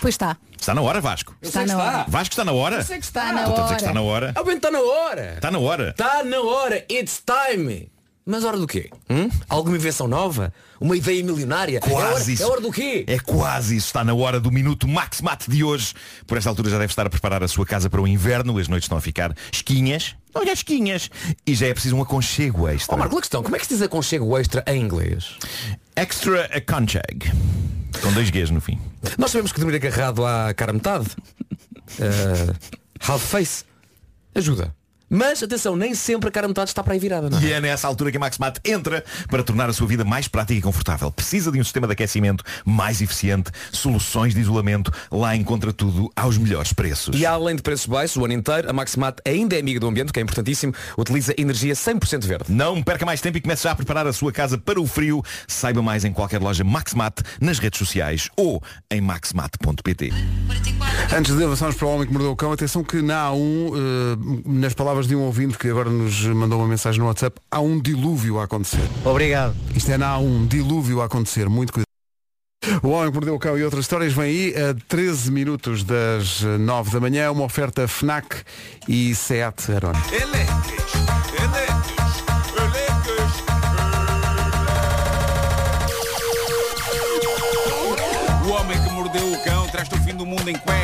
Pois 0.00 0.14
está. 0.14 0.36
Está 0.58 0.74
na 0.74 0.80
hora, 0.80 1.00
Vasco. 1.00 1.34
Eu 1.42 1.48
Está 1.48 1.66
na 1.66 1.76
hora. 1.76 2.04
Vasco 2.08 2.32
está 2.32 2.44
na 2.44 2.52
hora? 2.52 2.76
Eu 2.76 2.84
sei 2.84 2.98
que 2.98 3.04
está 3.04 3.32
na 3.32 3.42
Estou 3.42 3.56
a 3.56 3.60
dizer 3.62 3.64
hora. 3.64 3.74
que 3.76 3.82
está 3.82 3.92
na 3.92 4.00
hora. 4.02 4.28
Está 4.30 4.70
na 4.70 4.78
hora. 4.80 5.34
Está 5.34 5.50
na 5.50 5.58
hora. 5.58 5.90
Está 5.90 6.24
na 6.24 6.40
hora. 6.40 6.84
It's 6.90 7.22
time. 7.24 7.91
Mas 8.24 8.44
hora 8.44 8.56
do 8.56 8.68
quê? 8.68 8.88
Hum? 9.10 9.28
Alguma 9.48 9.76
invenção 9.76 10.06
nova? 10.06 10.54
Uma 10.80 10.96
ideia 10.96 11.24
milionária? 11.24 11.80
Quase 11.80 12.40
é 12.40 12.44
hora. 12.44 12.50
É 12.50 12.52
hora 12.52 12.60
do 12.60 12.70
quê? 12.70 13.04
É 13.08 13.18
quase 13.18 13.76
isso. 13.76 13.88
Está 13.88 14.04
na 14.04 14.14
hora 14.14 14.38
do 14.38 14.50
minuto 14.52 14.86
Max 14.86 15.20
Mate 15.20 15.50
de 15.50 15.64
hoje. 15.64 15.92
Por 16.24 16.38
esta 16.38 16.48
altura 16.48 16.70
já 16.70 16.78
deve 16.78 16.92
estar 16.92 17.04
a 17.04 17.10
preparar 17.10 17.42
a 17.42 17.48
sua 17.48 17.66
casa 17.66 17.90
para 17.90 18.00
o 18.00 18.06
inverno. 18.06 18.56
As 18.58 18.68
noites 18.68 18.84
estão 18.84 18.96
a 18.96 19.00
ficar 19.00 19.34
esquinhas. 19.52 20.14
Olha, 20.32 20.52
esquinhas. 20.52 21.10
E 21.44 21.52
já 21.54 21.66
é 21.66 21.72
preciso 21.72 21.96
um 21.96 22.02
aconchego 22.02 22.68
extra. 22.68 22.94
Oh, 22.94 22.98
Marco, 22.98 23.18
questão, 23.20 23.42
como 23.42 23.56
é 23.56 23.58
que 23.58 23.66
se 23.66 23.74
diz 23.74 23.82
aconchego 23.82 24.38
extra 24.38 24.62
em 24.68 24.80
inglês? 24.80 25.36
Extra 25.96 26.44
aconcheg. 26.56 27.32
Com 28.00 28.12
dois 28.12 28.30
Gs 28.30 28.52
no 28.52 28.60
fim. 28.60 28.78
Nós 29.18 29.32
sabemos 29.32 29.50
que 29.50 29.58
dormir 29.58 29.76
agarrado 29.76 30.24
à 30.24 30.54
cara 30.54 30.72
metade. 30.72 31.08
Uh, 31.98 32.54
half 33.06 33.22
face. 33.22 33.64
Ajuda. 34.32 34.72
Mas, 35.14 35.42
atenção, 35.42 35.76
nem 35.76 35.94
sempre 35.94 36.30
a 36.30 36.32
cara 36.32 36.48
metade 36.48 36.70
está 36.70 36.82
para 36.82 36.94
aí 36.94 36.98
virada, 36.98 37.28
não 37.28 37.38
é? 37.38 37.42
E 37.42 37.52
é 37.52 37.60
nessa 37.60 37.86
altura 37.86 38.10
que 38.10 38.16
a 38.16 38.20
MaxMat 38.20 38.58
entra 38.64 39.04
para 39.28 39.42
tornar 39.42 39.68
a 39.68 39.72
sua 39.74 39.86
vida 39.86 40.06
mais 40.06 40.26
prática 40.26 40.58
e 40.58 40.62
confortável. 40.62 41.12
Precisa 41.12 41.52
de 41.52 41.60
um 41.60 41.64
sistema 41.64 41.86
de 41.86 41.92
aquecimento 41.92 42.42
mais 42.64 43.02
eficiente, 43.02 43.50
soluções 43.70 44.34
de 44.34 44.40
isolamento, 44.40 44.90
lá 45.10 45.36
encontra 45.36 45.70
tudo 45.70 46.10
aos 46.16 46.38
melhores 46.38 46.72
preços. 46.72 47.14
E 47.14 47.26
além 47.26 47.56
de 47.56 47.60
preços 47.60 47.84
baixos, 47.84 48.16
o 48.16 48.24
ano 48.24 48.32
inteiro, 48.32 48.70
a 48.70 48.72
Maximat 48.72 49.18
ainda 49.26 49.54
é 49.54 49.60
amiga 49.60 49.78
do 49.78 49.86
ambiente, 49.86 50.14
que 50.14 50.18
é 50.18 50.22
importantíssimo, 50.22 50.72
utiliza 50.96 51.34
energia 51.36 51.74
100% 51.74 52.24
verde. 52.24 52.44
Não 52.48 52.82
perca 52.82 53.04
mais 53.04 53.20
tempo 53.20 53.36
e 53.36 53.42
comece 53.42 53.64
já 53.64 53.72
a 53.72 53.74
preparar 53.74 54.06
a 54.06 54.14
sua 54.14 54.32
casa 54.32 54.56
para 54.56 54.80
o 54.80 54.86
frio. 54.86 55.22
Saiba 55.46 55.82
mais 55.82 56.06
em 56.06 56.12
qualquer 56.12 56.40
loja 56.40 56.64
MaxMat, 56.64 57.22
nas 57.38 57.58
redes 57.58 57.78
sociais 57.78 58.30
ou 58.34 58.62
em 58.90 59.02
maxmat.pt. 59.02 60.10
Antes 61.14 61.36
de 61.36 61.44
avançarmos 61.44 61.76
para 61.76 61.86
o 61.86 61.94
Homem 61.94 62.06
que 62.06 62.12
Mordeu 62.12 62.32
o 62.32 62.36
Cão, 62.36 62.52
atenção 62.52 62.82
que 62.82 63.02
na 63.02 63.28
A1, 63.28 63.36
eh, 63.36 64.42
nas 64.46 64.72
palavras 64.72 65.01
de 65.06 65.16
um 65.16 65.22
ouvinte 65.22 65.58
que 65.58 65.68
agora 65.68 65.90
nos 65.90 66.24
mandou 66.24 66.58
uma 66.58 66.68
mensagem 66.68 67.00
no 67.00 67.06
WhatsApp, 67.06 67.40
há 67.50 67.60
um 67.60 67.80
dilúvio 67.80 68.38
a 68.38 68.44
acontecer. 68.44 68.88
Obrigado. 69.04 69.54
Isto 69.74 69.92
é 69.92 69.98
na 69.98 70.16
A1, 70.16 70.22
um 70.22 70.46
dilúvio 70.46 71.00
a 71.00 71.06
acontecer. 71.06 71.48
Muito 71.48 71.72
cuidado. 71.72 71.86
O 72.82 72.90
Homem 72.90 73.10
que 73.10 73.14
Mordeu 73.14 73.34
o 73.34 73.38
Cão 73.38 73.58
e 73.58 73.64
outras 73.64 73.84
histórias 73.84 74.12
vem 74.12 74.24
aí 74.24 74.54
a 74.56 74.74
13 74.88 75.30
minutos 75.32 75.82
das 75.82 76.42
eh, 76.44 76.58
9 76.58 76.90
da 76.92 77.00
manhã, 77.00 77.30
uma 77.32 77.44
oferta 77.44 77.88
FNAC 77.88 78.42
e 78.88 79.14
SEAT 79.14 79.72
Arona. 79.72 79.98
O 88.44 88.50
homem 88.50 88.82
que 88.82 88.90
mordeu 88.90 89.32
o 89.32 89.44
cão 89.44 89.66
traz-te 89.68 89.94
o 89.94 89.98
fim 90.02 90.14
do 90.14 90.26
mundo 90.26 90.48
em 90.48 90.56
cuecas. 90.56 90.81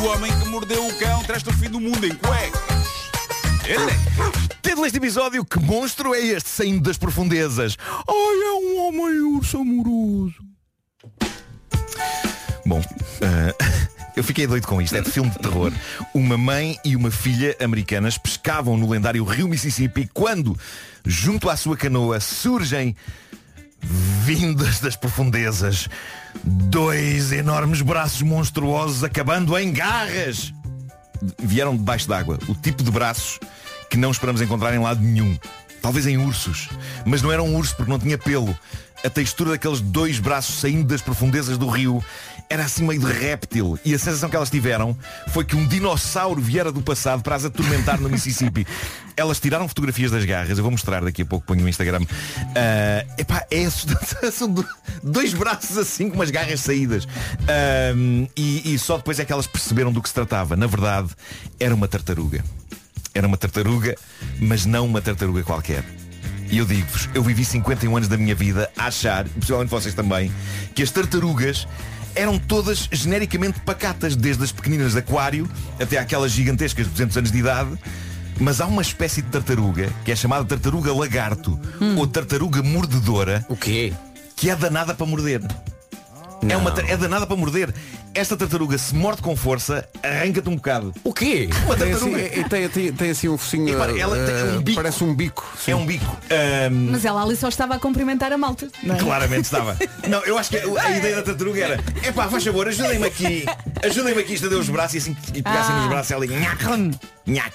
O 0.00 0.06
homem 0.06 0.30
que 0.38 0.48
mordeu 0.48 0.86
o 0.86 0.98
cão 0.98 1.24
traz-te 1.24 1.48
o 1.48 1.52
fim 1.52 1.68
do 1.68 1.80
mundo 1.80 2.06
em 2.06 2.14
cuecas. 2.14 3.10
Elecas. 3.66 4.48
Título 4.62 4.82
deste 4.82 4.98
episódio, 4.98 5.44
que 5.44 5.58
monstro 5.58 6.14
é 6.14 6.20
este 6.20 6.48
saindo 6.48 6.82
das 6.82 6.96
profundezas? 6.96 7.76
Ai, 8.08 8.14
é 8.14 8.52
um 8.52 8.86
homem 8.86 9.20
urso 9.36 9.58
amoroso. 9.58 10.36
Bom, 12.64 12.80
eh, 13.20 13.54
eu 14.14 14.22
fiquei 14.22 14.46
doido 14.46 14.68
com 14.68 14.80
isto, 14.80 14.96
é 14.96 15.00
de 15.00 15.10
filme 15.10 15.30
de 15.30 15.38
terror. 15.38 15.72
Uma 16.14 16.38
mãe 16.38 16.78
e 16.84 16.94
uma 16.94 17.10
filha 17.10 17.56
americanas 17.60 18.16
pescavam 18.16 18.76
no 18.76 18.88
lendário 18.88 19.24
rio 19.24 19.48
Mississippi 19.48 20.08
quando, 20.14 20.56
junto 21.04 21.50
à 21.50 21.56
sua 21.56 21.76
canoa, 21.76 22.20
surgem, 22.20 22.94
vindas 23.80 24.80
das 24.80 24.96
profundezas, 24.96 25.88
dois 26.44 27.32
enormes 27.32 27.82
braços 27.82 28.22
monstruosos 28.22 29.04
acabando 29.04 29.56
em 29.58 29.72
garras. 29.72 30.52
Vieram 31.38 31.76
debaixo 31.76 32.08
d'água. 32.08 32.38
O 32.48 32.54
tipo 32.54 32.82
de 32.82 32.90
braços 32.90 33.38
que 33.90 33.96
não 33.96 34.10
esperamos 34.10 34.40
encontrar 34.40 34.74
em 34.74 34.78
lado 34.78 35.00
nenhum. 35.00 35.36
Talvez 35.82 36.06
em 36.06 36.16
ursos. 36.16 36.68
Mas 37.04 37.22
não 37.22 37.32
era 37.32 37.42
um 37.42 37.56
urso 37.56 37.76
porque 37.76 37.90
não 37.90 37.98
tinha 37.98 38.18
pelo. 38.18 38.56
A 39.04 39.10
textura 39.10 39.50
daqueles 39.50 39.80
dois 39.80 40.18
braços 40.18 40.58
saindo 40.58 40.84
das 40.84 41.00
profundezas 41.00 41.56
do 41.56 41.68
rio 41.68 42.02
era 42.50 42.64
assim 42.64 42.86
meio 42.86 43.00
de 43.00 43.12
réptil. 43.12 43.78
E 43.84 43.94
a 43.94 43.98
sensação 43.98 44.28
que 44.30 44.36
elas 44.36 44.48
tiveram 44.50 44.96
foi 45.32 45.44
que 45.44 45.54
um 45.54 45.66
dinossauro 45.66 46.40
viera 46.40 46.72
do 46.72 46.80
passado 46.80 47.22
para 47.22 47.34
as 47.36 47.44
atormentar 47.44 48.00
no 48.00 48.08
Mississippi. 48.08 48.66
Elas 49.16 49.40
tiraram 49.40 49.66
fotografias 49.66 50.12
das 50.12 50.24
garras. 50.24 50.56
Eu 50.56 50.62
vou 50.62 50.70
mostrar 50.70 51.02
daqui 51.02 51.22
a 51.22 51.26
pouco, 51.26 51.44
ponho 51.44 51.60
no 51.60 51.68
Instagram. 51.68 52.02
Ah, 52.54 53.04
epá, 53.18 53.44
é 53.50 53.64
assustador. 53.64 54.00
São 54.32 54.48
do- 54.48 54.64
dois 55.02 55.34
braços 55.34 55.76
assim 55.76 56.08
com 56.08 56.14
umas 56.14 56.30
garras 56.30 56.60
saídas. 56.60 57.06
Ah, 57.48 57.92
e, 58.36 58.74
e 58.74 58.78
só 58.78 58.96
depois 58.96 59.18
é 59.18 59.24
que 59.24 59.32
elas 59.32 59.46
perceberam 59.48 59.92
do 59.92 60.00
que 60.00 60.08
se 60.08 60.14
tratava. 60.14 60.54
Na 60.56 60.68
verdade, 60.68 61.08
era 61.58 61.74
uma 61.74 61.88
tartaruga. 61.88 62.44
Era 63.12 63.26
uma 63.26 63.36
tartaruga, 63.36 63.96
mas 64.38 64.64
não 64.64 64.86
uma 64.86 65.02
tartaruga 65.02 65.42
qualquer. 65.42 65.82
E 66.50 66.58
eu 66.58 66.64
digo-vos, 66.64 67.08
eu 67.12 67.22
vivi 67.22 67.44
51 67.44 67.94
anos 67.96 68.08
da 68.08 68.16
minha 68.16 68.34
vida 68.34 68.70
a 68.76 68.86
achar, 68.86 69.26
e 69.26 69.30
possivelmente 69.30 69.70
vocês 69.70 69.94
também, 69.94 70.32
que 70.74 70.82
as 70.82 70.90
tartarugas 70.90 71.66
eram 72.14 72.38
todas 72.38 72.88
genericamente 72.90 73.60
pacatas, 73.60 74.16
desde 74.16 74.44
as 74.44 74.52
pequeninas 74.52 74.92
de 74.92 74.98
aquário 74.98 75.48
até 75.80 75.98
aquelas 75.98 76.32
gigantescas 76.32 76.86
de 76.86 76.92
200 76.92 77.16
anos 77.16 77.32
de 77.32 77.38
idade. 77.38 77.70
Mas 78.40 78.60
há 78.60 78.66
uma 78.66 78.82
espécie 78.82 79.20
de 79.20 79.28
tartaruga, 79.28 79.90
que 80.04 80.12
é 80.12 80.16
chamada 80.16 80.44
tartaruga 80.44 80.92
lagarto, 80.92 81.58
ou 81.96 82.06
tartaruga 82.06 82.62
mordedora. 82.62 83.44
O 83.48 83.56
quê? 83.56 83.92
Que 84.36 84.50
é 84.50 84.54
danada 84.54 84.94
para 84.94 85.06
morder. 85.06 85.40
É, 86.48 86.56
uma, 86.56 86.70
é 86.86 86.96
danada 86.96 87.26
para 87.26 87.36
morder. 87.36 87.74
Esta 88.14 88.36
tartaruga, 88.36 88.78
se 88.78 88.94
morde 88.94 89.20
com 89.22 89.34
força, 89.36 89.86
arranca-te 90.02 90.48
um 90.48 90.56
bocado. 90.56 90.94
O 91.04 91.12
quê? 91.12 91.48
Uma 91.66 91.76
Tem 91.76 91.90
tartaruga. 91.90 92.16
assim, 92.16 92.40
e 92.40 92.44
tem, 92.48 92.68
tem- 92.68 92.92
tem 92.92 93.10
assim 93.10 93.28
um 93.28 93.36
focinho. 93.36 93.68
Epá, 93.74 93.86
ela 93.90 94.16
tem 94.16 94.34
eh, 94.34 94.52
um 94.56 94.62
bico. 94.62 94.76
Parece 94.76 95.04
um 95.04 95.14
bico. 95.14 95.52
sim. 95.58 95.72
É 95.72 95.76
um 95.76 95.84
bico. 95.86 96.16
Ahm, 96.30 96.90
Mas 96.92 97.04
ela 97.04 97.22
ali 97.22 97.36
só 97.36 97.48
estava 97.48 97.74
a 97.74 97.78
cumprimentar 97.78 98.32
a 98.32 98.38
malta. 98.38 98.68
não 98.82 98.94
é? 98.94 98.98
Claramente 98.98 99.44
estava. 99.44 99.76
Não, 100.08 100.24
eu 100.24 100.38
acho 100.38 100.50
que 100.50 100.56
a 100.58 100.82
a 100.82 100.90
ideia 100.96 101.16
da 101.16 101.22
tartaruga 101.22 101.60
era 101.62 101.80
É 102.02 102.10
pá, 102.12 102.28
faz 102.28 102.42
favor, 102.44 102.66
ajudem-me 102.66 103.06
aqui 103.06 103.44
Ajudem-me 103.84 104.22
aqui 104.22 104.32
a 104.32 104.34
estender 104.36 104.58
os 104.58 104.68
braços 104.70 104.94
e 104.94 104.98
assim 104.98 105.14
que 105.14 105.42
pegassem 105.42 105.74
Ah. 105.74 105.78
nos 105.80 105.88
braços 105.88 106.10
ela 106.12 106.24
ia 106.24 106.38
nhac, 106.38 106.64
nhac. 107.26 107.54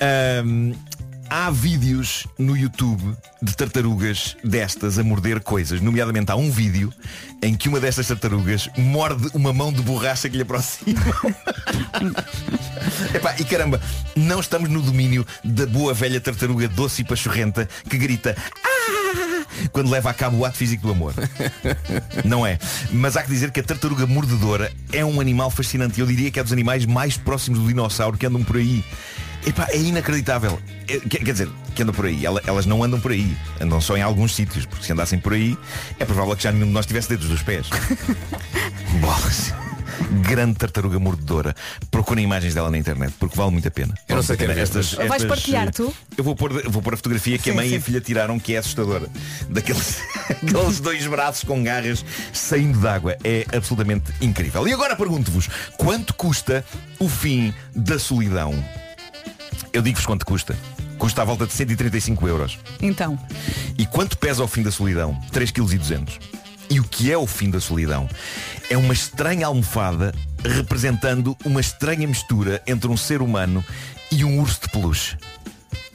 Ahm, 0.00 0.72
Há 1.30 1.50
vídeos 1.50 2.26
no 2.38 2.56
YouTube 2.56 3.14
de 3.42 3.54
tartarugas 3.54 4.36
destas 4.42 4.98
a 4.98 5.04
morder 5.04 5.40
coisas. 5.40 5.80
Nomeadamente 5.80 6.32
há 6.32 6.36
um 6.36 6.50
vídeo 6.50 6.92
em 7.42 7.54
que 7.54 7.68
uma 7.68 7.78
destas 7.78 8.08
tartarugas 8.08 8.68
morde 8.78 9.28
uma 9.34 9.52
mão 9.52 9.70
de 9.72 9.82
borracha 9.82 10.28
que 10.28 10.36
lhe 10.36 10.42
aproxima. 10.42 11.00
Epá, 13.14 13.34
e 13.38 13.44
caramba, 13.44 13.80
não 14.16 14.40
estamos 14.40 14.70
no 14.70 14.80
domínio 14.80 15.26
da 15.44 15.66
boa 15.66 15.92
velha 15.92 16.20
tartaruga 16.20 16.66
doce 16.66 17.02
e 17.02 17.04
pachorrenta 17.04 17.68
que 17.88 17.98
grita 17.98 18.34
"Ah!" 18.64 18.78
quando 19.72 19.90
leva 19.90 20.10
a 20.10 20.14
cabo 20.14 20.38
o 20.38 20.44
ato 20.44 20.56
físico 20.56 20.86
do 20.86 20.92
amor. 20.92 21.14
Não 22.24 22.46
é. 22.46 22.58
Mas 22.92 23.16
há 23.16 23.22
que 23.22 23.28
dizer 23.28 23.50
que 23.50 23.60
a 23.60 23.62
tartaruga 23.62 24.06
mordedora 24.06 24.72
é 24.92 25.04
um 25.04 25.20
animal 25.20 25.50
fascinante. 25.50 26.00
Eu 26.00 26.06
diria 26.06 26.30
que 26.30 26.38
é 26.38 26.42
dos 26.42 26.52
animais 26.52 26.86
mais 26.86 27.16
próximos 27.16 27.58
do 27.58 27.66
dinossauro 27.66 28.16
que 28.16 28.26
andam 28.26 28.42
por 28.44 28.56
aí. 28.56 28.84
Epá, 29.46 29.66
é 29.70 29.78
inacreditável. 29.78 30.60
É, 30.88 30.98
quer, 31.00 31.18
quer 31.24 31.32
dizer, 31.32 31.48
que 31.74 31.82
andam 31.82 31.94
por 31.94 32.06
aí. 32.06 32.24
Ela- 32.26 32.42
Elas 32.46 32.66
não 32.66 32.82
andam 32.82 33.00
por 33.00 33.12
aí. 33.12 33.36
Andam 33.60 33.80
só 33.80 33.96
em 33.96 34.02
alguns 34.02 34.34
sítios. 34.34 34.66
Porque 34.66 34.84
se 34.84 34.92
andassem 34.92 35.18
por 35.18 35.32
aí, 35.32 35.56
é 35.98 36.04
provável 36.04 36.36
que 36.36 36.42
já 36.42 36.52
nenhum 36.52 36.66
de 36.66 36.72
nós 36.72 36.86
tivesse 36.86 37.08
dedos 37.08 37.28
dos 37.28 37.42
pés. 37.42 37.66
Bolas. 39.00 39.52
Grande 40.22 40.54
tartaruga 40.56 40.98
mordedora. 40.98 41.54
Procurem 41.90 42.24
imagens 42.24 42.54
dela 42.54 42.70
na 42.70 42.78
internet, 42.78 43.14
porque 43.18 43.36
vale 43.36 43.50
muito 43.50 43.66
a 43.66 43.70
pena. 43.70 43.94
Eu 44.08 44.16
não 44.16 44.22
sei 44.22 44.34
a 44.34 44.38
quem 44.38 44.46
é, 44.50 44.54
mas- 44.54 44.92
Vais 44.94 45.24
partilhar, 45.24 45.72
tu? 45.72 45.92
Eu 46.16 46.22
vou 46.22 46.36
pôr, 46.36 46.52
vou 46.70 46.80
pôr 46.82 46.94
a 46.94 46.96
fotografia 46.96 47.36
que 47.38 47.50
a 47.50 47.52
Sim, 47.52 47.56
mãe 47.56 47.68
e 47.68 47.74
a 47.74 47.78
sim. 47.78 47.84
filha 47.84 48.00
tiraram, 48.00 48.38
que 48.38 48.54
é 48.54 48.58
assustadora. 48.58 49.08
Daqueles 49.48 49.98
aqueles 50.30 50.80
dois 50.80 51.06
braços 51.06 51.42
com 51.44 51.62
garras 51.64 52.04
saindo 52.32 52.78
d'água. 52.78 53.16
É 53.24 53.44
absolutamente 53.52 54.12
incrível. 54.20 54.66
E 54.68 54.72
agora 54.72 54.94
pergunto-vos, 54.94 55.48
quanto 55.76 56.14
custa 56.14 56.64
o 56.98 57.08
fim 57.08 57.52
da 57.74 57.98
solidão? 57.98 58.54
Eu 59.78 59.82
digo-vos 59.82 60.06
quanto 60.06 60.26
custa. 60.26 60.58
Custa 60.98 61.22
à 61.22 61.24
volta 61.24 61.46
de 61.46 61.52
135 61.52 62.26
euros. 62.26 62.58
Então, 62.82 63.16
E 63.78 63.86
quanto 63.86 64.18
pesa 64.18 64.42
o 64.42 64.48
fim 64.48 64.64
da 64.64 64.72
solidão? 64.72 65.16
3,2 65.32 65.78
kg. 65.78 66.18
E 66.68 66.80
o 66.80 66.82
que 66.82 67.12
é 67.12 67.16
o 67.16 67.28
fim 67.28 67.48
da 67.48 67.60
solidão? 67.60 68.08
É 68.68 68.76
uma 68.76 68.92
estranha 68.92 69.46
almofada 69.46 70.12
representando 70.44 71.36
uma 71.44 71.60
estranha 71.60 72.08
mistura 72.08 72.60
entre 72.66 72.90
um 72.90 72.96
ser 72.96 73.22
humano 73.22 73.64
e 74.10 74.24
um 74.24 74.40
urso 74.40 74.62
de 74.62 74.68
peluche. 74.68 75.16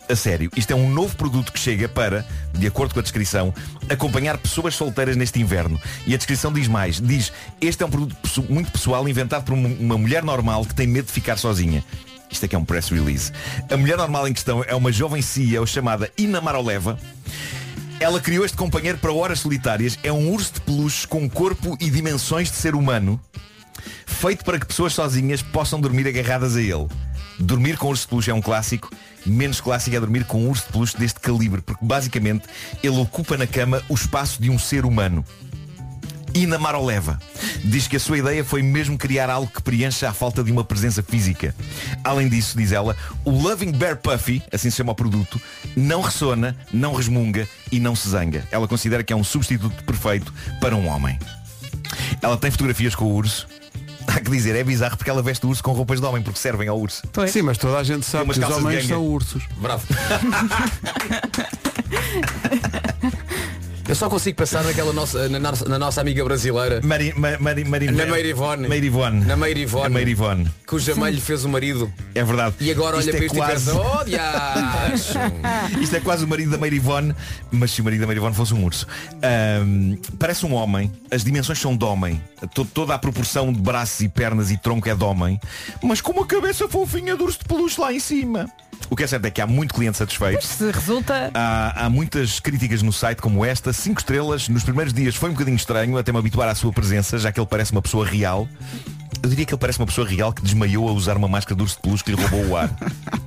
A 0.09 0.15
sério, 0.15 0.49
isto 0.55 0.71
é 0.71 0.75
um 0.75 0.89
novo 0.89 1.17
produto 1.17 1.51
que 1.51 1.59
chega 1.59 1.89
para, 1.89 2.25
de 2.53 2.65
acordo 2.65 2.93
com 2.93 3.01
a 3.01 3.03
descrição, 3.03 3.53
acompanhar 3.89 4.37
pessoas 4.37 4.75
solteiras 4.75 5.17
neste 5.17 5.41
inverno. 5.41 5.77
E 6.07 6.13
a 6.13 6.17
descrição 6.17 6.53
diz 6.53 6.69
mais. 6.69 7.01
Diz, 7.01 7.33
este 7.59 7.83
é 7.83 7.85
um 7.85 7.89
produto 7.89 8.15
muito 8.49 8.71
pessoal 8.71 9.09
inventado 9.09 9.43
por 9.43 9.53
uma 9.53 9.97
mulher 9.97 10.23
normal 10.23 10.65
que 10.65 10.73
tem 10.73 10.87
medo 10.87 11.07
de 11.07 11.11
ficar 11.11 11.37
sozinha. 11.37 11.83
Isto 12.33 12.47
que 12.47 12.55
é 12.55 12.59
um 12.59 12.65
press 12.65 12.89
release. 12.89 13.31
A 13.71 13.77
mulher 13.77 13.95
normal 13.95 14.27
em 14.27 14.33
questão 14.33 14.65
é 14.67 14.73
uma 14.73 14.91
jovem 14.91 15.21
CEO 15.21 15.67
chamada 15.67 16.11
Ina 16.17 16.41
Maroleva. 16.41 16.97
Ela 17.99 18.19
criou 18.19 18.43
este 18.43 18.57
companheiro 18.57 18.97
para 18.97 19.13
horas 19.13 19.39
solitárias. 19.39 19.99
É 20.03 20.11
um 20.11 20.31
urso 20.31 20.55
de 20.55 20.61
peluche 20.61 21.07
com 21.07 21.29
corpo 21.29 21.77
e 21.79 21.91
dimensões 21.91 22.49
de 22.49 22.57
ser 22.57 22.73
humano, 22.73 23.21
feito 24.07 24.43
para 24.43 24.59
que 24.59 24.65
pessoas 24.65 24.93
sozinhas 24.93 25.43
possam 25.43 25.79
dormir 25.79 26.07
agarradas 26.07 26.55
a 26.55 26.61
ele. 26.61 26.87
Dormir 27.37 27.77
com 27.77 27.89
urso 27.89 28.01
de 28.03 28.09
peluche 28.09 28.31
é 28.31 28.33
um 28.33 28.41
clássico, 28.41 28.89
menos 29.23 29.61
clássico 29.61 29.95
é 29.95 29.99
dormir 29.99 30.25
com 30.25 30.41
um 30.41 30.49
urso 30.49 30.65
de 30.65 30.71
peluche 30.71 30.97
deste 30.97 31.19
calibre, 31.19 31.61
porque 31.61 31.85
basicamente 31.85 32.45
ele 32.81 32.97
ocupa 32.97 33.37
na 33.37 33.45
cama 33.45 33.83
o 33.87 33.93
espaço 33.93 34.41
de 34.41 34.49
um 34.49 34.57
ser 34.57 34.85
humano. 34.85 35.23
Ina 36.35 36.57
Maroleva 36.57 37.19
diz 37.63 37.87
que 37.87 37.95
a 37.95 37.99
sua 37.99 38.17
ideia 38.17 38.43
foi 38.43 38.61
mesmo 38.61 38.97
criar 38.97 39.29
algo 39.29 39.51
que 39.51 39.61
preencha 39.61 40.09
a 40.09 40.13
falta 40.13 40.43
de 40.43 40.51
uma 40.51 40.63
presença 40.63 41.03
física. 41.03 41.55
Além 42.03 42.27
disso, 42.27 42.57
diz 42.57 42.71
ela, 42.71 42.95
o 43.23 43.31
Loving 43.31 43.71
Bear 43.71 43.97
Puffy, 43.97 44.41
assim 44.51 44.69
se 44.69 44.77
chama 44.77 44.91
o 44.91 44.95
produto, 44.95 45.39
não 45.75 46.01
ressona, 46.01 46.55
não 46.71 46.93
resmunga 46.93 47.47
e 47.71 47.79
não 47.79 47.95
se 47.95 48.09
zanga. 48.09 48.47
Ela 48.51 48.67
considera 48.67 49.03
que 49.03 49.13
é 49.13 49.15
um 49.15 49.23
substituto 49.23 49.83
perfeito 49.83 50.33
para 50.59 50.75
um 50.75 50.87
homem. 50.87 51.17
Ela 52.21 52.37
tem 52.37 52.49
fotografias 52.49 52.95
com 52.95 53.05
o 53.05 53.13
urso. 53.13 53.47
Há 54.05 54.19
que 54.19 54.29
dizer, 54.29 54.55
é 54.55 54.63
bizarro 54.63 54.97
porque 54.97 55.09
ela 55.09 55.21
veste 55.21 55.45
o 55.45 55.49
urso 55.49 55.63
com 55.63 55.71
roupas 55.71 56.01
de 56.01 56.05
homem 56.05 56.21
porque 56.21 56.39
servem 56.39 56.67
ao 56.67 56.77
urso. 56.77 57.03
Sim, 57.27 57.43
mas 57.43 57.57
toda 57.57 57.77
a 57.77 57.83
gente 57.83 58.05
sabe 58.05 58.33
que 58.33 58.39
os 58.39 58.49
homens 58.49 58.87
são 58.87 59.01
ursos. 59.05 59.43
Bravo. 59.57 59.85
Eu 63.87 63.95
só 63.95 64.09
consigo 64.09 64.37
pensar 64.37 64.63
naquela 64.63 64.93
nossa, 64.93 65.27
na, 65.27 65.39
nossa, 65.39 65.67
na 65.67 65.77
nossa 65.77 65.99
amiga 66.01 66.23
brasileira. 66.23 66.79
Mari, 66.83 67.13
Ma- 67.17 67.37
Mari, 67.37 67.65
Mari, 67.65 67.91
na 67.91 68.05
Meire 68.05 68.29
Ivone. 68.29 68.67
Meire 68.69 68.87
Ivone. 68.87 69.25
Na 69.25 69.35
Meire 69.35 69.59
Ivone. 69.61 69.85
A 69.85 69.89
Meire 69.89 70.11
Ivone. 70.11 70.47
Cuja 70.65 70.95
mãe 70.95 71.11
lhe 71.11 71.19
fez 71.19 71.43
o 71.43 71.49
marido. 71.49 71.91
É 72.15 72.23
verdade. 72.23 72.55
E 72.61 72.71
agora 72.71 72.95
olha 72.95 73.01
Isto 73.01 73.11
para 73.11 73.19
é 73.21 73.25
isto 73.25 73.35
quase- 73.35 73.69
e 73.69 73.73
pensa, 73.73 73.99
oh 73.99 74.03
diacho." 74.05 75.19
Isto 75.81 75.95
é 75.97 75.99
quase 75.99 76.23
o 76.23 76.27
marido 76.27 76.51
da 76.51 76.57
Meire 76.57 76.77
Ivone, 76.77 77.13
mas 77.51 77.71
se 77.71 77.81
o 77.81 77.83
marido 77.83 78.01
da 78.01 78.07
Meire 78.07 78.19
Ivone 78.19 78.33
fosse 78.35 78.53
um 78.53 78.63
urso. 78.63 78.87
Ahm, 79.21 79.97
parece 80.17 80.45
um 80.45 80.53
homem, 80.53 80.89
as 81.11 81.23
dimensões 81.23 81.59
são 81.59 81.75
de 81.75 81.83
homem, 81.83 82.21
To- 82.53 82.65
toda 82.65 82.93
a 82.93 82.97
proporção 82.99 83.51
de 83.51 83.59
braços 83.61 83.99
e 83.99 84.07
pernas 84.09 84.49
e 84.49 84.57
tronco 84.57 84.87
é 84.89 84.95
de 84.95 85.03
homem, 85.03 85.39
mas 85.83 85.99
com 86.01 86.13
uma 86.13 86.25
cabeça 86.25 86.67
fofinha 86.69 87.15
de 87.17 87.23
urso 87.23 87.39
de 87.39 87.45
peluche 87.45 87.79
lá 87.79 87.91
em 87.93 87.99
cima. 87.99 88.47
O 88.89 88.95
que 88.97 89.03
é 89.03 89.07
certo 89.07 89.25
é 89.25 89.31
que 89.31 89.41
há 89.41 89.47
muito 89.47 89.73
cliente 89.73 89.97
satisfeito. 89.97 90.45
se 90.45 90.69
resulta. 90.69 91.31
Há, 91.33 91.85
há 91.85 91.89
muitas 91.89 92.39
críticas 92.39 92.81
no 92.81 92.91
site 92.91 93.21
como 93.21 93.43
esta, 93.45 93.71
cinco 93.73 93.99
estrelas, 93.99 94.47
nos 94.49 94.63
primeiros 94.63 94.93
dias 94.93 95.15
foi 95.15 95.29
um 95.29 95.33
bocadinho 95.33 95.55
estranho 95.57 95.97
até 95.97 96.11
me 96.11 96.17
habituar 96.19 96.47
à 96.49 96.55
sua 96.55 96.71
presença, 96.71 97.17
já 97.17 97.31
que 97.31 97.39
ele 97.39 97.47
parece 97.47 97.71
uma 97.71 97.81
pessoa 97.81 98.05
real. 98.05 98.47
Eu 99.21 99.29
diria 99.29 99.45
que 99.45 99.53
ele 99.53 99.59
parece 99.59 99.79
uma 99.79 99.85
pessoa 99.87 100.07
real 100.07 100.33
que 100.33 100.41
desmaiou 100.41 100.87
a 100.89 100.91
usar 100.91 101.15
uma 101.17 101.27
máscara 101.27 101.55
de 101.55 101.61
urso 101.63 101.75
de 101.75 101.81
peluche 101.81 102.03
que 102.03 102.11
lhe 102.11 102.21
roubou 102.21 102.45
o 102.47 102.57
ar. 102.57 102.69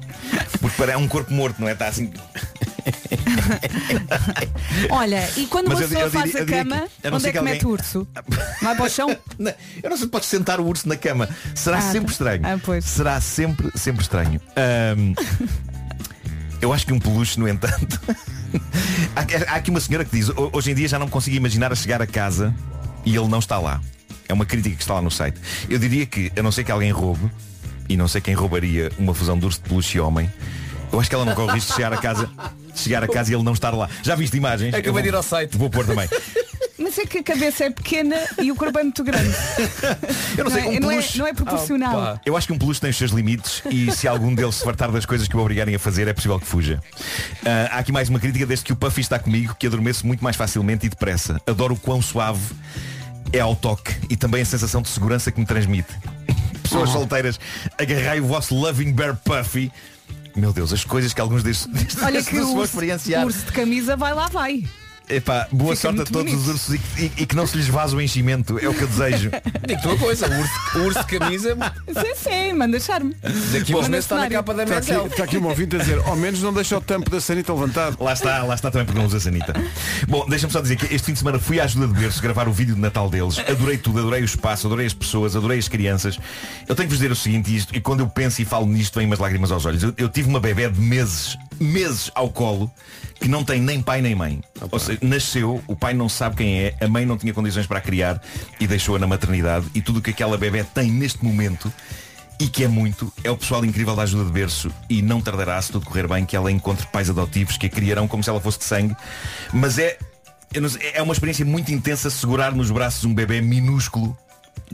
Porque 0.60 0.76
parece 0.76 0.98
um 0.98 1.06
corpo 1.08 1.32
morto, 1.32 1.60
não 1.60 1.68
é? 1.68 1.72
Está 1.72 1.88
assim. 1.88 2.10
Olha, 4.90 5.28
e 5.36 5.46
quando 5.46 5.68
Mas 5.68 5.78
uma 5.80 5.88
pessoa 5.88 6.10
faz 6.10 6.34
a 6.36 6.44
cama, 6.44 6.88
que- 7.00 7.06
a 7.08 7.14
onde 7.14 7.28
é 7.28 7.32
que 7.32 7.38
que 7.38 7.44
mete 7.44 7.64
o 7.66 7.68
alguém- 7.70 7.84
urso? 7.84 8.08
Vai 8.62 8.76
para 8.76 8.84
o 8.84 8.88
chão? 8.90 9.16
Não, 9.38 9.52
Eu 9.82 9.90
não 9.90 9.96
sei 9.96 10.06
se 10.06 10.10
podes 10.10 10.28
sentar 10.28 10.60
o 10.60 10.66
urso 10.66 10.88
na 10.88 10.96
cama. 10.96 11.28
Será 11.54 11.78
Ah, 11.78 11.82
sempre 11.82 12.06
tá. 12.06 12.12
estranho. 12.12 12.42
Ah, 12.44 12.58
pois. 12.62 12.84
Será 12.84 13.20
sempre, 13.20 13.70
sempre 13.76 14.02
estranho. 14.02 14.40
Ahm, 14.56 15.14
eu 16.60 16.72
acho 16.72 16.86
que 16.86 16.92
um 16.92 16.98
peluche, 16.98 17.38
no 17.38 17.48
entanto. 17.48 18.00
Há, 19.14 19.52
há 19.52 19.56
aqui 19.56 19.70
uma 19.70 19.80
senhora 19.80 20.04
que 20.04 20.16
diz, 20.16 20.28
"Ho- 20.30 20.50
hoje 20.52 20.70
em 20.70 20.74
dia 20.74 20.88
já 20.88 20.98
não 20.98 21.08
consigo 21.08 21.36
imaginar 21.36 21.72
a 21.72 21.74
chegar 21.74 22.00
a 22.02 22.06
casa 22.06 22.54
e 23.04 23.14
ele 23.16 23.28
não 23.28 23.38
está 23.38 23.58
lá. 23.58 23.80
É 24.28 24.32
uma 24.34 24.44
crítica 24.44 24.74
que 24.76 24.82
está 24.82 24.94
lá 24.94 25.02
no 25.02 25.10
site. 25.10 25.38
Eu 25.68 25.78
diria 25.78 26.04
que, 26.06 26.32
a 26.36 26.42
não 26.42 26.50
ser 26.50 26.64
que 26.64 26.72
alguém 26.72 26.90
roube, 26.90 27.30
e 27.88 27.96
não 27.96 28.08
sei 28.08 28.20
quem 28.20 28.34
roubaria 28.34 28.90
uma 28.98 29.14
fusão 29.14 29.38
de 29.38 29.46
urso 29.46 29.60
de 29.62 29.68
peluche 29.68 30.00
homem, 30.00 30.28
eu 30.92 30.98
acho 31.00 31.08
que 31.08 31.14
ela 31.14 31.24
não 31.24 31.34
corre 31.34 31.50
o 31.52 31.54
risco 31.54 31.70
de 31.70 31.76
chegar 31.76 31.92
a 31.92 31.96
casa, 31.98 32.28
chegar 32.74 33.04
a 33.04 33.08
casa 33.08 33.30
e 33.30 33.34
ele 33.34 33.42
não 33.44 33.52
estar 33.52 33.70
lá. 33.70 33.88
Já 34.02 34.14
viste 34.16 34.36
imagens? 34.36 34.74
Acabei 34.74 34.88
Eu 34.88 34.92
vou- 34.92 35.02
de 35.02 35.08
ir 35.08 35.14
ao 35.14 35.22
site. 35.22 35.56
Vou 35.56 35.70
pôr 35.70 35.84
também. 35.86 36.08
Mas 36.78 36.98
é 36.98 37.06
que 37.06 37.18
a 37.18 37.22
cabeça 37.22 37.64
é 37.64 37.70
pequena 37.70 38.16
e 38.42 38.52
o 38.52 38.56
corpo 38.56 38.78
é 38.78 38.82
muito 38.82 39.02
grande. 39.02 39.34
Eu 40.36 40.44
não 40.44 40.50
sei, 40.50 40.62
é, 40.62 40.66
um 40.66 40.80
não, 40.80 40.90
é, 40.90 40.94
peluche- 40.96 41.18
não 41.18 41.26
é 41.26 41.32
proporcional. 41.32 42.20
Eu 42.24 42.36
acho 42.36 42.46
que 42.46 42.52
um 42.52 42.58
peluche 42.58 42.80
tem 42.80 42.90
os 42.90 42.96
seus 42.98 43.12
limites 43.12 43.62
e 43.70 43.90
se 43.92 44.06
algum 44.06 44.34
deles 44.34 44.56
se 44.56 44.64
fartar 44.64 44.90
das 44.92 45.06
coisas 45.06 45.26
que 45.26 45.34
o 45.36 45.40
obrigarem 45.40 45.74
a 45.74 45.78
fazer, 45.78 46.06
é 46.06 46.12
possível 46.12 46.38
que 46.38 46.46
fuja. 46.46 46.78
Ah, 47.44 47.76
há 47.76 47.78
aqui 47.78 47.92
mais 47.92 48.08
uma 48.10 48.18
crítica 48.20 48.44
desde 48.44 48.64
que 48.66 48.72
o 48.72 48.76
Puffy 48.76 49.00
está 49.00 49.18
comigo, 49.18 49.54
que 49.58 49.66
adormeço 49.66 50.06
muito 50.06 50.22
mais 50.22 50.36
facilmente 50.36 50.84
e 50.84 50.88
depressa. 50.90 51.40
Adoro 51.46 51.74
o 51.74 51.78
quão 51.78 52.02
suave 52.02 52.42
é 53.32 53.40
ao 53.40 53.56
toque 53.56 53.94
e 54.10 54.16
também 54.16 54.42
a 54.42 54.44
sensação 54.44 54.82
de 54.82 54.88
segurança 54.88 55.32
que 55.32 55.40
me 55.40 55.46
transmite. 55.46 55.88
Pessoas 56.62 56.90
solteiras, 56.90 57.40
agarrai 57.80 58.20
o 58.20 58.26
vosso 58.26 58.54
Loving 58.54 58.92
Bear 58.92 59.16
Puffy. 59.16 59.72
Meu 60.34 60.52
Deus, 60.52 60.72
as 60.74 60.84
coisas 60.84 61.14
que 61.14 61.20
alguns 61.22 61.42
destes, 61.42 61.66
destes 61.72 62.02
Olha 62.02 62.22
que 62.22 62.38
urso, 62.38 62.78
urso 63.24 63.46
de 63.46 63.52
camisa 63.52 63.96
vai 63.96 64.12
lá, 64.12 64.28
vai. 64.28 64.62
Epá, 65.08 65.46
boa 65.52 65.76
Fica 65.76 65.88
sorte 65.88 66.00
a 66.00 66.04
todos 66.04 66.32
bonito. 66.32 66.36
os 66.40 66.48
ursos 66.48 66.74
e, 66.74 66.78
que- 66.78 67.00
e- 67.02 67.12
e 67.22 67.26
que 67.26 67.36
não 67.36 67.46
se 67.46 67.56
lhes 67.56 67.68
vaza 67.68 67.96
o 67.96 68.00
enchimento. 68.02 68.58
É 68.58 68.68
o 68.68 68.74
que 68.74 68.82
eu 68.82 68.88
desejo. 68.88 69.30
Digo-te 69.66 69.86
uma 69.86 69.96
coisa, 69.98 70.26
o 70.28 70.38
urso, 70.40 70.52
o 70.74 70.78
urso 70.82 70.98
de 70.98 71.18
camisa 71.18 71.56
Sim, 71.86 72.14
sim, 72.16 72.52
manda 72.54 72.80
charme. 72.80 73.14
daqui 73.52 73.72
a 73.72 73.76
uns 73.76 73.86
meses 73.88 74.04
está 74.04 74.16
na 74.16 74.28
capa 74.28 74.52
da 74.52 74.64
Está 74.64 74.78
aqui, 74.78 75.06
está 75.06 75.24
aqui 75.24 75.38
um 75.38 75.46
ouvinte 75.46 75.76
a 75.76 75.78
dizer, 75.78 76.00
ao 76.04 76.16
menos 76.16 76.42
não 76.42 76.52
deixa 76.52 76.76
o 76.76 76.80
tampo 76.80 77.08
da 77.08 77.20
sanita 77.20 77.52
levantado. 77.54 77.96
Lá 78.02 78.12
está, 78.12 78.42
lá 78.42 78.54
está 78.54 78.68
também 78.68 78.84
porque 78.84 78.98
não 78.98 79.06
usa 79.06 79.20
sanita. 79.20 79.52
Bom, 80.08 80.26
deixa-me 80.28 80.52
só 80.52 80.60
dizer 80.60 80.74
que 80.76 80.86
este 80.92 81.06
fim 81.06 81.12
de 81.12 81.18
semana 81.20 81.38
fui 81.38 81.60
à 81.60 81.64
ajuda 81.64 81.86
de 81.86 81.94
berço 82.00 82.20
gravar 82.20 82.48
o 82.48 82.52
vídeo 82.52 82.74
de 82.74 82.80
Natal 82.80 83.08
deles. 83.08 83.38
Adorei 83.38 83.78
tudo, 83.78 84.00
adorei 84.00 84.22
o 84.22 84.24
espaço, 84.24 84.66
adorei 84.66 84.86
as 84.86 84.94
pessoas, 84.94 85.36
adorei 85.36 85.58
as 85.60 85.68
crianças. 85.68 86.18
Eu 86.68 86.74
tenho 86.74 86.88
que 86.88 86.94
vos 86.94 86.98
dizer 86.98 87.12
o 87.12 87.16
seguinte, 87.16 87.52
e, 87.52 87.56
isto, 87.56 87.76
e 87.76 87.80
quando 87.80 88.00
eu 88.00 88.08
penso 88.08 88.42
e 88.42 88.44
falo 88.44 88.66
nisto, 88.66 88.98
vem 88.98 89.06
umas 89.06 89.20
lágrimas 89.20 89.52
aos 89.52 89.64
olhos. 89.66 89.84
Eu, 89.84 89.94
eu 89.96 90.08
tive 90.08 90.28
uma 90.28 90.40
bebé 90.40 90.68
de 90.68 90.80
meses, 90.80 91.36
meses 91.60 92.10
ao 92.14 92.28
colo, 92.28 92.68
que 93.20 93.28
não 93.28 93.44
tem 93.44 93.60
nem 93.60 93.80
pai 93.80 94.02
nem 94.02 94.14
mãe. 94.14 94.42
Ou 94.70 94.78
seja, 94.78 94.95
nasceu, 95.02 95.62
o 95.66 95.76
pai 95.76 95.94
não 95.94 96.08
sabe 96.08 96.36
quem 96.36 96.60
é, 96.60 96.74
a 96.80 96.88
mãe 96.88 97.06
não 97.06 97.16
tinha 97.16 97.32
condições 97.32 97.66
para 97.66 97.78
a 97.78 97.80
criar 97.80 98.20
e 98.60 98.66
deixou-a 98.66 98.98
na 98.98 99.06
maternidade. 99.06 99.66
E 99.74 99.80
tudo 99.80 99.98
o 99.98 100.02
que 100.02 100.10
aquela 100.10 100.36
bebé 100.36 100.64
tem 100.64 100.90
neste 100.90 101.24
momento 101.24 101.72
e 102.38 102.48
que 102.48 102.64
é 102.64 102.68
muito, 102.68 103.12
é 103.24 103.30
o 103.30 103.36
pessoal 103.36 103.64
incrível 103.64 103.96
da 103.96 104.02
ajuda 104.02 104.24
de 104.24 104.32
berço 104.32 104.70
e 104.90 105.00
não 105.00 105.20
tardará, 105.20 105.60
se 105.60 105.72
tudo 105.72 105.86
correr 105.86 106.06
bem, 106.06 106.24
que 106.24 106.36
ela 106.36 106.50
encontre 106.50 106.86
pais 106.88 107.08
adotivos 107.08 107.56
que 107.56 107.66
a 107.66 107.70
criarão 107.70 108.06
como 108.06 108.22
se 108.22 108.28
ela 108.28 108.40
fosse 108.40 108.58
de 108.58 108.64
sangue. 108.64 108.94
Mas 109.52 109.78
é, 109.78 109.98
é 110.92 111.02
uma 111.02 111.12
experiência 111.12 111.44
muito 111.44 111.72
intensa 111.72 112.10
segurar 112.10 112.54
nos 112.54 112.70
braços 112.70 113.04
um 113.04 113.14
bebê 113.14 113.40
minúsculo 113.40 114.16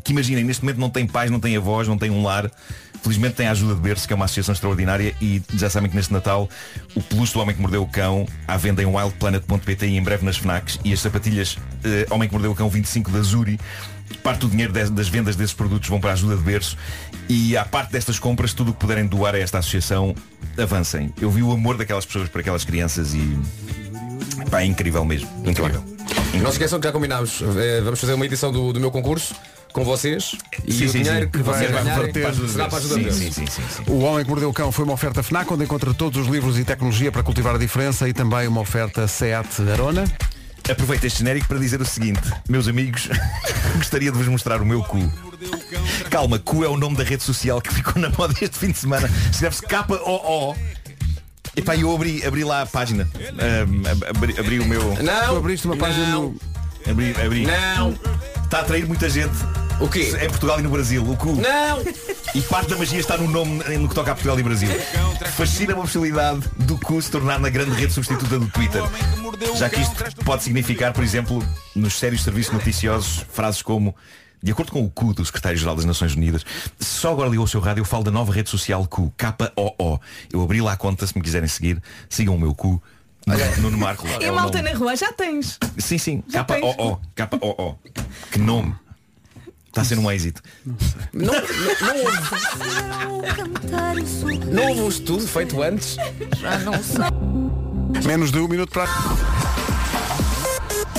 que 0.03 0.13
imaginem, 0.13 0.45
neste 0.45 0.63
momento 0.63 0.79
não 0.79 0.91
tem 0.91 1.07
pais, 1.07 1.31
não 1.31 1.41
tem 1.41 1.57
avós, 1.57 1.87
não 1.87 1.99
tem 1.99 2.11
um 2.11 2.23
lar. 2.23 2.51
Felizmente 3.03 3.35
tem 3.35 3.49
a 3.49 3.51
ajuda 3.51 3.75
de 3.75 3.81
berço, 3.81 4.07
que 4.07 4.13
é 4.13 4.17
uma 4.17 4.27
associação 4.27 4.53
extraordinária 4.53 5.15
e 5.21 5.43
já 5.55 5.69
sabem 5.69 5.91
que 5.91 5.97
neste 5.97 6.13
Natal 6.13 6.49
o 6.95 7.03
peluche 7.03 7.33
do 7.33 7.41
Homem 7.41 7.55
que 7.55 7.61
Mordeu 7.61 7.83
o 7.83 7.89
Cão 7.89 8.27
à 8.47 8.57
venda 8.57 8.81
em 8.83 8.87
wildplanet.pt 8.87 9.87
e 9.87 9.97
em 9.97 10.03
breve 10.03 10.25
nas 10.25 10.37
FNACs 10.37 10.79
e 10.85 10.93
as 10.93 11.01
sapatilhas 11.01 11.59
eh, 11.85 12.07
Homem 12.11 12.29
que 12.29 12.35
Mordeu 12.35 12.53
o 12.53 12.55
Cão 12.55 12.69
25 12.69 13.11
da 13.11 13.21
Zuri 13.21 13.59
parte 14.23 14.41
do 14.41 14.49
dinheiro 14.49 14.73
das 14.73 15.09
vendas 15.09 15.35
desses 15.37 15.55
produtos 15.55 15.89
vão 15.89 16.01
para 16.01 16.11
a 16.11 16.13
ajuda 16.13 16.37
de 16.37 16.43
berço 16.43 16.77
e 17.29 17.57
à 17.57 17.65
parte 17.65 17.93
destas 17.93 18.19
compras 18.19 18.53
tudo 18.53 18.71
o 18.71 18.75
que 18.75 18.81
puderem 18.81 19.07
doar 19.07 19.35
a 19.35 19.39
esta 19.39 19.59
associação 19.59 20.15
avancem. 20.57 21.13
Eu 21.21 21.31
vi 21.31 21.43
o 21.43 21.51
amor 21.51 21.77
daquelas 21.77 22.05
pessoas 22.07 22.29
para 22.29 22.41
aquelas 22.41 22.65
crianças 22.65 23.15
e 23.15 23.39
pá, 24.51 24.63
é 24.63 24.67
incrível 24.67 25.05
mesmo. 25.05 25.29
Incrível. 25.45 25.83
Não 26.35 26.47
se 26.47 26.53
esqueçam 26.53 26.79
que 26.79 26.87
já 26.87 26.93
combinámos. 26.93 27.43
eh, 27.57 27.81
Vamos 27.83 28.01
fazer 28.01 28.15
uma 28.15 28.27
edição 28.27 28.53
do, 28.53 28.73
do 28.73 28.79
meu 28.81 28.91
concurso 28.91 29.35
com 29.73 29.85
vocês. 29.85 30.33
E 30.67 30.73
Sim, 30.73 30.85
o 30.85 30.89
sim, 30.91 31.03
dinheiro 31.03 31.25
sim. 31.27 31.31
que 31.31 31.39
Vai- 31.43 31.59
vocês 31.59 31.71
vai 31.71 31.85
ganharem 31.85 32.13
para- 32.13 32.35
será 32.49 32.69
para 32.69 32.77
a 32.77 32.81
ajuda 32.81 32.95
Sim, 32.95 33.11
sim, 33.11 33.33
sim, 33.33 33.47
sim, 33.47 33.63
sim. 33.69 33.83
O 33.89 34.01
Homem 34.01 34.25
que 34.25 34.31
Mordeu 34.31 34.51
o 34.51 34.53
Cão 34.53 34.71
foi 34.71 34.85
uma 34.85 34.95
oferta 34.95 35.23
FNAC, 35.23 35.53
onde 35.53 35.65
encontra 35.65 35.93
todos 35.95 36.21
os 36.21 36.27
livros 36.29 36.59
e 36.59 36.65
tecnologia 36.65 37.11
para 37.11 37.23
cultivar 37.23 37.55
a 37.55 37.59
diferença 37.59 38.09
e 38.09 38.13
também 38.13 38.47
uma 38.47 38.61
oferta 38.61 39.07
SEAT 39.09 39.49
Arona. 39.73 40.05
Aproveito 40.71 41.05
este 41.05 41.19
genérico 41.21 41.49
para 41.49 41.59
dizer 41.59 41.81
o 41.81 41.85
seguinte, 41.85 42.21
meus 42.49 42.69
amigos, 42.69 43.09
gostaria 43.77 44.13
de 44.13 44.17
vos 44.19 44.29
mostrar 44.29 44.63
o 44.63 44.65
meu 44.67 44.83
cu. 44.85 44.99
Calma, 46.09 46.39
cu 46.39 46.65
é 46.65 46.69
o 46.69 46.77
nome 46.77 46.97
da 46.97 47.03
rede 47.03 47.23
social 47.25 47.61
que 47.61 47.75
ficou 47.75 48.01
na 48.01 48.09
moda 48.11 48.33
este 48.41 48.57
fim 48.59 48.71
de 48.71 48.79
semana. 48.79 49.11
Escreve-se 49.31 49.63
K-O-O. 49.63 50.55
Epá, 51.57 51.77
eu 51.77 51.93
abri, 51.95 52.25
abri 52.25 52.45
lá 52.45 52.63
a 52.63 52.67
página. 52.67 53.09
Ab- 53.91 54.05
abri, 54.09 54.39
abri 54.39 54.61
o 54.61 54.65
meu. 54.65 54.83
Não. 55.03 55.29
Tu 55.29 55.37
abriste 55.37 55.67
uma 55.67 55.77
página 55.77 56.07
Não. 56.07 56.23
no. 56.23 56.41
Abri, 56.91 57.15
abri. 57.23 57.45
Não. 57.47 57.99
Está 58.53 58.61
a 58.61 58.65
atrair 58.65 58.87
muita 58.87 59.09
gente. 59.09 59.33
O 59.81 59.89
quê? 59.89 60.13
Em 60.21 60.29
Portugal 60.29 60.61
e 60.61 60.63
no 60.63 60.69
Brasil, 60.69 61.03
o 61.03 61.17
cu. 61.17 61.37
Não! 61.37 61.83
E 62.35 62.43
parte 62.43 62.69
da 62.69 62.77
magia 62.77 63.01
está 63.01 63.17
no 63.17 63.27
nome 63.27 63.65
no 63.79 63.89
que 63.89 63.95
toca 63.95 64.11
a 64.11 64.15
Portugal 64.15 64.39
e 64.39 64.43
Brasil. 64.43 64.69
Fascina-me 65.39 65.81
a 65.81 65.83
possibilidade 65.83 66.43
do 66.59 66.77
cu 66.77 67.01
se 67.01 67.11
tornar 67.11 67.41
na 67.41 67.49
grande 67.49 67.71
rede 67.71 67.95
substituta 67.95 68.39
do 68.39 68.47
Twitter. 68.49 68.83
Já 69.57 69.71
que 69.71 69.81
isto 69.81 69.95
pode 70.23 70.43
significar, 70.43 70.93
por 70.93 71.03
exemplo, 71.03 71.43
nos 71.75 71.95
sérios 71.95 72.23
serviços 72.23 72.53
noticiosos, 72.53 73.25
frases 73.33 73.63
como 73.63 73.97
de 74.43 74.53
acordo 74.53 74.71
com 74.71 74.85
o 74.85 74.91
cu 74.91 75.15
do 75.15 75.25
secretário-geral 75.25 75.75
das 75.75 75.87
Nações 75.87 76.15
Unidas, 76.15 76.45
se 76.79 76.91
só 76.91 77.13
agora 77.13 77.31
ligou 77.31 77.47
o 77.47 77.49
seu 77.49 77.59
rádio, 77.59 77.81
eu 77.81 77.87
falo 77.87 78.05
da 78.05 78.11
nova 78.11 78.35
rede 78.35 78.51
social 78.51 78.87
cu, 78.87 79.11
K-O-O. 79.17 79.99
Eu 80.31 80.43
abri 80.43 80.61
lá 80.61 80.73
a 80.73 80.77
conta, 80.77 81.07
se 81.07 81.17
me 81.17 81.23
quiserem 81.23 81.49
seguir, 81.49 81.81
sigam 82.07 82.35
o 82.35 82.39
meu 82.39 82.55
cu. 82.55 82.83
Nuno 83.61 83.79
Marco. 83.79 84.07
E 84.07 84.25
é 84.25 84.29
a 84.29 84.33
malta 84.33 84.59
nome. 84.59 84.73
na 84.73 84.79
rua 84.79 84.97
já 84.97 85.13
tens. 85.13 85.59
Sim, 85.79 85.99
sim. 85.99 86.23
Já 86.29 86.45
tens. 86.45 86.61
K-O-O. 86.61 87.01
K-O-O. 87.15 87.75
Que 88.31 88.39
nome. 88.39 88.75
Está 89.69 89.81
a 89.81 89.85
ser 89.85 89.99
um 89.99 90.11
êxito. 90.11 90.43
Não, 90.67 91.33
não, 91.33 91.33
não 91.33 91.97
houve. 92.05 93.33
Não 94.53 94.69
houve 94.69 94.81
um 94.83 94.89
estudo 94.89 95.27
feito 95.27 95.63
antes? 95.63 95.97
Já 96.41 96.59
não 96.59 96.75
sei. 96.83 98.05
Menos 98.07 98.31
de 98.31 98.39
um 98.39 98.49
minuto 98.49 98.71
para. 98.71 98.87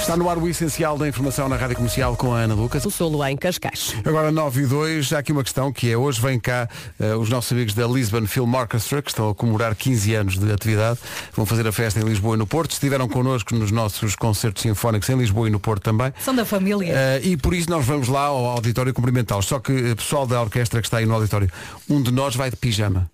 Está 0.04 0.18
no 0.18 0.30
ar 0.30 0.38
o 0.38 0.50
essencial 0.50 0.98
da 0.98 1.08
informação 1.08 1.48
na 1.48 1.56
Rádio 1.56 1.78
Comercial 1.78 2.18
com 2.18 2.34
a 2.34 2.40
Ana 2.40 2.54
Lucas. 2.54 2.86
O 2.86 2.92
solo 2.92 3.26
em 3.26 3.38
Cascais. 3.38 3.96
Agora 4.04 4.34
9 4.34 4.64
e 4.64 4.66
2, 4.66 5.06
já 5.06 5.20
aqui 5.20 5.32
uma 5.32 5.44
questão 5.44 5.72
que 5.72 5.90
é 5.90 5.96
hoje 5.96 6.20
vem 6.20 6.38
cá 6.38 6.68
eh, 7.00 7.16
os 7.16 7.30
nossos 7.30 7.50
amigos 7.54 7.74
da 7.74 7.88
Lisbon 7.88 8.28
Film 8.28 8.54
Orchestra 8.54 9.02
que 9.02 9.10
estão 9.10 9.30
a 9.30 9.34
comemorar 9.34 9.74
15 9.74 10.14
anos 10.14 10.38
de 10.38 10.52
atividade. 10.52 11.00
Vão 11.32 11.46
fazer 11.46 11.66
a 11.66 11.72
festa 11.72 12.02
em 12.02 12.04
Lisboa 12.04 12.36
e 12.36 12.38
no 12.38 12.46
Porto. 12.46 12.72
Estiveram 12.72 13.08
connosco 13.08 13.56
nos 13.56 13.72
nossos 13.72 14.14
concertos 14.18 14.62
sinfónicos 14.64 15.08
em 15.08 15.16
Lisboa 15.16 15.48
e 15.48 15.50
no 15.50 15.60
Porto 15.62 15.84
também. 15.84 16.14
São 16.20 16.36
da 16.36 16.44
família. 16.44 16.94
Eh, 16.94 17.22
e 17.24 17.38
por 17.38 17.54
isso 17.54 17.70
nós 17.70 17.86
vamos 17.86 18.10
lá 18.10 18.26
ao 18.26 18.46
auditório 18.48 18.94
cumprimentá-los. 18.94 19.46
Só 19.46 19.58
que 19.58 19.72
eh, 19.72 19.96
pessoal 19.96 20.28
da 20.28 20.42
orquestra 20.42 20.82
que 20.82 20.88
está 20.88 20.98
aí 20.98 21.06
no 21.06 21.14
auditório, 21.14 21.50
um 21.90 22.02
de 22.02 22.12
nós 22.12 22.36
vai 22.36 22.50
de 22.50 22.58
pijama. 22.58 23.10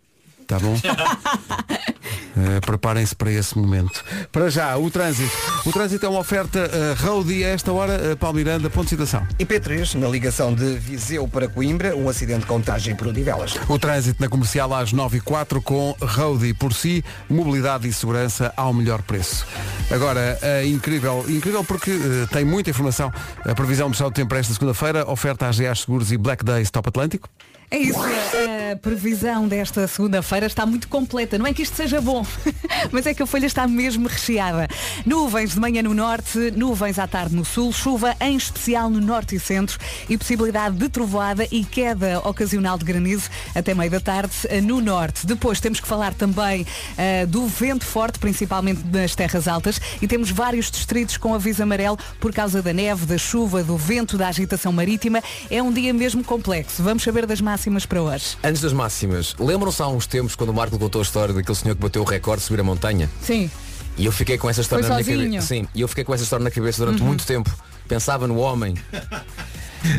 Tá 0.49 0.57
bom? 0.59 0.75
Eh, 2.37 2.61
Preparem-se 2.61 3.13
para 3.15 3.31
esse 3.31 3.57
momento. 3.57 4.03
Para 4.31 4.49
já, 4.49 4.77
o 4.77 4.89
trânsito. 4.89 5.35
O 5.65 5.71
trânsito 5.73 6.05
é 6.05 6.09
uma 6.09 6.19
oferta 6.19 6.59
uh, 6.59 7.05
roadie 7.05 7.43
a 7.43 7.49
esta 7.49 7.73
hora, 7.73 8.13
uh, 8.13 8.17
Palmiranda, 8.17 8.69
ponto 8.69 8.85
de 8.85 8.91
citação. 8.91 9.27
IP3, 9.37 9.95
na 9.95 10.07
ligação 10.07 10.53
de 10.53 10.75
Viseu 10.75 11.27
para 11.27 11.49
Coimbra, 11.49 11.97
um 11.97 12.07
acidente 12.07 12.45
com 12.45 12.53
contagem 12.53 12.95
por 12.95 13.07
Odivelas. 13.07 13.55
O 13.67 13.77
trânsito 13.77 14.21
na 14.21 14.29
comercial 14.29 14.73
às 14.73 14.93
9 14.93 15.17
e 15.17 15.21
4 15.21 15.61
com 15.61 15.93
Roadie 16.01 16.53
por 16.53 16.73
si, 16.73 17.03
mobilidade 17.29 17.87
e 17.89 17.91
segurança 17.93 18.53
ao 18.55 18.73
melhor 18.73 19.01
preço. 19.01 19.45
Agora, 19.91 20.39
uh, 20.41 20.65
incrível, 20.65 21.25
incrível 21.27 21.63
porque 21.65 21.91
uh, 21.91 22.27
tem 22.31 22.45
muita 22.45 22.69
informação. 22.69 23.11
A 23.43 23.53
previsão 23.53 23.89
do 23.89 23.93
estado 23.93 24.11
do 24.11 24.13
tempo 24.13 24.29
para 24.29 24.39
esta 24.39 24.53
segunda-feira, 24.53 25.09
oferta 25.09 25.47
a 25.47 25.51
GA 25.51 25.75
Seguros 25.75 26.11
e 26.11 26.17
Black 26.17 26.45
Days 26.45 26.71
Top 26.71 26.87
Atlântico. 26.87 27.27
É 27.71 27.77
isso, 27.77 27.99
a 28.01 28.75
previsão 28.77 29.47
desta 29.47 29.87
segunda-feira 29.87 30.47
está 30.47 30.65
muito 30.65 30.87
completa. 30.87 31.37
Não 31.37 31.45
é 31.45 31.53
que 31.53 31.61
isto 31.61 31.75
seja 31.77 32.01
bom, 32.01 32.25
mas 32.91 33.05
é 33.05 33.13
que 33.13 33.21
a 33.21 33.27
folha 33.27 33.45
está 33.45 33.67
mesmo 33.67 34.07
recheada. 34.07 34.67
Nuvens 35.05 35.53
de 35.53 35.59
manhã 35.59 35.83
no 35.83 35.93
norte, 35.93 36.49
nuvens 36.55 36.97
à 36.97 37.05
tarde 37.05 37.35
no 37.35 37.45
sul, 37.45 37.71
chuva 37.71 38.15
em 38.21 38.35
especial 38.35 38.89
no 38.89 38.99
norte 38.99 39.35
e 39.35 39.39
centro 39.39 39.77
e 40.09 40.17
possibilidade 40.17 40.77
de 40.77 40.89
trovoada 40.89 41.47
e 41.51 41.63
queda 41.63 42.19
ocasional 42.27 42.75
de 42.75 42.85
granizo 42.85 43.29
até 43.53 43.75
meio 43.75 43.91
da 43.91 43.99
tarde 43.99 44.33
eh, 44.45 44.61
no 44.61 44.81
norte. 44.81 45.27
Depois 45.27 45.59
temos 45.59 45.79
que 45.79 45.87
falar 45.87 46.15
também 46.15 46.65
eh, 46.97 47.27
do 47.27 47.45
vento 47.45 47.85
forte, 47.85 48.17
principalmente 48.17 48.83
nas 48.91 49.13
terras 49.13 49.47
altas, 49.47 49.79
e 50.01 50.07
temos 50.07 50.31
vários 50.31 50.71
distritos 50.71 51.17
com 51.17 51.35
aviso 51.35 51.61
amarelo 51.61 51.99
por 52.19 52.33
causa 52.33 52.63
da 52.63 52.73
neve, 52.73 53.05
da 53.05 53.17
chuva, 53.19 53.63
do 53.63 53.77
vento, 53.77 54.17
da 54.17 54.27
agitação 54.27 54.71
marítima. 54.71 55.21
É 55.51 55.61
um 55.61 55.71
dia 55.71 55.93
mesmo 55.93 56.23
complexo. 56.23 56.81
Vamos 56.81 57.03
saber 57.03 57.27
das 57.27 57.39
máximas 57.59 57.85
para 57.85 58.01
hoje. 58.01 58.37
Antes 58.41 58.61
das 58.61 58.71
máximas, 58.71 59.35
lembram-se 59.37 59.81
há 59.81 59.87
uns 59.87 60.07
tempos 60.07 60.33
quando 60.35 60.49
o 60.51 60.53
Marco 60.53 60.79
contou 60.79 60.99
a 60.99 61.03
história 61.03 61.33
daquele 61.33 61.57
senhor 61.57 61.75
que 61.75 61.81
bateu 61.81 62.01
o 62.01 62.05
recorde 62.05 62.39
de 62.41 62.47
subir 62.47 62.61
a 62.61 62.63
montanha? 62.63 63.09
Sim. 63.21 63.51
E 63.97 64.05
eu 64.05 64.11
fiquei 64.13 64.37
com 64.37 64.49
essa 64.49 64.61
história 64.61 64.83
Foi 64.85 64.89
na 64.95 64.95
minha 65.03 65.05
sozinho. 65.17 65.31
cabeça. 65.33 65.47
Sim, 65.47 65.67
e 65.75 65.81
eu 65.81 65.87
fiquei 65.89 66.03
com 66.05 66.13
essa 66.13 66.23
história 66.23 66.43
na 66.43 66.51
cabeça 66.51 66.77
durante 66.85 67.01
Uhum. 67.01 67.07
muito 67.07 67.25
tempo. 67.25 67.53
Pensava 67.87 68.27
no 68.27 68.37
homem. 68.37 68.75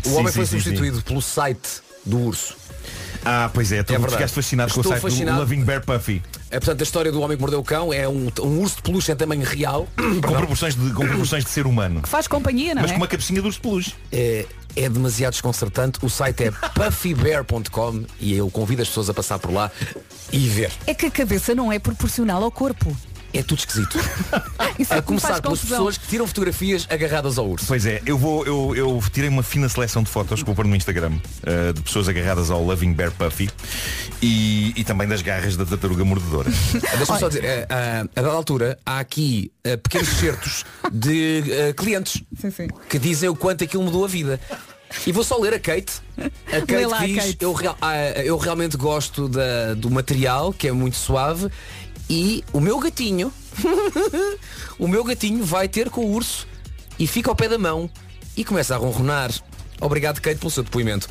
O 0.05 0.09
Sim, 0.11 0.15
homem 0.17 0.31
foi 0.31 0.45
sim, 0.45 0.59
sim, 0.59 0.61
substituído 0.61 1.01
pelo 1.01 1.23
site 1.23 1.81
do 2.05 2.19
urso. 2.19 2.55
Ah, 3.25 3.51
pois 3.53 3.73
é, 3.73 3.83
tu 3.83 3.93
verdade. 3.93 4.13
ficaste 4.13 4.35
fascinado 4.35 4.73
com 4.75 4.81
o 4.81 4.83
Estou 4.83 4.93
site 4.93 5.03
fascinado. 5.03 5.37
do 5.39 5.41
Loving 5.41 5.65
Bear 5.65 5.83
Puffy. 5.83 6.23
É 6.51 6.59
portanto 6.59 6.81
a 6.81 6.83
história 6.83 7.13
do 7.13 7.21
homem 7.21 7.37
que 7.37 7.41
mordeu 7.41 7.61
o 7.61 7.65
cão 7.65 7.93
é 7.93 8.09
um, 8.09 8.29
um 8.41 8.61
urso 8.61 8.77
de 8.77 8.83
peluche 8.83 9.13
em 9.13 9.17
tamanho 9.17 9.45
real. 9.45 9.87
Com 9.97 10.33
proporções, 10.33 10.75
de, 10.75 10.93
com 10.93 11.07
proporções 11.07 11.45
de 11.45 11.51
ser 11.51 11.65
humano. 11.67 12.03
Que 12.03 12.09
faz 12.09 12.27
companhia, 12.27 12.75
não 12.75 12.83
Mas 12.83 12.91
é? 12.91 12.95
com 12.95 13.01
uma 13.01 13.07
cabecinha 13.07 13.41
de 13.41 13.47
urso 13.47 13.59
de 13.59 13.63
peluche. 13.63 13.95
É, 14.11 14.47
é 14.75 14.89
demasiado 14.89 15.33
desconcertante. 15.33 15.99
O 16.03 16.11
site 16.11 16.45
é 16.45 16.51
puffybear.com 16.75 18.05
e 18.19 18.35
eu 18.35 18.51
convido 18.51 18.83
as 18.83 18.89
pessoas 18.89 19.09
a 19.09 19.15
passar 19.15 19.39
por 19.39 19.53
lá 19.53 19.71
e 20.33 20.49
ver. 20.49 20.73
É 20.87 20.95
que 20.95 21.07
a 21.07 21.11
cabeça 21.11 21.55
não 21.55 21.71
é 21.71 21.79
proporcional 21.79 22.43
ao 22.43 22.51
corpo. 22.51 22.97
É 23.33 23.43
tudo 23.43 23.59
esquisito. 23.61 23.97
Isso 24.79 24.93
é 24.93 24.99
a 24.99 25.03
começar 25.03 25.41
pelas 25.41 25.61
confusão. 25.61 25.79
pessoas 25.79 25.99
que 25.99 26.09
tiram 26.09 26.27
fotografias 26.27 26.87
agarradas 26.91 27.39
ao 27.39 27.49
urso. 27.49 27.67
Pois 27.67 27.87
é, 27.87 28.03
eu 28.05 28.19
vou, 28.19 28.45
eu, 28.47 28.75
eu 28.75 29.03
tirei 29.13 29.29
uma 29.29 29.43
fina 29.43 29.69
seleção 29.69 30.03
de 30.03 30.11
fotos 30.11 30.41
que 30.41 30.47
vou 30.47 30.55
pôr 30.55 30.67
no 30.67 30.75
Instagram 30.75 31.13
uh, 31.13 31.73
de 31.73 31.81
pessoas 31.83 32.09
agarradas 32.09 32.51
ao 32.51 32.63
Loving 32.65 32.93
Bear 32.93 33.13
Puffy 33.13 33.49
e, 34.23 34.73
e 34.77 34.85
também 34.85 35.07
das 35.07 35.23
garras 35.23 35.57
da 35.57 35.65
tartaruga 35.65 36.05
mordedora. 36.05 36.51
Deixa-me 36.97 37.19
só 37.19 37.29
dizer, 37.29 37.45
eh, 37.45 37.67
ah, 37.71 38.05
a 38.17 38.23
dada 38.23 38.35
altura 38.35 38.79
há 38.85 38.99
aqui 39.01 39.51
eh, 39.65 39.77
pequenos 39.77 40.09
certos 40.09 40.65
de 40.93 41.45
eh, 41.53 41.73
clientes 41.73 42.23
Sim, 42.41 42.51
sim. 42.51 42.69
que 42.89 42.99
dizem 42.99 43.29
o 43.29 43.37
quanto 43.37 43.65
aquilo 43.65 43.83
mudou 43.83 44.05
a 44.05 44.09
vida. 44.09 44.41
E 45.07 45.13
vou 45.13 45.23
só 45.23 45.39
ler 45.39 45.55
a 45.55 45.59
Kate. 45.61 45.93
A 46.49 46.61
Kate 46.67 46.85
lá 46.87 46.99
a 47.01 47.07
diz, 47.07 47.17
Kate. 47.25 47.37
Eu, 47.41 47.53
real- 47.53 47.79
ah, 47.81 47.97
eu 48.25 48.37
realmente 48.37 48.77
gosto 48.77 49.29
da- 49.29 49.75
do 49.75 49.89
material, 49.89 50.53
que 50.53 50.67
é 50.67 50.73
muito 50.73 50.97
suave, 50.97 51.49
e 52.11 52.45
o 52.53 52.61
meu 52.61 52.81
gatinho, 52.81 53.33
o 54.77 54.89
meu 54.89 55.05
gatinho 55.05 55.45
vai 55.45 55.69
ter 55.69 55.89
com 55.89 56.01
o 56.01 56.13
urso 56.13 56.45
e 56.99 57.07
fica 57.07 57.31
ao 57.31 57.37
pé 57.37 57.49
da 57.49 57.57
mão 57.57 57.89
e 58.37 58.45
começa 58.45 58.75
a 58.75 58.79
ronronar. 58.79 59.31
Obrigado, 59.81 60.21
Kate, 60.21 60.41
pelo 60.41 60.51
seu 60.51 60.65
depoimento. 60.65 61.09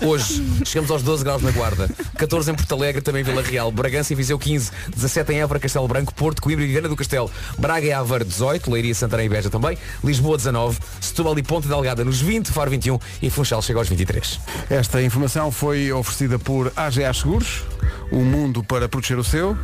Hoje 0.00 0.44
chegamos 0.64 0.90
aos 0.90 1.02
12 1.02 1.24
graus 1.24 1.42
na 1.42 1.50
Guarda, 1.50 1.88
14 2.16 2.50
em 2.50 2.54
Porto 2.54 2.74
Alegre, 2.74 3.00
também 3.00 3.24
Vila 3.24 3.42
Real, 3.42 3.72
Bragança 3.72 4.12
e 4.12 4.16
Viseu 4.16 4.38
15, 4.38 4.70
17 4.94 5.32
em 5.32 5.40
Évora, 5.40 5.58
Castelo 5.58 5.88
Branco, 5.88 6.14
Porto, 6.14 6.40
Coimbra 6.40 6.64
e 6.64 6.68
Viana 6.68 6.88
do 6.88 6.94
Castelo, 6.94 7.30
Braga 7.58 7.86
e 7.86 7.92
Aveiro 7.92 8.24
18, 8.24 8.70
Leiria, 8.70 8.94
Santarém 8.94 9.26
e 9.26 9.28
Beja 9.28 9.50
também, 9.50 9.76
Lisboa 10.04 10.36
19, 10.36 10.78
Setúbal 11.00 11.36
e 11.38 11.42
Ponte 11.42 11.66
Delgada 11.66 12.04
nos 12.04 12.20
20, 12.20 12.52
Faro 12.52 12.70
21 12.70 12.98
e 13.22 13.30
Funchal 13.30 13.62
chega 13.62 13.80
aos 13.80 13.88
23. 13.88 14.38
Esta 14.68 15.02
informação 15.02 15.50
foi 15.50 15.90
oferecida 15.90 16.38
por 16.38 16.72
AGA 16.76 17.12
Seguros, 17.14 17.64
o 18.12 18.20
mundo 18.20 18.62
para 18.62 18.88
proteger 18.88 19.18
o 19.18 19.24
seu. 19.24 19.56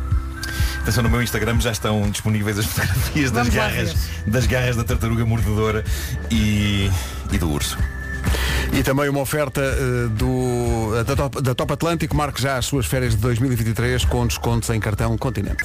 Atenção, 0.81 1.03
no 1.03 1.09
meu 1.09 1.21
Instagram 1.21 1.59
já 1.59 1.71
estão 1.71 2.09
disponíveis 2.09 2.59
as 2.59 2.65
fotografias 2.65 3.31
das 3.31 3.47
Vamos 3.47 3.55
garras, 3.55 3.95
das 4.27 4.45
garras 4.45 4.75
da 4.75 4.83
tartaruga 4.83 5.25
mordedora 5.25 5.83
e, 6.29 6.89
e 7.31 7.37
do 7.37 7.49
urso. 7.49 7.77
E 8.73 8.83
também 8.83 9.07
uma 9.09 9.21
oferta 9.21 9.61
eh, 9.61 10.07
do, 10.09 11.03
da, 11.03 11.15
Top, 11.15 11.41
da 11.41 11.53
Top 11.53 11.73
Atlântico. 11.73 12.15
Marque 12.15 12.41
já 12.41 12.57
as 12.57 12.65
suas 12.65 12.85
férias 12.85 13.15
de 13.15 13.21
2023 13.21 14.05
com 14.05 14.25
descontos 14.25 14.69
em 14.69 14.79
cartão 14.79 15.17
Continente. 15.17 15.63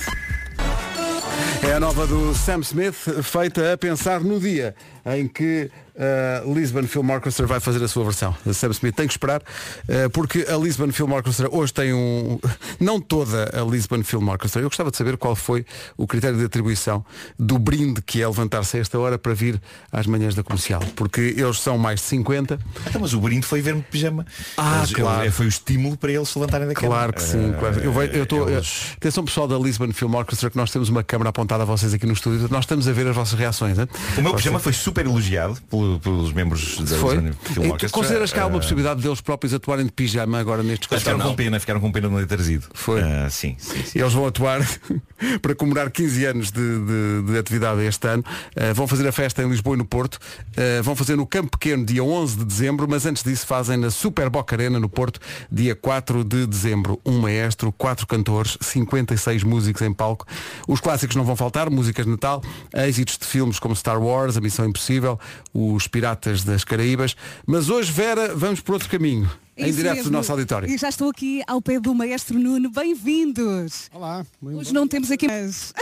É 1.63 1.73
a 1.73 1.81
nova 1.81 2.07
do 2.07 2.35
Sam 2.35 2.61
Smith, 2.61 3.23
feita 3.23 3.73
a 3.73 3.79
pensar 3.79 4.21
no 4.21 4.39
dia 4.39 4.75
em 5.05 5.27
que 5.27 5.71
a 5.99 6.45
Lisbon 6.49 6.85
Film 6.85 7.11
Orchestra 7.11 7.47
vai 7.47 7.59
fazer 7.59 7.83
a 7.83 7.89
sua 7.89 8.05
versão. 8.05 8.35
A 8.47 8.53
Sam 8.53 8.71
Smith 8.71 8.95
tem 8.95 9.07
que 9.07 9.13
esperar, 9.15 9.43
eh, 9.89 10.09
porque 10.09 10.47
a 10.49 10.57
Lisbon 10.57 10.93
Film 10.93 11.13
Orchestra 11.13 11.49
hoje 11.51 11.73
tem 11.75 11.93
um. 11.93 12.39
Não 12.79 13.01
toda 13.01 13.51
a 13.53 13.65
Lisbon 13.69 14.03
Film 14.05 14.29
Orchestra. 14.29 14.63
Eu 14.63 14.69
gostava 14.69 14.91
de 14.93 14.97
saber 14.97 15.17
qual 15.17 15.35
foi 15.35 15.67
o 15.97 16.07
critério 16.07 16.39
de 16.39 16.45
atribuição 16.45 17.05
do 17.39 17.59
brinde 17.59 18.01
que 18.03 18.23
é 18.23 18.27
levantar-se 18.29 18.77
a 18.77 18.81
esta 18.81 18.99
hora 18.99 19.19
para 19.19 19.35
vir 19.35 19.61
às 19.91 20.07
manhãs 20.07 20.35
da 20.37 20.43
comercial. 20.45 20.81
Porque 20.95 21.35
eles 21.37 21.61
são 21.61 21.77
mais 21.77 21.99
de 22.01 22.07
50. 22.07 22.59
Então, 22.87 23.01
mas 23.01 23.13
o 23.15 23.21
brinde 23.21 23.45
foi 23.45 23.61
ver-me 23.61 23.83
pijama. 23.83 24.25
Ah, 24.57 24.79
Eles- 24.79 24.93
claro. 24.93 25.23
ele- 25.23 25.31
foi 25.33 25.47
o 25.47 25.49
estímulo 25.49 25.97
para 25.97 26.13
eles 26.13 26.29
se 26.29 26.39
levantarem 26.39 26.69
da 26.69 26.75
cama. 26.75 26.89
Claro 26.89 27.13
que 27.13 27.23
sim, 27.23 27.51
Eh, 27.51 27.57
claro. 27.59 27.81
Eu, 27.81 27.93
vejo- 27.93 28.13
eu 28.13 28.23
estou. 28.23 28.49
eles- 28.49 28.93
Atenção 28.97 29.25
pessoal 29.25 29.49
da 29.49 29.59
Lisbon 29.59 29.93
Film 29.93 30.15
Orchestra 30.15 30.49
que 30.51 30.57
nós 30.57 30.71
temos 30.71 30.89
uma 30.89 31.03
câmara 31.03 31.31
apontada 31.31 31.63
a 31.65 31.67
vocês 31.67 31.93
aqui 31.93 32.07
no 32.07 32.13
estúdio. 32.13 32.49
Nós 32.51 32.61
estamos 32.65 32.87
a 32.87 32.93
ver 32.93 33.07
as 33.09 33.17
vossas 33.17 33.39
reações. 33.39 33.79
hein? 33.79 33.89
O 34.17 34.23
meu 34.23 34.35
pijama 34.35 34.59
foi 34.61 34.73
super 34.73 35.05
elogiado 35.07 35.59
pelo- 35.69 35.88
pelos 36.03 36.33
membros 36.33 36.79
da 36.81 36.97
Foi? 36.97 37.17
Film 37.43 37.71
Orchestra. 37.71 37.89
consideras 38.01 38.33
que 38.33 38.39
há 38.39 38.47
uma 38.47 38.57
Eh, 38.57 38.61
possibilidade 38.61 39.01
deles 39.03 39.21
próprios 39.21 39.55
atuarem 39.55 39.87
de 39.87 39.93
pijama 39.93 40.39
agora 40.39 40.63
nestes 40.63 40.91
Eles 40.91 41.03
ficaram 41.03 41.21
com 41.21 41.35
pena, 41.35 41.61
ficaram 41.61 41.81
com 41.81 41.91
pena 41.93 42.09
ter 42.21 42.27
trazido. 42.27 42.67
Foi. 42.75 43.01
Ah, 43.03 43.29
sim, 43.31 43.55
sim, 43.59 43.83
sim. 43.85 43.99
Eles 43.99 44.13
vão 44.13 44.27
atuar 44.27 44.61
para 45.43 45.55
comemorar 45.55 45.91
15 45.91 46.25
anos 46.27 46.51
de, 46.51 46.61
de- 46.61 47.33
de 47.33 47.39
atividade 47.39 47.83
este 47.83 48.07
ano. 48.07 48.25
Uh, 48.57 48.75
vão 48.75 48.87
fazer 48.87 49.07
a 49.07 49.13
festa 49.13 49.43
em 49.43 49.49
Lisboa 49.49 49.75
e 49.75 49.79
no 49.79 49.85
Porto. 49.85 50.17
Uh, 50.17 50.83
vão 50.83 50.95
fazer 50.97 51.17
no 51.17 51.27
Campo 51.27 51.57
Pequeno 51.59 51.85
dia 51.85 52.03
11 52.05 52.37
de 52.39 52.45
dezembro, 52.45 52.87
mas 52.89 53.07
antes 53.07 53.23
disso 53.23 53.47
fazem 53.47 53.77
na 53.77 53.91
Super 53.91 54.29
Boca 54.31 54.55
Arena 54.55 54.79
no 54.81 54.89
Porto 54.89 55.21
dia 55.51 55.75
4 55.75 56.25
de 56.25 56.47
dezembro. 56.47 57.01
Um 57.05 57.19
maestro, 57.21 57.73
quatro 57.73 58.07
cantores, 58.07 58.57
56 58.61 59.43
músicos 59.45 59.83
em 59.83 59.93
palco. 59.93 60.27
Os 60.67 60.81
clássicos 60.81 61.17
não 61.17 61.25
vão 61.25 61.37
faltar, 61.37 61.71
músicas 61.71 62.05
de 62.05 62.11
Natal, 62.11 62.43
êxitos 62.75 63.19
de 63.19 63.27
filmes 63.27 63.59
como 63.59 63.75
Star 63.77 64.01
Wars, 64.03 64.37
A 64.37 64.41
Missão 64.41 64.67
Impossível, 64.67 65.19
os 65.53 65.78
os 65.79 65.87
Piratas 65.87 66.43
das 66.45 66.65
Caraíbas. 66.65 67.17
Mas 67.47 67.71
hoje, 67.71 67.91
Vera, 67.93 68.35
vamos 68.35 68.61
por 68.61 68.73
outro 68.75 68.89
caminho. 68.89 69.31
em 69.57 69.69
Isso 69.69 69.77
direto 69.79 69.95
do 69.95 70.03
mesmo. 70.03 70.13
nosso 70.13 70.33
auditório. 70.33 70.69
E 70.69 70.77
já 70.77 70.89
estou 70.89 71.09
aqui 71.09 71.41
ao 71.47 71.63
pé 71.63 71.79
do 71.81 71.95
maestro 71.95 72.37
Nuno. 72.39 72.69
Bem-vindos. 72.71 73.89
Olá. 73.95 74.27
Hoje 74.43 74.75
não 74.75 74.87
temos 74.89 75.11
aqui 75.11 75.27
mais. 75.29 75.73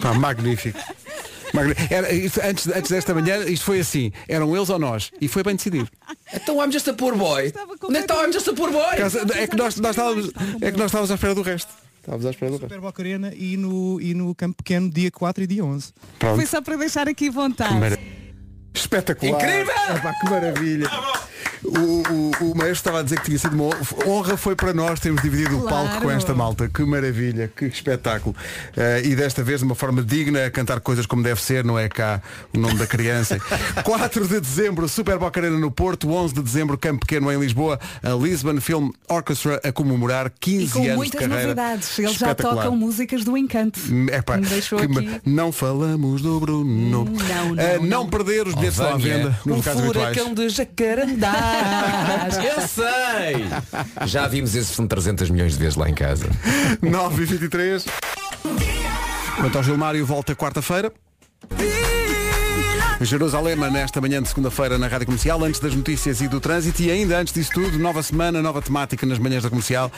Pá, 0.00 0.14
magnífico. 0.14 0.78
Era, 1.90 2.10
isto, 2.14 2.40
antes, 2.42 2.66
antes 2.66 2.90
desta 2.90 3.12
manhã, 3.12 3.44
isto 3.44 3.66
foi 3.66 3.80
assim. 3.80 4.10
Eram 4.26 4.56
eles 4.56 4.70
ou 4.70 4.78
nós? 4.78 5.10
E 5.20 5.28
foi 5.28 5.42
bem 5.42 5.54
decidido. 5.54 5.86
Então 6.32 6.56
I'm 6.64 6.72
just 6.72 6.88
a 6.88 6.94
poor 6.94 7.14
boy. 7.14 7.52
Onde 7.82 7.98
é 7.98 8.00
está 8.00 8.26
I'm 8.26 8.32
just 8.32 8.48
a 8.48 8.54
poor 8.54 8.70
boy? 8.72 8.82
É 9.34 9.46
que 9.46 9.54
nós, 9.54 9.76
nós 9.76 9.90
estávamos, 9.90 10.30
é 10.62 10.70
que 10.72 10.78
nós 10.78 10.86
estávamos 10.86 11.10
à 11.10 11.14
espera 11.14 11.34
do 11.34 11.42
resto. 11.42 11.70
Estávamos 12.00 12.24
à 12.24 12.30
espera 12.30 12.50
do 12.50 12.54
resto. 12.56 12.68
Super 12.68 12.80
Boca 12.80 13.02
Arena 13.02 13.34
e 13.36 13.58
no, 13.58 14.00
e 14.00 14.14
no 14.14 14.34
Campo 14.34 14.56
Pequeno 14.56 14.88
dia 14.90 15.10
4 15.10 15.44
e 15.44 15.46
dia 15.46 15.62
11. 15.62 15.92
Pronto. 16.18 16.36
Foi 16.36 16.46
só 16.46 16.62
para 16.62 16.76
deixar 16.76 17.06
aqui 17.06 17.28
vontade. 17.28 17.74
Espetacular. 18.74 19.40
Incrível! 19.42 19.96
Epá, 19.96 20.12
que 20.20 20.30
maravilha. 20.30 20.90
O, 21.64 21.68
o, 22.48 22.50
o 22.50 22.56
maestro 22.56 22.72
estava 22.72 22.98
a 23.00 23.02
dizer 23.04 23.20
que 23.20 23.26
tinha 23.26 23.38
sido 23.38 23.54
uma 23.54 23.70
honra 24.04 24.36
foi 24.36 24.56
para 24.56 24.74
nós 24.74 24.98
termos 24.98 25.22
dividido 25.22 25.58
o 25.58 25.68
palco 25.68 25.86
Claro. 25.90 26.02
com 26.02 26.10
esta 26.10 26.34
malta. 26.34 26.68
Que 26.68 26.82
maravilha, 26.84 27.50
que 27.54 27.66
espetáculo. 27.66 28.34
Eh, 28.76 29.02
e 29.04 29.14
desta 29.14 29.44
vez 29.44 29.60
de 29.60 29.66
uma 29.66 29.76
forma 29.76 30.02
digna, 30.02 30.44
a 30.46 30.50
cantar 30.50 30.80
coisas 30.80 31.06
como 31.06 31.22
deve 31.22 31.40
ser, 31.40 31.64
não 31.64 31.78
é 31.78 31.88
cá 31.88 32.20
o 32.52 32.58
nome 32.58 32.74
da 32.74 32.86
criança. 32.86 33.38
4 33.84 34.26
de 34.26 34.40
dezembro, 34.40 34.88
Super 34.88 35.18
Boca 35.18 35.38
Arena 35.40 35.56
no 35.56 35.70
Porto, 35.70 36.10
11 36.10 36.34
de 36.34 36.42
dezembro, 36.42 36.76
Campo 36.76 37.06
Pequeno 37.06 37.30
em 37.30 37.38
Lisboa, 37.38 37.78
a 38.02 38.10
Lisbon 38.10 38.60
Film 38.60 38.90
Orchestra 39.08 39.60
a 39.64 39.70
comemorar 39.70 40.32
15 40.40 40.64
E 40.64 40.68
com 40.68 40.78
anos 40.78 40.90
de 40.90 40.96
muitas 40.96 41.20
carreira. 41.20 41.42
novidades. 41.44 41.98
Eles 41.98 42.14
já 42.14 42.34
tocam 42.34 42.74
músicas 42.76 43.22
do 43.24 43.36
Encanto. 43.36 43.78
Epá, 44.12 44.36
Me 44.36 44.46
deixou 44.46 44.80
que 44.80 44.86
aqui. 44.86 45.20
não 45.24 45.52
falamos 45.52 46.20
do 46.22 46.40
Bruno. 46.40 46.64
Não, 46.64 47.04
não, 47.04 47.20
Ah, 47.64 47.76
não, 47.78 47.84
não. 47.86 48.08
perder 48.08 48.48
os 48.48 48.54
à 48.68 48.96
venda 48.96 49.38
nos 49.44 49.66
um 49.66 49.70
habituais. 49.70 50.16
furacão 50.16 50.34
de 50.34 50.48
jacarandás. 50.48 52.36
Eu 52.56 52.60
sei. 52.68 53.46
Já 54.06 54.26
vimos 54.28 54.54
esse 54.54 54.72
filme 54.74 54.88
300 54.88 55.30
milhões 55.30 55.52
de 55.52 55.58
vezes 55.58 55.76
lá 55.76 55.88
em 55.88 55.94
casa. 55.94 56.26
9 56.80 57.22
e 57.22 57.26
23 57.26 57.84
Quanto 59.36 59.56
ao 59.56 59.64
Gilmário, 59.64 60.04
volta 60.04 60.34
quarta-feira. 60.36 60.92
Jerusalém, 63.04 63.56
nesta 63.56 64.00
manhã 64.00 64.22
de 64.22 64.28
segunda-feira 64.28 64.78
na 64.78 64.86
Rádio 64.86 65.06
Comercial, 65.06 65.42
antes 65.42 65.60
das 65.60 65.74
notícias 65.74 66.20
e 66.20 66.28
do 66.28 66.40
trânsito 66.40 66.82
e 66.82 66.90
ainda 66.90 67.18
antes 67.18 67.32
disso 67.32 67.50
tudo, 67.52 67.78
nova 67.78 68.02
semana, 68.02 68.40
nova 68.40 68.62
temática 68.62 69.04
nas 69.04 69.18
manhãs 69.18 69.42
da 69.42 69.48
comercial. 69.50 69.90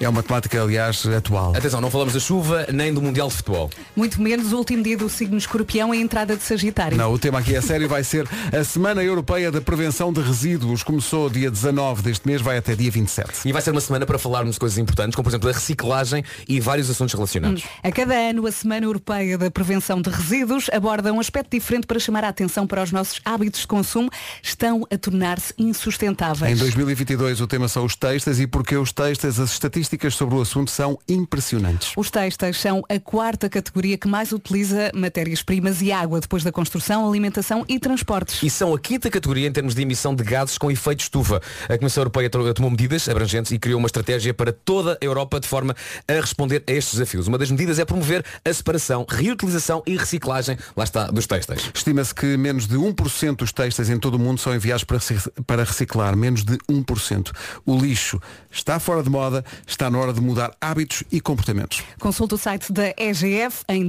É 0.00 0.08
uma 0.08 0.22
temática, 0.22 0.62
aliás, 0.62 1.06
atual. 1.06 1.56
Atenção, 1.56 1.80
não 1.80 1.90
falamos 1.90 2.14
da 2.14 2.20
chuva 2.20 2.66
nem 2.72 2.92
do 2.92 3.02
Mundial 3.02 3.28
de 3.28 3.34
Futebol. 3.34 3.70
Muito 3.96 4.20
menos 4.22 4.52
o 4.52 4.58
último 4.58 4.82
dia 4.82 4.96
do 4.96 5.08
signo 5.08 5.36
escorpião 5.36 5.94
e 5.94 5.98
a 5.98 6.00
entrada 6.00 6.36
de 6.36 6.42
Sagitário. 6.42 6.96
Não, 6.96 7.12
o 7.12 7.18
tema 7.18 7.40
aqui 7.40 7.54
é 7.54 7.60
sério, 7.60 7.88
vai 7.88 8.04
ser 8.04 8.28
a 8.56 8.62
Semana 8.62 9.02
Europeia 9.02 9.50
da 9.50 9.60
Prevenção 9.60 10.12
de 10.12 10.20
Resíduos. 10.20 10.82
Começou 10.82 11.28
dia 11.28 11.50
19 11.50 12.02
deste 12.02 12.26
mês, 12.26 12.40
vai 12.40 12.58
até 12.58 12.74
dia 12.74 12.90
27. 12.90 13.48
E 13.48 13.52
vai 13.52 13.60
ser 13.60 13.70
uma 13.70 13.80
semana 13.80 14.06
para 14.06 14.18
falarmos 14.18 14.54
de 14.54 14.60
coisas 14.60 14.78
importantes, 14.78 15.16
como 15.16 15.24
por 15.24 15.30
exemplo 15.30 15.48
a 15.48 15.52
reciclagem 15.52 16.24
e 16.48 16.60
vários 16.60 16.88
assuntos 16.88 17.14
relacionados. 17.14 17.64
A 17.82 17.90
cada 17.90 18.14
ano, 18.14 18.46
a 18.46 18.52
Semana 18.52 18.86
Europeia 18.86 19.36
da 19.36 19.50
Prevenção 19.50 20.00
de 20.00 20.10
Resíduos 20.10 20.68
aborda 20.72 21.12
um 21.12 21.18
aspecto 21.18 21.50
diferente 21.50 21.86
para 21.86 21.98
chamar 21.98 22.24
a 22.24 22.28
atenção 22.28 22.51
para 22.66 22.82
os 22.82 22.92
nossos 22.92 23.20
hábitos 23.24 23.60
de 23.62 23.66
consumo. 23.66 24.10
Estão 24.42 24.86
a 24.92 24.98
tornar-se 24.98 25.52
insustentáveis. 25.58 26.52
Em 26.52 26.56
2022 26.56 27.40
o 27.40 27.46
tema 27.46 27.68
são 27.68 27.84
os 27.84 27.96
textos 27.96 28.38
e 28.40 28.46
porque 28.46 28.76
os 28.76 28.92
textos, 28.92 29.38
as 29.40 29.50
estatísticas 29.52 30.14
sobre 30.14 30.34
o 30.36 30.40
assunto 30.40 30.70
são 30.70 30.98
impressionantes. 31.08 31.92
Os 31.96 32.10
textos 32.10 32.60
são 32.60 32.82
a 32.88 32.98
quarta 33.00 33.48
categoria 33.48 33.96
que 33.98 34.06
mais 34.08 34.32
utiliza 34.32 34.90
matérias-primas 34.94 35.80
e 35.82 35.90
água 35.92 36.20
depois 36.20 36.42
da 36.44 36.52
construção, 36.52 37.06
alimentação 37.08 37.64
e 37.68 37.78
transportes. 37.78 38.42
E 38.42 38.50
são 38.50 38.74
a 38.74 38.78
quinta 38.78 39.10
categoria 39.10 39.46
em 39.48 39.52
termos 39.52 39.74
de 39.74 39.82
emissão 39.82 40.14
de 40.14 40.22
gases 40.22 40.58
com 40.58 40.70
efeito 40.70 41.00
estufa. 41.00 41.40
A 41.68 41.78
Comissão 41.78 42.02
Europeia 42.02 42.28
to- 42.30 42.54
tomou 42.54 42.70
medidas 42.70 43.08
abrangentes 43.08 43.50
e 43.52 43.58
criou 43.58 43.78
uma 43.78 43.86
estratégia 43.86 44.32
para 44.34 44.52
toda 44.52 44.98
a 45.00 45.04
Europa 45.04 45.40
de 45.40 45.48
forma 45.48 45.74
a 46.06 46.12
responder 46.12 46.62
a 46.66 46.72
estes 46.72 46.94
desafios. 46.94 47.26
Uma 47.28 47.38
das 47.38 47.50
medidas 47.50 47.78
é 47.78 47.84
promover 47.84 48.24
a 48.44 48.52
separação, 48.52 49.06
reutilização 49.08 49.82
e 49.86 49.96
reciclagem, 49.96 50.56
lá 50.76 50.84
está, 50.84 51.06
dos 51.06 51.26
textos. 51.26 51.70
Estima-se 51.74 52.14
que 52.14 52.36
menos 52.42 52.66
de 52.66 52.76
1% 52.76 53.36
dos 53.36 53.52
textos 53.52 53.88
em 53.88 53.98
todo 53.98 54.14
o 54.16 54.18
mundo 54.18 54.40
são 54.40 54.54
enviados 54.54 54.84
para, 54.84 54.98
reci- 54.98 55.30
para 55.46 55.64
reciclar. 55.64 56.16
Menos 56.16 56.44
de 56.44 56.56
1%. 56.68 57.30
O 57.64 57.78
lixo 57.78 58.20
está 58.50 58.78
fora 58.80 59.02
de 59.02 59.08
moda, 59.08 59.44
está 59.66 59.88
na 59.90 59.98
hora 59.98 60.12
de 60.12 60.20
mudar 60.20 60.50
hábitos 60.60 61.04
e 61.10 61.20
comportamentos. 61.20 61.82
Consulte 61.98 62.34
o 62.34 62.38
site 62.38 62.72
da 62.72 62.92
EGF 62.98 63.62
em 63.68 63.88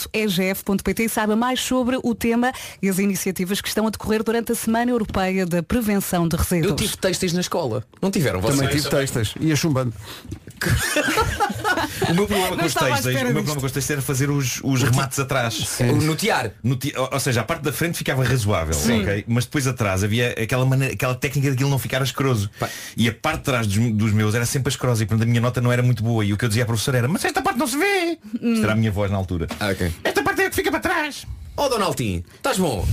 www.egf.pt 0.00 1.02
e 1.04 1.08
saiba 1.08 1.36
mais 1.36 1.60
sobre 1.60 1.98
o 2.02 2.14
tema 2.14 2.52
e 2.82 2.88
as 2.88 2.98
iniciativas 2.98 3.60
que 3.60 3.68
estão 3.68 3.86
a 3.86 3.90
decorrer 3.90 4.22
durante 4.24 4.52
a 4.52 4.54
Semana 4.54 4.90
Europeia 4.90 5.44
da 5.46 5.62
Prevenção 5.62 6.26
de 6.26 6.36
Resíduos. 6.36 6.70
Eu 6.70 6.76
tive 6.76 6.96
textos 6.96 7.32
na 7.32 7.40
escola. 7.40 7.84
Não 8.00 8.10
tiveram 8.10 8.40
vocês? 8.40 8.58
Também 8.58 8.74
tive 8.76 8.88
textos. 8.88 9.34
Ia 9.40 9.54
chumbando. 9.56 9.92
O 12.10 12.14
meu 12.14 12.26
problema 12.26 12.56
com 12.56 12.66
os 12.66 12.74
textos, 12.74 13.06
o 13.06 13.10
meu 13.10 13.20
problema 13.34 13.60
com 13.60 13.66
os 13.66 13.72
textos 13.72 13.90
era 13.90 14.02
fazer 14.02 14.30
os, 14.30 14.60
os 14.62 14.82
remates 14.82 15.18
atrás. 15.18 15.78
O 15.80 15.96
notear. 16.02 16.52
Noti- 16.62 16.92
ou 17.10 17.20
seja, 17.20 17.40
a 17.40 17.44
parte 17.44 17.62
da 17.62 17.72
frente 17.72 17.96
ficava 17.96 18.24
razoável, 18.24 18.74
Sim. 18.74 19.02
ok? 19.02 19.24
Mas 19.26 19.44
depois 19.44 19.66
atrás 19.66 20.02
havia 20.02 20.30
aquela, 20.30 20.64
maneira, 20.64 20.94
aquela 20.94 21.14
técnica 21.14 21.48
de 21.48 21.54
aquilo 21.54 21.70
não 21.70 21.78
ficar 21.78 22.02
asqueroso. 22.02 22.50
E 22.96 23.08
a 23.08 23.12
parte 23.14 23.38
de 23.38 23.44
trás 23.44 23.66
dos, 23.66 23.92
dos 23.92 24.12
meus 24.12 24.34
era 24.34 24.46
sempre 24.46 24.68
asquerosa 24.68 25.02
e 25.02 25.06
portanto 25.06 25.26
a 25.26 25.28
minha 25.28 25.40
nota 25.40 25.60
não 25.60 25.72
era 25.72 25.82
muito 25.82 26.02
boa. 26.02 26.24
E 26.24 26.32
o 26.32 26.36
que 26.36 26.44
eu 26.44 26.48
dizia 26.48 26.64
à 26.64 26.66
professora 26.66 26.98
era, 26.98 27.08
mas 27.08 27.24
esta 27.24 27.42
parte 27.42 27.58
não 27.58 27.66
se 27.66 27.76
vê. 27.76 28.18
Isto 28.34 28.64
era 28.64 28.72
a 28.72 28.76
minha 28.76 28.90
voz 28.90 29.10
na 29.10 29.16
altura. 29.16 29.46
Ah, 29.58 29.70
ok. 29.70 29.92
Esta 30.04 30.22
parte 30.22 30.42
é 30.42 30.46
a 30.46 30.50
que 30.50 30.56
fica 30.56 30.70
para 30.70 30.80
trás. 30.80 31.26
Oh 31.56 31.68
Donaldinho, 31.68 32.24
estás 32.36 32.56
bom? 32.56 32.86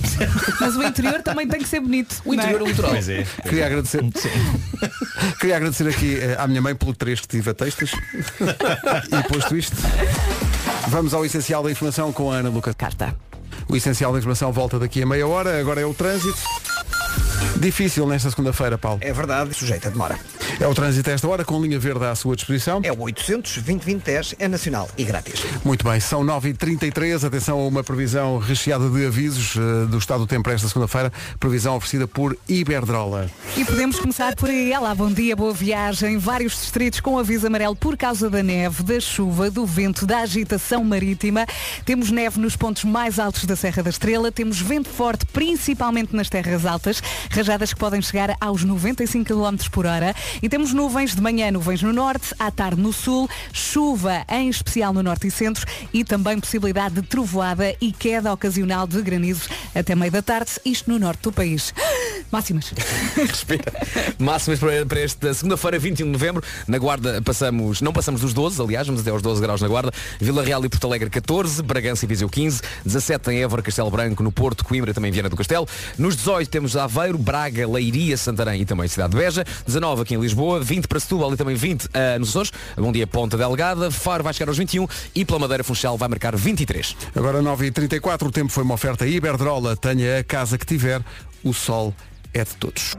Mas 0.59 0.75
o 0.75 0.83
interior 0.83 1.21
também 1.21 1.47
tem 1.47 1.61
que 1.61 1.67
ser 1.69 1.79
bonito. 1.79 2.21
O 2.25 2.33
interior 2.33 2.59
não 2.59 2.67
é 2.67 2.69
litoral. 2.69 2.91
Pois 2.91 3.07
é. 3.07 3.25
Queria 3.43 3.65
agradecer, 3.65 4.01
queria 5.39 5.55
agradecer 5.55 5.87
aqui 5.87 6.19
eh, 6.19 6.35
à 6.37 6.45
minha 6.47 6.61
mãe 6.61 6.75
pelo 6.75 6.93
3 6.93 7.21
que 7.21 7.27
tive 7.29 7.49
a 7.49 7.53
textos. 7.53 7.91
e 9.09 9.27
posto 9.29 9.55
isto, 9.55 9.75
vamos 10.89 11.13
ao 11.13 11.25
essencial 11.25 11.63
da 11.63 11.71
informação 11.71 12.11
com 12.11 12.29
a 12.29 12.35
Ana 12.35 12.49
Lucas. 12.49 12.75
Carta. 12.75 13.26
O 13.69 13.75
essencial 13.75 14.13
da 14.13 14.19
informação 14.19 14.51
volta 14.51 14.79
daqui 14.79 15.01
a 15.01 15.05
meia 15.05 15.27
hora, 15.27 15.59
agora 15.59 15.81
é 15.81 15.85
o 15.85 15.93
trânsito. 15.93 16.37
Difícil 17.59 18.05
nesta 18.07 18.29
segunda-feira, 18.29 18.77
Paulo. 18.77 18.99
É 19.01 19.11
verdade, 19.11 19.53
sujeita 19.53 19.87
a 19.87 19.91
demora. 19.91 20.17
É 20.59 20.67
o 20.67 20.73
trânsito 20.73 21.09
a 21.09 21.13
esta 21.13 21.27
hora, 21.27 21.45
com 21.45 21.61
linha 21.61 21.79
verde 21.79 22.05
à 22.05 22.15
sua 22.15 22.35
disposição. 22.35 22.81
É 22.83 22.91
o 22.91 22.99
800 23.01 23.57
2010 23.57 24.35
é 24.39 24.47
nacional 24.47 24.89
e 24.97 25.03
grátis. 25.03 25.43
Muito 25.63 25.83
bem, 25.83 25.99
são 25.99 26.23
9h33, 26.23 27.25
atenção 27.25 27.59
a 27.59 27.67
uma 27.67 27.83
previsão 27.83 28.37
recheada 28.37 28.89
de 28.89 29.05
avisos 29.05 29.55
eh, 29.55 29.85
do 29.87 29.97
estado 29.97 30.21
do 30.21 30.27
tempo 30.27 30.43
para 30.43 30.53
esta 30.53 30.67
segunda-feira, 30.67 31.11
previsão 31.39 31.75
oferecida 31.75 32.07
por 32.07 32.37
Iberdrola. 32.47 33.29
E 33.55 33.65
podemos 33.65 33.99
começar 33.99 34.35
por 34.35 34.49
aí. 34.49 34.75
Olá, 34.75 34.95
bom 34.95 35.11
dia, 35.11 35.35
boa 35.35 35.53
viagem. 35.53 36.17
Vários 36.17 36.53
distritos 36.53 36.99
com 36.99 37.17
aviso 37.17 37.47
amarelo 37.47 37.75
por 37.75 37.97
causa 37.97 38.29
da 38.29 38.41
neve, 38.41 38.83
da 38.83 38.99
chuva, 38.99 39.51
do 39.51 39.65
vento, 39.65 40.05
da 40.05 40.19
agitação 40.19 40.83
marítima. 40.83 41.45
Temos 41.85 42.11
neve 42.11 42.39
nos 42.39 42.55
pontos 42.55 42.83
mais 42.83 43.19
altos 43.19 43.45
da 43.45 43.55
Serra 43.55 43.83
da 43.83 43.89
Estrela. 43.89 44.31
Temos 44.31 44.59
vento 44.59 44.89
forte, 44.89 45.25
principalmente 45.25 46.15
nas 46.15 46.29
terras 46.29 46.65
altas. 46.65 47.01
Rajadas 47.29 47.73
que 47.73 47.79
podem 47.79 48.01
chegar 48.01 48.35
aos 48.39 48.63
95 48.63 49.25
km 49.25 49.69
por 49.71 49.85
hora. 49.85 50.15
E 50.41 50.49
temos 50.49 50.73
nuvens 50.73 51.15
de 51.15 51.21
manhã, 51.21 51.51
nuvens 51.51 51.81
no 51.81 51.93
norte, 51.93 52.33
à 52.39 52.51
tarde 52.51 52.81
no 52.81 52.93
sul, 52.93 53.29
chuva 53.51 54.25
em 54.29 54.49
especial 54.49 54.93
no 54.93 55.03
norte 55.03 55.27
e 55.27 55.31
centro 55.31 55.65
e 55.93 56.03
também 56.03 56.39
possibilidade 56.39 56.95
de 56.95 57.01
trovoada 57.01 57.75
e 57.81 57.91
queda 57.91 58.31
ocasional 58.31 58.87
de 58.87 59.01
granizos 59.01 59.47
até 59.73 59.95
meio 59.95 60.11
da 60.11 60.21
tarde, 60.21 60.51
isto 60.65 60.89
no 60.89 60.99
norte 60.99 61.21
do 61.21 61.31
país. 61.31 61.73
Máximas. 62.31 62.73
Respira. 63.15 63.71
Máximas 64.19 64.59
para, 64.59 64.99
esta 64.99 65.33
segunda-feira, 65.33 65.79
21 65.79 66.05
de 66.05 66.11
novembro. 66.11 66.43
Na 66.67 66.77
Guarda 66.77 67.21
passamos, 67.21 67.81
não 67.81 67.93
passamos 67.93 68.21
dos 68.21 68.33
12, 68.33 68.61
aliás, 68.61 68.87
vamos 68.87 69.01
até 69.01 69.09
aos 69.11 69.21
12 69.21 69.41
graus 69.41 69.61
na 69.61 69.67
Guarda. 69.67 69.91
Vila 70.19 70.43
Real 70.43 70.63
e 70.65 70.69
Porto 70.69 70.85
Alegre 70.87 71.09
14, 71.09 71.63
Bragança 71.63 72.05
e 72.05 72.07
Viseu 72.07 72.29
15, 72.29 72.61
17 72.85 73.31
em 73.31 73.41
Évora, 73.41 73.61
Castelo 73.61 73.89
Branco, 73.89 74.21
no 74.23 74.31
Porto, 74.31 74.65
Coimbra 74.65 74.93
também 74.93 75.11
Viana 75.11 75.29
do 75.29 75.37
Castelo. 75.37 75.67
Nos 75.97 76.15
18 76.15 76.49
temos 76.49 76.75
Aveiro, 76.75 77.16
Braga, 77.17 77.67
Leiria, 77.67 78.15
Santarém 78.17 78.61
e 78.61 78.65
também 78.65 78.87
Cidade 78.87 79.11
de 79.11 79.17
Beja. 79.17 79.43
19 79.65 80.01
aqui 80.01 80.15
em 80.15 80.19
Lisboa, 80.19 80.59
20 80.61 80.87
para 80.87 80.99
Setúbal 80.99 81.33
e 81.33 81.37
também 81.37 81.55
20 81.55 81.89
ah, 81.93 82.19
nos 82.19 82.29
Açores. 82.29 82.51
Bom 82.77 82.91
dia 82.91 83.07
Ponta 83.07 83.37
Delgada, 83.37 83.89
Faro 83.91 84.23
vai 84.23 84.33
chegar 84.33 84.49
aos 84.49 84.57
21 84.57 84.87
e 85.15 85.25
pela 85.25 85.39
Madeira 85.39 85.63
Funchal 85.63 85.97
vai 85.97 86.07
marcar 86.09 86.35
23. 86.35 86.95
Agora 87.15 87.41
9h34, 87.41 88.27
o 88.27 88.31
tempo 88.31 88.51
foi 88.51 88.63
uma 88.63 88.73
oferta 88.75 89.05
Iberdrola. 89.05 89.75
Tenha 89.75 90.19
a 90.19 90.23
casa 90.23 90.57
que 90.57 90.65
tiver, 90.65 91.01
o 91.43 91.53
sol 91.53 91.93
é 92.33 92.43
de 92.43 92.55
todos. 92.55 92.95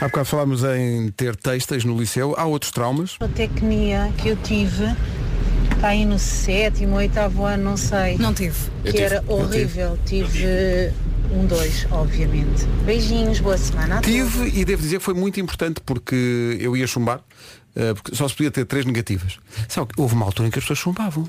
Há 0.00 0.06
bocado 0.06 0.26
falámos 0.26 0.62
em 0.64 1.10
ter 1.10 1.34
textas 1.36 1.84
no 1.84 1.98
liceu. 1.98 2.34
Há 2.38 2.44
outros 2.44 2.70
traumas? 2.70 3.16
A 3.20 3.28
tecnia 3.28 4.10
que 4.16 4.28
eu 4.28 4.36
tive, 4.36 4.84
está 5.74 5.88
aí 5.88 6.04
no 6.06 6.18
sétimo, 6.18 6.96
oitavo 6.96 7.44
ano, 7.44 7.64
não 7.64 7.76
sei. 7.76 8.16
Não 8.16 8.32
tive. 8.32 8.56
Que 8.82 8.88
Eu 8.88 8.92
tive. 8.92 9.04
era 9.04 9.16
Eu 9.16 9.20
tive. 9.22 9.32
horrível. 9.32 9.98
Tive 10.06 10.92
um 11.32 11.46
dois, 11.46 11.86
obviamente. 11.90 12.64
Beijinhos, 12.84 13.40
boa 13.40 13.58
semana 13.58 13.98
a 13.98 14.00
todos. 14.00 14.14
Tive 14.14 14.60
e 14.60 14.64
devo 14.64 14.82
dizer 14.82 14.98
que 14.98 15.04
foi 15.04 15.14
muito 15.14 15.38
importante 15.40 15.80
porque 15.84 16.56
eu 16.60 16.76
ia 16.76 16.86
chumbar. 16.86 17.20
Eh, 17.76 17.94
Porque 17.94 18.14
só 18.14 18.26
se 18.28 18.34
podia 18.34 18.50
ter 18.50 18.64
três 18.64 18.84
negativas. 18.84 19.38
Sabe, 19.68 19.92
que 19.94 20.00
houve 20.00 20.14
uma 20.14 20.24
altura 20.26 20.48
em 20.48 20.50
que 20.50 20.58
as 20.58 20.64
pessoas 20.64 20.78
chumbavam. 20.78 21.28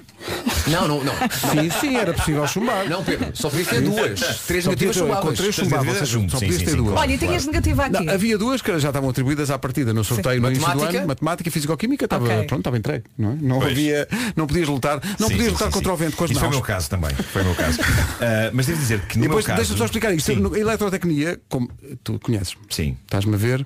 Não, 0.68 0.88
não, 0.88 1.04
não. 1.04 1.14
Sim, 1.14 1.70
sim, 1.80 1.96
era 1.98 2.14
possível 2.14 2.46
chumbar. 2.48 2.88
Não, 2.90 3.04
Pedro, 3.04 3.30
só 3.34 3.50
podias 3.50 3.68
ter 3.68 3.78
Sim. 3.80 3.90
duas. 3.90 4.20
Três 4.46 4.64
Só 4.64 4.70
negativas 4.70 4.70
podia 4.70 4.86
ter- 4.86 4.94
Com 4.94 4.94
chumbavas. 5.00 5.38
três 5.40 5.56
chumbavas, 5.56 5.88
ou 5.88 5.94
seja, 6.06 6.30
só 6.30 6.40
podias 6.40 6.62
ter 6.64 6.76
duas. 6.76 6.98
Olha, 7.00 7.14
e 7.14 7.18
tinhas 7.18 7.46
negativa 7.46 7.86
aqui. 7.86 8.04
Não, 8.06 8.14
havia 8.14 8.38
duas 8.38 8.62
que 8.62 8.80
já 8.80 8.90
estavam 8.90 9.10
atribuídas 9.10 9.50
à 9.50 9.58
partida 9.60 9.94
no 9.94 10.04
sorteio 10.04 10.42
no 10.42 10.48
início 10.48 10.64
do 10.66 10.68
Matemática? 10.70 10.98
ano. 11.00 11.08
Matemática 11.08 11.50
e 11.50 11.52
Fisicoquímica 11.52 12.06
estava, 12.06 12.26
Ok. 12.26 12.36
pronto, 12.46 12.60
estava 12.62 12.78
entregue. 12.78 13.06
Não, 13.18 13.32
é? 13.32 13.36
não 13.42 13.60
Pois. 13.60 13.72
havia, 13.72 14.08
não 14.36 14.48
podias 14.48 14.68
lutar, 14.68 14.96
não 15.20 15.28
Sim, 15.28 15.34
podias 15.36 15.44
sim, 15.46 15.52
lutar 15.52 15.68
sim, 15.68 15.74
contra 15.74 15.90
sim. 15.90 15.94
o 15.94 15.98
vento 15.98 16.16
com 16.18 16.24
as 16.24 16.32
Isso 16.32 16.40
foi 16.40 16.48
o 16.48 16.52
mãos. 16.52 16.58
meu 16.60 16.66
caso 16.66 16.90
também. 16.90 17.12
Foi 17.16 17.42
o 17.42 17.46
meu 17.46 17.56
caso. 17.56 17.80
Ah, 18.22 18.52
mas 18.54 18.66
devo 18.68 18.80
dizer 18.80 19.02
que 19.08 19.18
no 19.18 19.24
depois 19.24 19.46
meu 19.46 19.56
caso. 19.56 19.58
deixa-me 19.58 19.78
só 19.80 19.86
explicar 19.86 20.14
isto. 20.14 20.26
Sim. 20.34 20.60
Eletrotecnia, 20.60 21.40
como 21.50 21.70
tu 22.04 22.20
conheces, 22.20 22.56
Sim. 22.70 22.98
estás-me 23.04 23.34
a 23.36 23.38
ver 23.38 23.66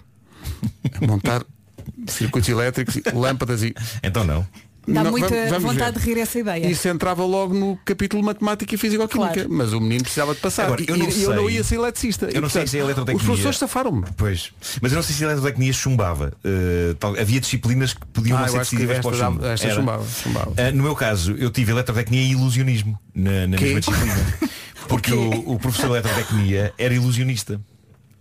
a 1.02 1.06
montar 1.08 1.44
circuitos 2.08 2.50
elétricos, 2.50 3.00
lâmpadas 3.14 3.64
e. 3.64 3.74
Então 4.04 4.24
não. 4.24 4.46
Dá 4.86 5.02
Não, 5.02 5.12
muita 5.12 5.30
vamos- 5.30 5.50
vamos 5.50 5.64
vontade 5.64 5.98
ver. 5.98 6.06
de 6.06 6.14
rir 6.14 6.20
essa 6.22 6.40
ideia. 6.40 6.68
Isso 6.70 6.86
entrava 6.90 7.24
logo 7.24 7.54
no 7.54 7.78
capítulo 7.86 8.22
Matemática 8.22 8.76
e 8.76 8.78
Fisicoquímica, 8.78 9.34
Claro. 9.34 9.50
mas 9.50 9.72
o 9.72 9.80
menino 9.80 10.02
precisava 10.04 10.36
de 10.36 10.42
passar. 10.42 10.66
Agora, 10.66 10.84
eu 10.86 10.98
não 10.98 11.08
e 11.10 11.24
eu 11.24 11.30
não 11.34 11.46
sei- 11.48 11.56
ia 11.56 11.64
ser 11.64 11.76
eletricista. 11.76 12.26
Eu 12.26 12.32
E, 12.32 12.42
não 12.42 12.50
sei 12.50 12.64
portanto, 12.64 12.68
se 12.72 12.78
a 12.78 12.80
eletrotecnia. 12.82 13.22
Os 13.22 13.26
professores 13.26 13.58
safaram-me. 13.60 14.04
Pois. 14.18 14.52
Mas 14.82 14.92
eu 14.92 14.98
não 14.98 15.04
sei 15.04 15.16
se 15.16 15.24
a 15.24 15.28
eletrotecnia 15.28 15.72
chumbava. 15.72 16.34
Uh, 16.44 16.96
tal- 16.96 17.18
havia 17.18 17.40
disciplinas 17.40 17.94
que 17.94 18.06
podiam 18.08 18.38
Ah, 18.38 18.42
não 18.42 18.50
ser 18.50 18.58
decisivas 18.60 19.00
para 19.00 19.10
o 19.10 19.14
chumbo. 19.18 19.46
esta 19.46 19.70
chumbava, 19.74 20.06
chumbava. 20.22 20.50
Uh, 20.52 20.76
no 20.76 20.84
meu 20.84 20.96
caso, 20.96 21.32
eu 21.38 21.50
tive 21.50 21.72
eletrotecnia 21.72 22.22
e 22.22 22.32
ilusionismo 22.32 23.00
na, 23.16 23.48
na 23.48 23.58
mesma 23.58 23.80
disciplina. 23.80 24.38
Porque 24.90 25.14
o, 25.14 25.54
o 25.54 25.60
professor 25.60 25.86
de 25.88 25.94
eletrotecnia 25.94 26.74
era 26.78 26.94
ilusionista. 26.94 27.58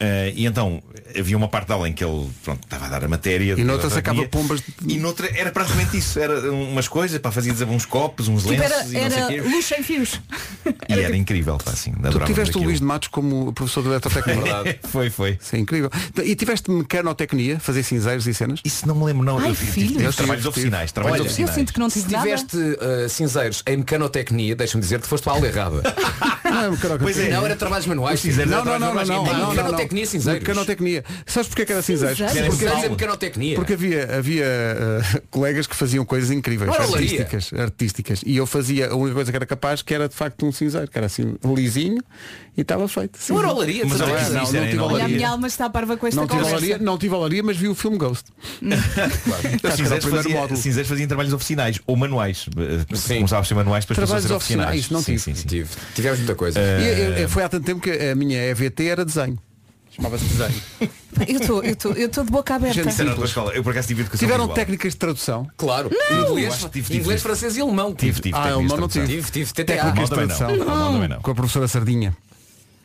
Uh, 0.03 0.33
e 0.35 0.47
então 0.47 0.83
havia 1.17 1.37
uma 1.37 1.47
parte 1.47 1.69
da 1.69 1.75
aula 1.75 1.89
em 1.89 1.93
que 1.93 2.03
ele 2.03 2.29
pronto, 2.43 2.65
estava 2.65 2.87
a 2.87 2.89
dar 2.89 3.05
a 3.05 3.09
matéria 3.09 3.55
E 3.57 3.63
noutra 3.63 3.89
sacava 3.89 4.27
pombas 4.27 4.61
de- 4.61 4.95
E 4.95 4.99
noutra 4.99 5.31
era 5.39 5.53
praticamente 5.53 5.97
isso 5.97 6.19
Era 6.19 6.51
umas 6.51 6.89
coisas, 6.89 7.21
para 7.21 7.31
fazer 7.31 7.53
uns 7.65 7.85
copos, 7.85 8.27
uns 8.27 8.43
Tipo, 8.43 8.55
lenços 8.55 8.73
era, 8.73 8.83
e 8.83 8.93
não 8.93 8.93
sei 8.93 9.19
era 9.19 9.25
o 9.25 9.29
quê 9.29 9.41
luz 9.43 9.65
sem 9.67 9.83
fios. 9.83 10.21
E 10.89 10.93
era 10.93 11.17
incrível, 11.17 11.59
pá, 11.59 11.73
assim, 11.73 11.93
Tu 11.93 12.19
tiveste 12.21 12.57
o 12.57 12.59
aquilo. 12.59 12.65
Luís 12.65 12.79
de 12.81 12.85
Matos 12.85 13.09
como 13.09 13.53
professor 13.53 13.83
de 13.83 13.89
eletrotecnia. 13.89 14.79
foi, 14.89 15.11
foi. 15.11 15.39
Isso 15.41 15.57
é 15.57 15.59
incrível. 15.59 15.91
E 16.23 16.35
tiveste 16.35 16.71
mecanotecnia, 16.71 17.61
fazer 17.61 17.83
cinzeiros 17.83 18.27
e 18.27 18.35
cenas? 18.35 18.61
Isso 18.65 18.87
não 18.87 18.95
me 18.95 19.05
lembro, 19.05 19.25
não. 19.25 19.39
Ai, 19.39 19.51
eu 19.51 19.55
filho. 19.55 20.01
Eu 20.01 20.13
trabalhos 20.13 20.47
oficinais. 20.47 20.93
Trabalhos 20.93 21.21
Olha, 21.21 21.27
oficinais. 21.27 21.51
Eu 21.51 21.61
sinto 21.61 21.73
que 21.73 21.81
não 21.81 21.91
Se 21.91 22.03
tive 22.03 22.17
tiveste 22.17 22.57
uh, 22.57 23.09
cinzeiros 23.09 23.63
em 23.67 23.77
mecanotecnia, 23.79 24.57
deixa-me 24.57 24.83
dizer 24.83 25.01
que 25.01 25.07
foste 25.07 25.25
para 25.25 25.33
a 25.33 25.37
aula 25.37 25.47
errada. 25.47 25.83
Não, 26.45 26.65
é 26.65 27.27
é. 27.27 27.31
Não, 27.31 27.45
era 27.45 27.57
trabalhos 27.57 27.87
manuais. 27.87 28.25
Não, 28.25 28.33
não, 28.33 28.47
não, 28.47 28.65
não, 28.65 28.65
trabalhos 28.65 29.09
não, 29.09 29.25
manuais. 29.25 29.39
não, 29.39 29.55
não, 29.65 29.73
não. 29.73 29.79
Mecanotecnia, 29.93 30.07
cinzeiros. 30.07 30.41
Mecanotecnia. 30.43 31.05
Sabes 31.27 31.49
porque 31.49 31.63
é 31.63 31.65
que 31.67 31.73
era 31.73 31.83
cinzeiros? 31.83 32.17
Cinzeiros? 32.19 32.37
Era 32.37 32.47
Porque, 32.49 32.65
Cinzeiros 32.65 32.85
em 32.85 32.91
mecanotecnia. 32.91 33.55
porque 33.57 33.73
havia, 33.75 34.17
havia 34.19 34.45
uh, 34.47 35.23
colegas 35.31 35.67
que 35.67 35.77
faziam 35.77 36.05
coisas 36.05 36.31
incríveis, 36.31 36.71
Não 36.71 36.77
olaria. 36.89 37.21
artísticas, 37.23 37.53
artísticas. 37.61 38.21
E 38.27 38.37
eu 38.37 38.47
fazia 38.47 38.89
a 38.91 38.95
única 38.97 39.15
coisa 39.15 39.31
que 39.31 39.37
era 39.37 39.47
capaz 39.47 39.83
que 39.83 39.95
era 39.95 40.09
de 40.09 40.15
facto 40.15 40.47
um 40.47 40.53
cinzeiro, 40.53 40.91
que 40.91 40.97
era 40.99 41.07
assim 41.07 41.37
lisinho 41.45 42.03
e 42.57 42.61
estava 42.63 42.87
feito. 42.89 43.19
Não 43.29 43.39
era 43.39 43.53
olaria, 43.53 43.85
Mas 43.87 43.99
não, 43.99 44.07
isso 44.17 44.33
não 44.33 44.41
era 44.41 44.67
tive 44.71 44.79
Olha, 44.79 44.81
a 44.81 44.85
olaria. 44.85 45.09
minha 45.17 45.29
alma 45.31 45.47
está 45.47 45.69
parva 45.71 45.97
com 45.97 46.07
esta 46.07 46.21
Não 46.21 46.27
tive, 46.27 46.39
conversa. 46.41 46.57
olaria, 46.59 46.79
não 46.79 46.99
tive 46.99 47.15
olaria, 47.15 47.43
mas 47.43 47.57
vi 47.57 47.69
o 47.69 47.75
filme 47.75 47.97
Ghost. 47.99 48.25
Eu 48.63 48.73
Acho 48.77 49.59
que 49.59 49.67
era 49.67 49.75
o 49.75 49.77
cinzeiros 49.77 50.05
fazia, 50.07 50.35
módulo. 50.37 50.61
cinzeiros 50.61 50.89
fazia 50.89 51.05
em 51.05 51.09
trabalhos 51.09 51.33
oficinais 51.33 51.81
ou 51.87 51.97
manuais. 51.97 52.47
Eh, 52.57 52.97
Sim. 52.97 53.17
Começava 53.17 53.43
a 53.43 53.45
ser 53.45 53.55
manuais, 53.55 53.85
depois 53.85 53.97
Trabalhos 53.97 54.31
oficinais. 54.31 54.69
oficinais, 54.69 54.91
não 54.91 55.01
sim, 55.01 55.13
tive. 55.13 55.19
sim, 55.21 55.35
sim. 55.35 55.47
Tive. 55.49 55.69
Tivemos 55.95 56.19
muita 56.19 56.35
coisa. 56.35 56.59
E, 56.61 57.01
eu- 57.01 57.13
eu- 57.19 57.29
foi 57.29 57.43
há 57.43 57.49
tanto 57.49 57.65
tempo 57.65 57.81
que 57.81 57.91
a 57.91 58.15
minha 58.15 58.39
EVT 58.47 58.87
era 58.87 59.05
desenho. 59.05 59.39
Chamava-se 59.95 60.25
desenho. 60.25 60.63
Eu 61.29 61.39
estou 61.39 61.63
eu 61.63 61.73
estou- 61.73 61.93
eu 61.93 62.07
estou 62.07 62.25
de 62.25 62.31
boca 62.31 62.55
aberta. 62.55 62.83
Gente, 62.83 63.01
era 63.01 63.25
escola. 63.25 63.53
Eu 63.53 63.63
por 63.63 63.71
acaso 63.73 63.89
tive 63.89 64.01
educação 64.01 64.21
Tiveram 64.27 64.45
visual. 64.45 64.55
técnicas 64.57 64.93
de 64.93 64.99
tradução? 64.99 65.47
Claro. 65.57 65.91
Eu 66.11 66.31
Inglês, 66.31 66.55
acho 66.55 66.65
que 66.67 66.73
tive, 66.73 66.87
tive, 66.87 66.99
inglês 67.01 67.21
tive. 67.21 67.29
francês 67.29 67.57
e 67.57 67.61
alemão. 67.61 67.95
Tive, 67.95 68.21
tive. 68.21 68.35
Ah, 68.35 68.43
técnicas 68.45 68.55
alemão 68.73 68.77
não 68.79 68.89
tradução. 68.89 69.17
Tive, 69.17 69.31
tive, 69.31 69.53
TTA. 69.53 69.65
Técnicas 69.65 70.09
de 70.09 70.15
Alemão 70.15 70.29
também 70.29 70.37
tradução. 70.37 70.67
não. 70.67 70.73
Alemão 70.73 70.93
também 70.95 71.09
não. 71.09 71.21
Com 71.21 71.31
a 71.31 71.35
professora 71.35 71.69
Sardinha. 71.69 72.17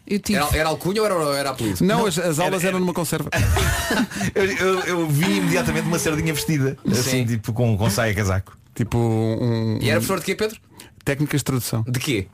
Eu 0.05 0.19
tive. 0.19 0.37
Era, 0.39 0.57
era 0.57 0.69
alcunha 0.69 1.01
ou 1.01 1.05
era, 1.07 1.37
era 1.37 1.49
apelido? 1.51 1.83
Não, 1.85 2.05
as, 2.05 2.17
as 2.17 2.39
aulas 2.39 2.61
era- 2.61 2.69
eram 2.71 2.79
numa 2.81 2.93
conserva. 2.93 3.29
Eu, 4.35 4.45
eu, 4.45 4.79
eu 4.81 5.07
vi 5.07 5.37
imediatamente 5.37 5.87
uma 5.87 5.97
sardinha 5.99 6.33
vestida. 6.33 6.77
Assim, 6.91 7.25
tipo 7.25 7.53
com, 7.53 7.77
com 7.77 7.89
saia 7.89 8.13
casaco. 8.13 8.57
Tipo 8.75 8.97
um. 8.97 9.79
E 9.81 9.89
era 9.89 9.99
professor 9.99 10.19
de 10.19 10.25
quê, 10.25 10.35
Pedro? 10.35 10.57
Técnicas 11.05 11.39
de 11.39 11.45
tradução. 11.45 11.83
De 11.87 11.99
quê? 11.99 12.27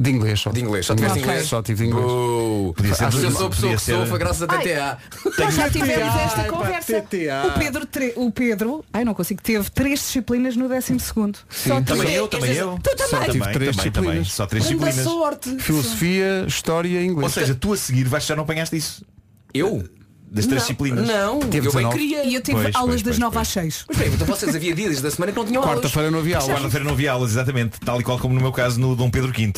De 0.00 0.10
inglês 0.12 0.38
só. 0.38 0.50
De 0.52 0.60
inglês. 0.60 0.86
Só 0.86 0.94
tiveste 0.94 1.18
inglês? 1.18 1.46
Só 1.48 1.60
tive 1.60 1.86
inglês. 1.86 2.06
Oh, 2.08 2.72
Podia 2.76 2.94
ser 2.94 3.04
Acho 3.06 3.18
que 3.18 3.26
eu 3.26 3.30
sou 3.32 3.46
a 3.46 3.50
pessoa 3.50 3.74
que 3.74 3.80
sou, 3.82 4.06
foi 4.06 4.18
graças 4.20 4.42
a 4.42 4.46
TTA. 4.46 4.98
Nós 5.36 5.54
já 5.56 5.68
tivemos 5.70 6.14
esta 6.14 6.44
conversa. 6.44 7.04
O 7.48 7.58
Pedro, 7.58 7.84
tre- 7.84 8.12
o 8.14 8.30
Pedro, 8.30 8.84
ai 8.92 9.04
não 9.04 9.12
consigo, 9.12 9.42
teve 9.42 9.68
três 9.70 9.98
disciplinas 9.98 10.54
no 10.54 10.68
décimo 10.68 11.00
segundo. 11.00 11.38
Só 11.48 11.80
Também 11.80 12.12
eu, 12.12 12.28
também 12.28 12.52
eu. 12.54 12.78
Tu 12.80 12.90
Só 12.90 13.16
também. 13.16 13.26
tive 13.30 13.38
também, 13.40 13.52
três 13.54 13.76
disciplinas. 13.76 14.32
Só 14.32 14.46
três 14.46 14.64
disciplinas. 14.64 14.94
sorte. 15.04 15.56
Filosofia, 15.58 16.44
história 16.46 17.00
e 17.00 17.04
inglês. 17.04 17.24
Ou 17.24 17.28
seja, 17.42 17.54
tu 17.56 17.72
a 17.72 17.76
seguir 17.76 18.04
vais 18.04 18.24
já 18.24 18.36
não 18.36 18.44
apanhaste 18.44 18.76
isso. 18.76 19.04
Eu? 19.52 19.82
Das 20.30 20.44
três 20.46 20.60
Não, 20.60 20.66
disciplinas. 20.66 21.06
Não, 21.06 21.38
Teve 21.40 21.68
eu 21.68 21.72
bem 21.72 21.88
19. 21.88 21.98
queria. 21.98 22.24
E 22.24 22.34
eu 22.34 22.40
tive 22.42 22.60
Pois, 22.60 22.74
aulas 22.74 22.90
pois, 22.90 23.02
das 23.02 23.10
pois, 23.14 23.18
9 23.18 23.34
pois. 23.34 23.48
às 23.48 23.52
6. 23.54 23.84
Mas 23.88 23.96
bem, 23.96 24.08
então 24.12 24.26
vocês 24.26 24.54
havia 24.54 24.74
dias 24.74 25.00
da 25.00 25.10
semana 25.10 25.32
que 25.32 25.38
não 25.38 25.46
tinham 25.46 25.62
aulas. 25.62 25.76
Quarta-feira 25.78 26.10
não 26.10 26.18
havia 26.18 26.38
aula. 26.38 26.52
Quarta-feira 26.54 26.84
não 26.84 26.92
havia 26.92 27.12
aulas, 27.12 27.30
exatamente. 27.30 27.80
Tal 27.80 28.00
e 28.00 28.04
qual 28.04 28.18
como 28.18 28.34
no 28.34 28.40
meu 28.40 28.52
caso 28.52 28.78
no 28.78 28.94
Dom 28.94 29.08
Pedro 29.10 29.32
V. 29.32 29.52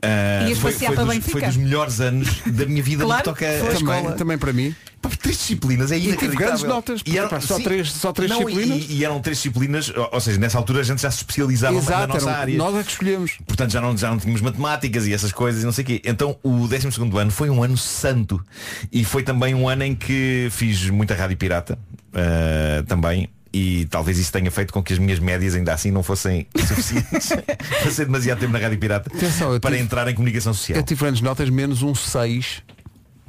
Ah, 0.00 0.46
Ias 0.48 0.58
foi, 0.58 0.72
passear 0.72 0.88
foi, 0.88 0.96
para 0.96 1.04
dos, 1.04 1.14
Benfica? 1.14 1.32
foi 1.32 1.42
dos 1.48 1.56
melhores 1.56 2.00
anos 2.00 2.28
da 2.46 2.64
minha 2.66 2.82
vida 2.82 3.02
no 3.02 3.08
Claro, 3.08 3.22
que 3.22 3.28
toca 3.30 3.46
a 3.46 3.58
Também, 3.58 3.72
escola. 3.98 4.12
também 4.12 4.38
para 4.38 4.52
mim. 4.52 4.74
Pá, 5.00 5.10
três 5.10 5.36
disciplinas 5.38 5.92
é 5.92 5.94
tive 5.96 6.08
inacreditável. 6.08 6.46
grandes 6.48 6.64
notas, 6.64 7.02
porque, 7.02 7.20
pá, 7.22 7.40
só 7.40 7.58
três- 7.60 7.92
só 7.92 8.12
três 8.12 8.30
Não, 8.30 8.44
disciplinas. 8.44 8.86
E, 8.88 8.92
e 8.96 9.04
eram 9.04 9.20
três 9.20 9.36
disciplinas, 9.38 9.90
ou, 9.96 10.08
ou 10.12 10.20
seja, 10.20 10.38
nessa 10.40 10.58
altura 10.58 10.80
a 10.80 10.82
gente 10.82 11.00
já 11.02 11.10
se 11.10 11.18
especializava 11.18 11.74
na 11.74 11.78
Exato, 11.80 12.08
nossa 12.14 12.30
eram- 12.30 12.40
área. 12.40 12.56
nós 12.56 12.74
é 12.74 12.82
que 12.82 12.90
escolhemos. 12.90 13.32
Portanto 13.46 13.70
já 13.70 13.80
não, 13.80 13.96
já 13.96 14.10
não 14.10 14.18
tínhamos 14.18 14.40
matemáticas 14.40 15.06
e 15.06 15.12
essas 15.14 15.30
coisas 15.32 15.62
e 15.62 15.64
não 15.64 15.72
sei 15.72 15.84
o 15.84 15.86
quê. 15.86 16.02
Então 16.04 16.36
o 16.42 16.66
12 16.66 16.88
ano 17.20 17.30
foi 17.30 17.48
um 17.48 17.62
ano 17.62 17.76
santo. 17.76 18.42
E 18.90 19.04
foi 19.04 19.22
também 19.22 19.54
um 19.54 19.68
ano 19.68 19.84
em 19.84 19.94
que 19.94 20.48
fiz 20.50 20.90
muita 20.90 21.14
rádio 21.14 21.36
pirata. 21.36 21.78
ah, 22.12 22.82
também. 22.86 23.28
E 23.52 23.86
talvez 23.86 24.18
isso 24.18 24.30
tenha 24.30 24.50
feito 24.50 24.72
com 24.74 24.82
que 24.82 24.92
as 24.92 24.98
minhas 24.98 25.18
médias 25.18 25.54
ainda 25.54 25.72
assim 25.72 25.90
não 25.90 26.02
fossem 26.02 26.46
suficientes 26.58 27.30
para 27.80 27.90
ser 27.90 28.04
demasiado 28.04 28.40
tempo 28.40 28.52
na 28.52 28.58
rádio 28.58 28.78
pirata 28.78 29.10
Atenção, 29.14 29.58
para 29.58 29.70
tive- 29.70 29.82
entrar 29.82 30.06
em 30.08 30.14
comunicação 30.14 30.52
social. 30.52 30.78
Eu 30.78 30.82
tive 30.84 31.00
grandes 31.00 31.22
notas, 31.22 31.48
menos 31.48 31.82
um 31.82 31.94
6, 31.94 32.62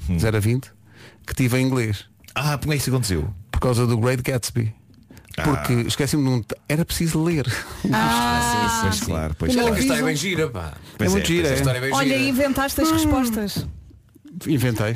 Hum. 0.09 0.17
0 0.19 0.37
a 0.37 0.39
20, 0.39 0.71
que 1.29 1.35
tive 1.35 1.57
em 1.57 1.65
inglês. 1.65 2.05
Ah, 2.35 2.57
como 2.57 2.73
é 2.73 2.75
que 2.75 2.81
isso 2.81 2.89
aconteceu? 2.89 3.33
Por 3.51 3.59
causa 3.61 3.85
do 3.87 3.97
Great 3.97 4.21
Gatsby. 4.23 4.73
Porque 5.43 5.73
Ah. 5.73 5.81
esqueci-me 5.87 6.23
de 6.23 6.29
um. 6.29 6.43
Era 6.67 6.83
preciso 6.83 7.23
ler. 7.23 7.45
Ah, 7.93 8.81
Pois 8.83 8.99
claro, 9.01 9.35
pois 9.37 9.53
claro. 9.55 9.73
a 9.73 9.79
história 9.79 10.01
é 10.01 10.03
bem 10.03 10.15
gira, 10.15 10.49
pá. 10.49 10.73
Pois 10.97 11.09
é 11.09 11.13
muito 11.13 11.27
gira, 11.27 11.47
é. 11.47 11.59
É 11.59 11.79
bem 11.81 11.93
Olha, 11.93 12.07
gira. 12.17 12.29
inventaste 12.29 12.81
as 12.81 12.91
respostas. 12.91 13.65
Inventei. 14.47 14.95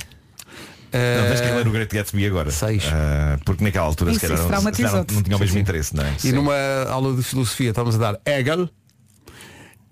Não, 0.93 1.27
tens 1.27 1.41
que 1.41 1.47
Eh, 1.47 1.55
ler 1.55 1.67
o 1.67 1.71
Great 1.71 1.95
Gatsby 1.95 2.25
agora. 2.27 2.51
Seis. 2.51 2.83
Ah, 2.91 3.37
porque 3.45 3.63
naquela 3.63 3.85
altura 3.87 4.11
se 4.11 4.17
Isso, 4.17 4.27
calhar 4.27 4.37
não, 4.61 4.61
se 4.73 4.81
calhar 4.83 4.91
não, 4.91 4.97
não 4.99 5.23
tinha 5.23 5.37
o 5.37 5.39
mesmo 5.39 5.47
Sim, 5.47 5.53
sim. 5.53 5.59
interesse, 5.59 5.95
não 5.95 6.03
é? 6.03 6.13
E 6.23 6.31
numa 6.31 6.53
aula 6.89 7.15
de 7.15 7.23
filosofia 7.23 7.69
estávamos 7.69 7.95
a 7.95 7.97
dar 8.11 8.19
Hegel 8.25 8.69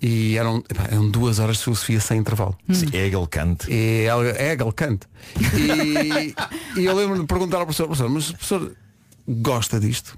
e 0.02 0.36
eram, 0.38 0.64
epá, 0.70 0.86
eram 0.92 1.10
duas 1.10 1.40
horas 1.40 1.58
de 1.58 1.64
filosofia 1.64 2.00
sem 2.00 2.20
intervalo. 2.20 2.58
Sim, 2.72 2.88
Hegel, 2.94 3.28
Kant. 3.28 3.66
E 3.70 4.06
Hegel- 4.40 4.74
Kant. 4.74 5.06
E, 5.40 6.34
e 6.80 6.86
eu 6.86 6.96
lembro 6.96 7.20
de 7.20 7.26
perguntar 7.28 7.58
ao 7.58 7.66
professor, 7.66 7.86
professor, 7.88 8.10
mas 8.10 8.30
o 8.30 8.34
professor 8.34 8.72
gosta 9.28 9.80
disto? 9.80 10.18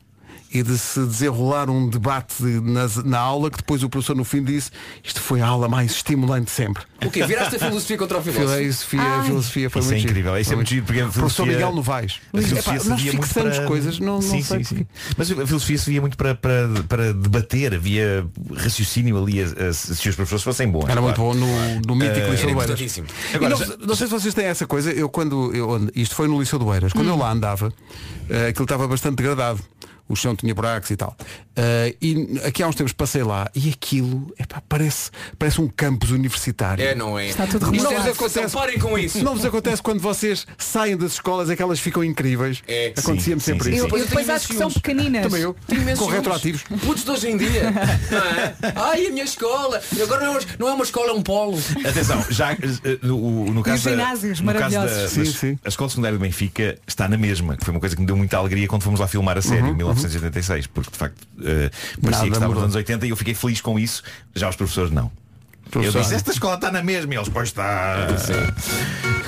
E 0.53 0.61
de 0.61 0.77
se 0.77 0.99
desenrolar 0.99 1.67
um 1.69 1.89
debate 1.89 2.35
de- 2.43 2.61
na, 2.61 2.87
na 3.05 3.17
aula 3.17 3.49
que 3.49 3.57
depois 3.57 3.81
o 3.81 3.89
professor 3.89 4.15
no 4.15 4.23
fim 4.23 4.43
disse 4.43 4.69
isto 5.03 5.19
foi 5.19 5.41
a 5.41 5.47
aula 5.47 5.67
mais 5.67 5.91
estimulante 5.93 6.45
de 6.45 6.51
sempre. 6.51 6.83
O 7.03 7.09
quê? 7.09 7.25
Viraste 7.25 7.55
a 7.55 7.59
filosofia 7.59 7.97
contra 7.97 8.19
o 8.19 8.21
filósofo? 8.23 8.57
Filosofia, 8.59 9.01
Ai. 9.01 9.25
filosofia 9.25 9.69
foi 9.69 9.81
Isso 9.81 9.89
é 9.89 9.95
muito 9.95 10.09
incrível, 10.09 10.37
isso 10.37 10.53
é 10.53 10.55
muito 10.55 10.69
giro, 10.69 10.85
porque 10.85 11.01
a 11.01 11.07
Professor 11.07 11.45
Miguel 11.47 11.73
Novaes. 11.73 12.19
A 12.33 12.37
filosofia 12.41 12.59
Epá, 12.75 12.89
nós 12.89 13.01
fixamos 13.01 13.57
para... 13.57 13.67
coisas, 13.67 13.99
não, 13.99 14.21
sim, 14.21 14.41
sei 14.43 14.59
sim, 14.59 14.63
sim. 14.63 14.75
porquê. 14.85 14.87
Mas 15.17 15.31
a 15.31 15.35
filosofia 15.47 15.77
se 15.79 15.89
via 15.89 16.01
muito 16.01 16.15
para, 16.17 16.35
para, 16.35 16.67
para 16.87 17.13
debater, 17.13 17.73
havia 17.73 18.25
raciocínio 18.55 19.17
ali 19.21 19.41
a- 19.41 19.69
a- 19.69 19.73
se 19.73 19.91
os 20.09 20.15
professores 20.15 20.43
fossem 20.43 20.69
bons. 20.69 20.87
Era 20.87 21.01
muito 21.01 21.19
bom 21.19 21.33
no, 21.33 21.47
no 21.87 21.95
mítico 21.95 22.19
Eh, 22.27 22.29
Liceu 22.31 22.53
do 22.53 22.61
Eiras. 22.61 22.99
Agora, 23.33 23.49
não, 23.49 23.57
já- 23.57 23.77
não 23.77 23.95
sei 23.95 24.07
se 24.07 24.13
vocês 24.13 24.33
têm 24.33 24.45
essa 24.45 24.67
coisa, 24.67 24.91
eu 24.91 25.09
quando 25.09 25.53
eu, 25.55 25.89
isto 25.95 26.13
foi 26.15 26.27
no 26.27 26.39
Liceu 26.39 26.59
do 26.59 26.71
Eiras, 26.73 26.93
quando 26.93 27.07
eu 27.07 27.17
lá 27.17 27.31
andava, 27.31 27.73
eh, 28.29 28.47
aquilo 28.49 28.65
estava 28.65 28.87
bastante 28.87 29.15
degradado. 29.17 29.59
O 30.07 30.15
chão 30.15 30.35
tinha 30.35 30.53
buracos 30.53 30.91
e 30.91 30.97
tal. 30.97 31.15
Eh, 31.55 31.95
e 32.01 32.39
aqui 32.45 32.61
há 32.61 32.67
uns 32.67 32.75
tempos 32.75 32.91
passei 32.93 33.23
lá 33.23 33.49
e 33.55 33.69
aquilo 33.69 34.33
epá, 34.37 34.61
parece, 34.67 35.09
parece 35.39 35.61
um 35.61 35.67
campus 35.67 36.11
universitário. 36.11 36.83
É, 36.83 36.93
não 36.93 37.17
é? 37.17 37.27
Está 37.29 37.47
tudo 37.47 37.65
Isto 37.73 37.73
é 37.73 37.77
remodelado. 37.89 38.09
educação, 38.09 38.49
Parem 38.49 38.79
com 38.79 38.97
isso. 38.97 39.23
Não 39.23 39.33
vos 39.35 39.45
acontece 39.45 39.81
quando 39.81 39.99
vocês 40.01 40.45
saem 40.57 40.97
das 40.97 41.13
escolas 41.13 41.49
é 41.49 41.55
que 41.55 41.61
elas 41.61 41.79
ficam 41.79 42.03
incríveis? 42.03 42.61
É. 42.67 42.93
Acontecia-me 42.97 43.39
sempre 43.41 43.69
sim, 43.69 43.75
isso. 43.77 43.87
Eu, 43.87 43.97
eu 43.97 44.05
depois 44.05 44.29
acho 44.29 44.47
que 44.47 44.55
são 44.55 44.69
pequeninas. 44.69 45.23
Também 45.23 45.41
eu. 45.41 45.55
Com 45.97 46.05
retroativos. 46.07 46.63
Putos 46.63 47.03
de 47.05 47.11
hoje 47.11 47.29
em 47.29 47.37
dia. 47.37 47.71
Não 48.11 48.17
é? 48.17 48.55
Ai, 48.75 49.05
a 49.07 49.09
minha 49.11 49.23
escola. 49.23 49.81
Agora 50.01 50.25
não 50.25 50.35
é, 50.37 50.39
não 50.59 50.67
é 50.67 50.73
uma 50.73 50.83
escola, 50.83 51.11
é 51.11 51.13
um 51.13 51.21
polo. 51.21 51.57
Atenção, 51.85 52.23
já 52.29 52.51
eh, 52.53 52.57
no, 53.01 53.45
no 53.53 53.63
caso 53.63 53.85
da, 53.85 53.91
ginásios 53.91 54.41
no 54.41 54.53
caso 54.53 54.69
da, 54.71 54.79
maravilhosos. 54.79 55.11
Sim, 55.11 55.23
das- 55.23 55.33
sim. 55.35 55.59
a 55.63 55.69
escola 55.69 55.89
secundária 55.89 56.17
do 56.17 56.21
Benfica 56.21 56.77
está 56.85 57.07
na 57.07 57.17
mesma, 57.17 57.55
que 57.55 57.63
foi 57.63 57.73
uma 57.73 57.79
coisa 57.79 57.95
que 57.95 58.01
me 58.01 58.07
deu 58.07 58.17
muita 58.17 58.37
alegria 58.37 58.67
quando 58.67 58.83
fomos 58.83 58.99
lá 58.99 59.07
filmar 59.07 59.37
a 59.37 59.41
série, 59.41 59.61
Uhum, 59.63 59.92
1986, 59.95 60.67
porque 60.67 60.91
de 60.91 60.97
facto 60.97 61.27
eh, 61.43 61.69
parecia 62.01 62.09
Nada 62.11 62.23
que 62.23 62.33
estava 62.33 62.53
nos 62.53 62.63
anos 62.63 62.75
80 62.75 63.05
e 63.05 63.09
eu 63.09 63.15
fiquei 63.15 63.33
feliz 63.33 63.61
com 63.61 63.77
isso. 63.79 64.03
Já 64.35 64.49
os 64.49 64.55
professores 64.55 64.91
não. 64.91 65.11
Eu 65.65 65.71
Professor. 65.81 66.01
disse, 66.01 66.13
esta 66.15 66.31
escola 66.31 66.55
está 66.55 66.71
na 66.71 66.83
mesma 66.83 67.13
e 67.13 67.17
eles, 67.17 67.29
pois 67.29 67.49
está. 67.49 67.95
A 67.95 68.07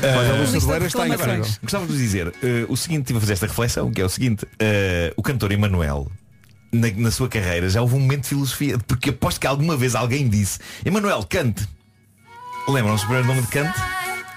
Eh, 0.01 0.43
está 0.86 1.03
Agora, 1.03 1.38
incrível. 1.38 1.45
Gostava 1.63 1.88
de 1.88 1.93
dizer 1.97 2.34
eh, 2.43 2.66
o 2.70 2.78
seguinte, 2.78 3.01
estive 3.01 3.18
a 3.18 3.22
fazer 3.22 3.34
esta 3.34 3.47
reflexão, 3.47 3.89
que 3.91 3.99
é 4.01 4.05
o 4.05 4.09
seguinte, 4.09 4.45
eh, 4.59 5.11
o 5.16 5.24
cantor 5.24 5.51
Emanuel, 5.51 6.11
na, 6.72 6.91
na 6.91 7.09
sua 7.09 7.28
carreira, 7.30 7.68
já 7.70 7.82
houve 7.82 7.95
um 7.95 7.99
momento 7.99 8.24
de 8.24 8.30
filosofia, 8.30 8.78
porque 8.86 9.09
aposto 9.09 9.39
que 9.39 9.47
alguma 9.47 9.76
vez 9.76 9.95
alguém 9.95 10.28
disse, 10.28 10.59
Emanuel, 10.86 11.24
cante. 11.28 11.68
Lembram-se 12.68 13.03
do 13.05 13.07
primeiro 13.07 13.28
nome 13.28 13.41
de 13.41 13.47
cante? 13.47 13.80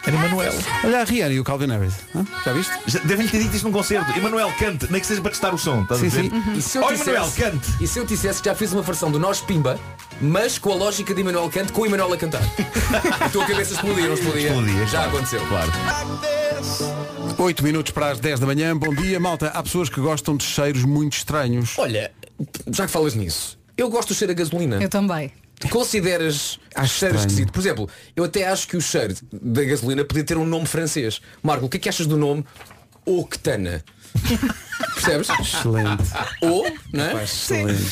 Era 0.09 0.17
Emanuel. 0.17 0.55
Olha 0.85 1.01
a 1.01 1.05
Rihanna 1.05 1.35
e 1.35 1.41
o 1.41 1.45
Calvin 1.45 1.67
Harris. 1.67 1.93
Hã? 2.17 2.25
Já 2.45 2.53
viste? 2.55 2.73
Já- 2.87 2.99
Devem-lhe 3.01 3.31
ter 3.31 3.43
dito 3.43 3.55
isto 3.55 3.65
num 3.67 3.73
concerto. 3.73 4.11
Emanuel, 4.19 4.51
cante, 4.59 4.91
nem 4.91 5.01
que 5.01 5.07
seja 5.07 5.21
para 5.21 5.31
testar 5.31 5.53
o 5.55 5.59
som. 5.59 5.83
Estás 5.83 6.01
a 6.01 6.03
Sim, 6.03 6.09
dizer? 6.09 6.31
sim. 6.31 6.53
E 6.57 6.63
se 6.63 6.79
eu 6.79 6.83
Oh, 6.85 6.91
dissesse, 6.91 7.11
Emanuel, 7.11 7.33
cante. 7.37 7.69
E 7.81 7.87
se 7.87 7.99
eu 7.99 8.07
dissesse 8.07 8.41
que 8.43 8.49
já 8.49 8.55
fiz 8.55 8.73
uma 8.73 8.81
versão 8.83 9.11
do 9.11 9.19
Nós 9.21 9.41
Pimba, 9.43 9.79
mas 10.21 10.59
com 10.59 10.73
a 10.73 10.75
lógica 10.75 11.15
de 11.15 11.21
Emanuel 11.21 11.51
Cante, 11.51 11.73
com 11.73 11.83
o 11.83 11.87
Emanuel 11.87 12.11
a 12.13 12.17
cantar. 12.17 12.41
a 13.21 13.29
tua 13.29 13.45
cabeça 13.47 13.75
explodia, 13.75 14.07
não 14.07 14.15
explodia? 14.15 14.49
Explodia, 14.49 14.87
já 14.87 14.91
claro. 15.03 15.09
aconteceu. 15.11 15.47
Claro. 15.47 15.73
8 17.39 17.63
minutos 17.63 17.93
para 17.93 18.11
as 18.11 18.19
10 18.19 18.41
da 18.41 18.47
manhã. 18.47 18.77
Bom 18.77 18.95
dia, 18.95 19.21
malta. 19.21 19.49
Há 19.49 19.63
pessoas 19.63 19.89
que 19.91 20.01
gostam 20.01 20.37
de 20.37 20.45
cheiros 20.45 20.85
muito 20.85 21.19
estranhos. 21.19 21.75
Olha, 21.79 22.11
já 22.73 22.87
que 22.87 22.91
falas 22.93 23.15
nisso, 23.15 23.59
eu 23.77 23.89
gosto 23.91 24.09
do 24.09 24.15
cheiro 24.15 24.33
a 24.33 24.35
gasolina. 24.35 24.79
Eu 24.83 24.89
também. 24.89 25.31
Tu 25.59 25.69
consideras 25.69 26.59
cheiro 26.73 26.85
estranho. 26.85 27.17
esquisito? 27.17 27.53
Por 27.53 27.61
exemplo, 27.61 27.89
eu 28.15 28.25
até 28.25 28.47
acho 28.47 28.69
que 28.69 28.77
o 28.77 28.81
cheiro 28.81 29.15
da 29.33 29.65
gasolina 29.65 30.05
podia 30.05 30.25
ter 30.25 30.37
um 30.37 30.45
nome 30.47 30.67
francês. 30.67 31.21
Marco, 31.43 31.67
o 31.67 31.69
que 31.69 31.77
é 31.77 31.81
que 31.81 31.89
achas 31.89 32.07
do 32.07 32.17
nome 32.17 32.45
Octana? 33.05 33.85
Percebes? 34.95 35.29
Excelente. 35.41 36.03
O, 36.43 36.65
não 36.93 37.05
é? 37.05 37.25
Excelente. 37.25 37.91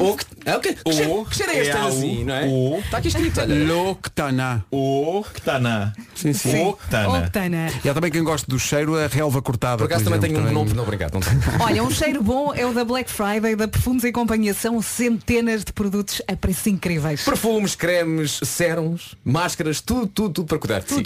Oct... 0.00 0.26
Ah, 0.46 0.56
ok. 0.56 0.76
Que 0.84 0.92
cheiro- 0.92 1.24
que 1.26 1.36
cheiro 1.36 1.52
é 1.52 1.58
este 1.58 1.76
é 1.76 1.80
assim, 1.80 2.24
não 2.24 2.34
é? 2.34 2.46
O. 2.46 2.78
Está 2.78 2.98
aqui 2.98 3.08
escrito, 3.08 3.40
olha. 3.40 3.66
Loctana. 3.72 4.64
Octana. 4.70 5.92
Sim, 6.14 6.32
sim. 6.32 6.62
Octana. 6.62 7.08
Octana. 7.26 7.66
E 7.84 7.88
há 7.88 7.94
também 7.94 8.10
quem 8.10 8.22
gosta 8.22 8.46
do 8.50 8.58
cheiro 8.58 8.96
a 8.96 9.06
relva 9.06 9.42
cortada. 9.42 9.76
Por 9.78 9.84
acaso 9.84 10.04
também 10.04 10.20
tenho 10.20 10.38
um 10.38 10.52
nome, 10.52 10.72
não 10.72 10.82
obrigado, 10.84 11.14
não 11.14 11.20
tenho. 11.20 11.40
Olha, 11.60 11.82
um 11.82 11.90
cheiro 11.90 12.22
bom 12.22 12.52
é 12.54 12.64
o 12.66 12.72
da 12.72 12.84
Black 12.84 13.10
Friday, 13.10 13.56
da 13.56 13.68
Perfumes 13.68 14.04
e 14.04 14.12
Companhia. 14.12 14.54
São 14.54 14.80
centenas 14.80 15.64
de 15.64 15.72
produtos 15.72 16.22
a 16.26 16.36
preços 16.36 16.66
incríveis. 16.66 17.22
Perfumes, 17.24 17.74
cremes, 17.74 18.40
sérums, 18.44 19.14
máscaras, 19.24 19.80
tudo, 19.80 20.06
tudo, 20.06 20.34
tudo 20.34 20.46
para 20.46 20.58
cuidar 20.58 20.82
si. 20.82 21.02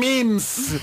Mimes. 0.00 0.74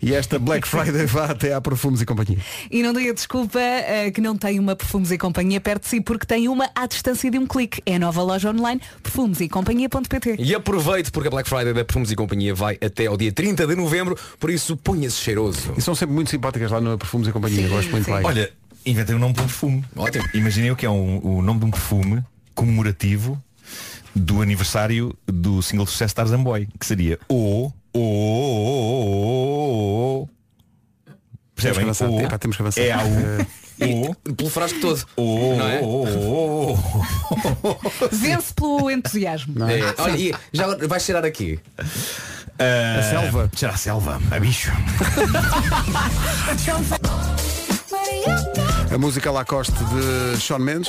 E 0.00 0.14
esta 0.14 0.38
Black 0.38 0.66
Friday 0.66 1.06
vá 1.06 1.26
até 1.26 1.52
à 1.52 1.60
Perfumes 1.60 2.00
e 2.00 2.06
Companhia. 2.06 2.38
E 2.70 2.82
não 2.82 2.92
dê 2.92 3.08
a 3.08 3.12
desculpa 3.14 3.58
eh, 3.60 4.10
que 4.10 4.20
não 4.20 4.36
tem 4.36 4.58
uma 4.58 4.76
Perfumes 4.76 5.10
e 5.10 5.18
Companhia 5.18 5.60
perto 5.60 5.82
de 5.82 5.88
si, 5.88 6.00
porque 6.00 6.26
tem 6.26 6.47
uma 6.48 6.68
à 6.74 6.86
distância 6.86 7.30
de 7.30 7.38
um 7.38 7.46
clique. 7.46 7.82
É 7.86 7.96
a 7.96 7.98
nova 7.98 8.22
loja 8.22 8.50
online 8.50 8.80
perfumesecompanhia.pt 9.02 10.36
E 10.38 10.54
aproveite 10.54 11.10
porque 11.10 11.28
a 11.28 11.30
Black 11.30 11.48
Friday 11.48 11.72
da 11.74 11.84
Perfumes 11.84 12.10
e 12.10 12.16
Companhia 12.16 12.54
vai 12.54 12.78
até 12.84 13.06
ao 13.06 13.16
dia 13.16 13.32
30 13.32 13.66
de 13.66 13.74
novembro, 13.74 14.16
por 14.40 14.50
isso 14.50 14.76
ponha-se 14.76 15.16
cheiroso. 15.16 15.72
E 15.76 15.80
são 15.80 15.94
sempre 15.94 16.14
muito 16.14 16.30
simpáticas 16.30 16.70
lá 16.70 16.80
no 16.80 16.96
Perfumes 16.98 17.28
e 17.28 17.32
Companhia. 17.32 17.62
Sim, 17.62 17.68
Gosto 17.68 17.90
muito 17.90 18.04
sim. 18.04 18.10
lá. 18.10 18.20
Olha, 18.24 18.50
inventei 18.84 19.14
o 19.14 19.18
nome 19.18 19.34
de 19.34 19.40
um 19.40 19.44
perfume. 19.44 19.84
Ótimo. 19.96 20.24
Imaginem 20.34 20.70
o 20.70 20.76
que 20.76 20.86
é 20.86 20.90
um- 20.90 21.20
o 21.22 21.42
nome 21.42 21.60
de 21.60 21.66
um 21.66 21.70
perfume 21.70 22.22
comemorativo 22.54 23.40
do 24.16 24.40
aniversário 24.42 25.16
do 25.26 25.62
single 25.62 25.84
de 25.84 25.92
sucesso 25.92 26.14
Tarzan 26.14 26.42
Boy, 26.42 26.66
que 26.78 26.86
seria 26.86 27.18
o 27.28 27.70
o 27.94 28.00
o 28.00 30.22
o 30.24 30.28
Percebem? 31.54 31.80
Temos 31.80 31.98
que 31.98 32.04
avançar. 32.04 32.10
O 32.10 32.20
Epá, 32.26 32.38
temos 32.38 32.56
que 32.56 32.62
avançar. 32.62 32.80
É 32.80 32.92
a 32.92 33.02
U. 33.04 33.46
Pelo 34.36 34.50
frasco 34.50 34.80
todo. 34.80 35.04
Não 35.16 35.66
é? 35.66 35.80
Vence 38.10 38.52
pelo 38.54 38.90
entusiasmo. 38.90 39.54
É, 39.64 39.94
olha, 39.98 40.16
e 40.16 40.34
já 40.52 40.66
vais 40.86 41.02
cheirar 41.04 41.24
aqui. 41.24 41.60
A 42.58 43.02
selva. 43.02 43.50
Será 43.54 43.72
a 43.72 43.76
selva. 43.76 44.20
A 44.30 44.40
bicho. 44.40 44.72
A 48.92 48.98
música 48.98 49.30
Lacoste 49.30 49.72
de 49.72 50.40
Sean 50.40 50.58
Mendes. 50.58 50.88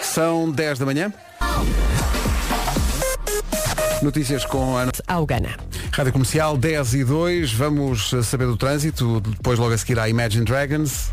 São 0.00 0.50
10 0.50 0.78
da 0.78 0.86
manhã. 0.86 1.12
Notícias 4.02 4.44
com 4.44 4.76
a 4.76 4.82
Ana. 4.82 4.92
Ao 5.06 5.24
Gana. 5.24 5.56
Rádio 5.92 6.12
Comercial 6.12 6.56
10 6.56 6.94
e 6.94 7.04
2. 7.04 7.52
Vamos 7.52 8.10
saber 8.24 8.46
do 8.46 8.56
trânsito. 8.56 9.20
Depois 9.20 9.58
logo 9.58 9.72
a 9.72 9.78
seguir 9.78 9.98
à 9.98 10.08
Imagine 10.08 10.44
Dragons. 10.44 11.10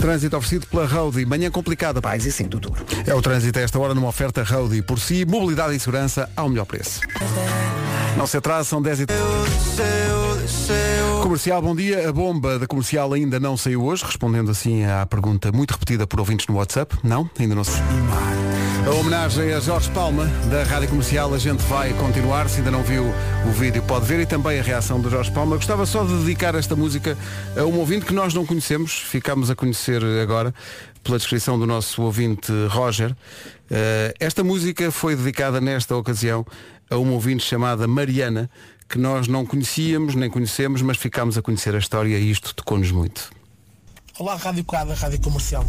Trânsito 0.00 0.36
oferecido 0.36 0.66
pela 0.66 0.86
Roadie. 0.86 1.24
Manhã 1.24 1.50
complicada. 1.50 2.00
Pais 2.00 2.26
e 2.26 2.32
sim, 2.32 2.44
Dudu. 2.44 2.72
É 3.06 3.14
o 3.14 3.22
trânsito 3.22 3.58
a 3.58 3.62
esta 3.62 3.78
hora 3.78 3.94
numa 3.94 4.08
oferta 4.08 4.42
Roadie. 4.42 4.82
Por 4.82 4.98
si, 4.98 5.24
mobilidade 5.24 5.74
e 5.74 5.80
segurança 5.80 6.30
ao 6.36 6.48
melhor 6.48 6.64
preço. 6.64 7.00
Não 8.16 8.26
se 8.26 8.36
atrasa, 8.36 8.64
são 8.64 8.80
10 8.80 9.00
e 9.00 9.06
Comercial, 11.22 11.60
bom 11.60 11.74
dia. 11.74 12.08
A 12.08 12.12
bomba 12.12 12.58
da 12.58 12.66
comercial 12.66 13.12
ainda 13.12 13.38
não 13.40 13.56
saiu 13.56 13.84
hoje, 13.84 14.04
respondendo 14.04 14.50
assim 14.50 14.84
à 14.84 15.04
pergunta 15.04 15.50
muito 15.52 15.72
repetida 15.72 16.06
por 16.06 16.20
ouvintes 16.20 16.46
no 16.46 16.54
WhatsApp. 16.54 16.96
Não, 17.02 17.28
ainda 17.38 17.54
não 17.54 17.64
saiu. 17.64 18.45
A 18.86 18.90
homenagem 18.90 19.52
a 19.52 19.58
Jorge 19.58 19.90
Palma, 19.90 20.26
da 20.48 20.62
Rádio 20.62 20.88
Comercial, 20.90 21.34
a 21.34 21.38
gente 21.38 21.60
vai 21.64 21.92
continuar. 21.94 22.48
Se 22.48 22.58
ainda 22.58 22.70
não 22.70 22.84
viu 22.84 23.12
o 23.44 23.50
vídeo, 23.50 23.82
pode 23.82 24.06
ver 24.06 24.20
e 24.20 24.26
também 24.26 24.60
a 24.60 24.62
reação 24.62 25.00
do 25.00 25.10
Jorge 25.10 25.32
Palma. 25.32 25.56
Gostava 25.56 25.84
só 25.84 26.04
de 26.04 26.16
dedicar 26.20 26.54
esta 26.54 26.76
música 26.76 27.18
a 27.56 27.64
um 27.64 27.80
ouvinte 27.80 28.06
que 28.06 28.14
nós 28.14 28.32
não 28.32 28.46
conhecemos, 28.46 28.92
ficámos 28.92 29.50
a 29.50 29.56
conhecer 29.56 30.04
agora 30.22 30.54
pela 31.02 31.18
descrição 31.18 31.58
do 31.58 31.66
nosso 31.66 32.00
ouvinte 32.00 32.52
Roger. 32.68 33.12
Eh, 33.68 34.14
esta 34.20 34.44
música 34.44 34.92
foi 34.92 35.16
dedicada 35.16 35.60
nesta 35.60 35.96
ocasião 35.96 36.46
a 36.88 36.96
uma 36.96 37.10
ouvinte 37.10 37.42
chamada 37.42 37.88
Mariana, 37.88 38.48
que 38.88 38.98
nós 38.98 39.26
não 39.26 39.44
conhecíamos 39.44 40.14
nem 40.14 40.30
conhecemos, 40.30 40.80
mas 40.80 40.96
ficámos 40.96 41.36
a 41.36 41.42
conhecer 41.42 41.74
a 41.74 41.78
história 41.78 42.16
e 42.16 42.30
isto 42.30 42.54
tocou-nos 42.54 42.92
muito. 42.92 43.35
Olá, 44.18 44.34
Rádio 44.36 44.64
Cada, 44.64 44.94
Rádio 44.94 45.20
Comercial. 45.20 45.64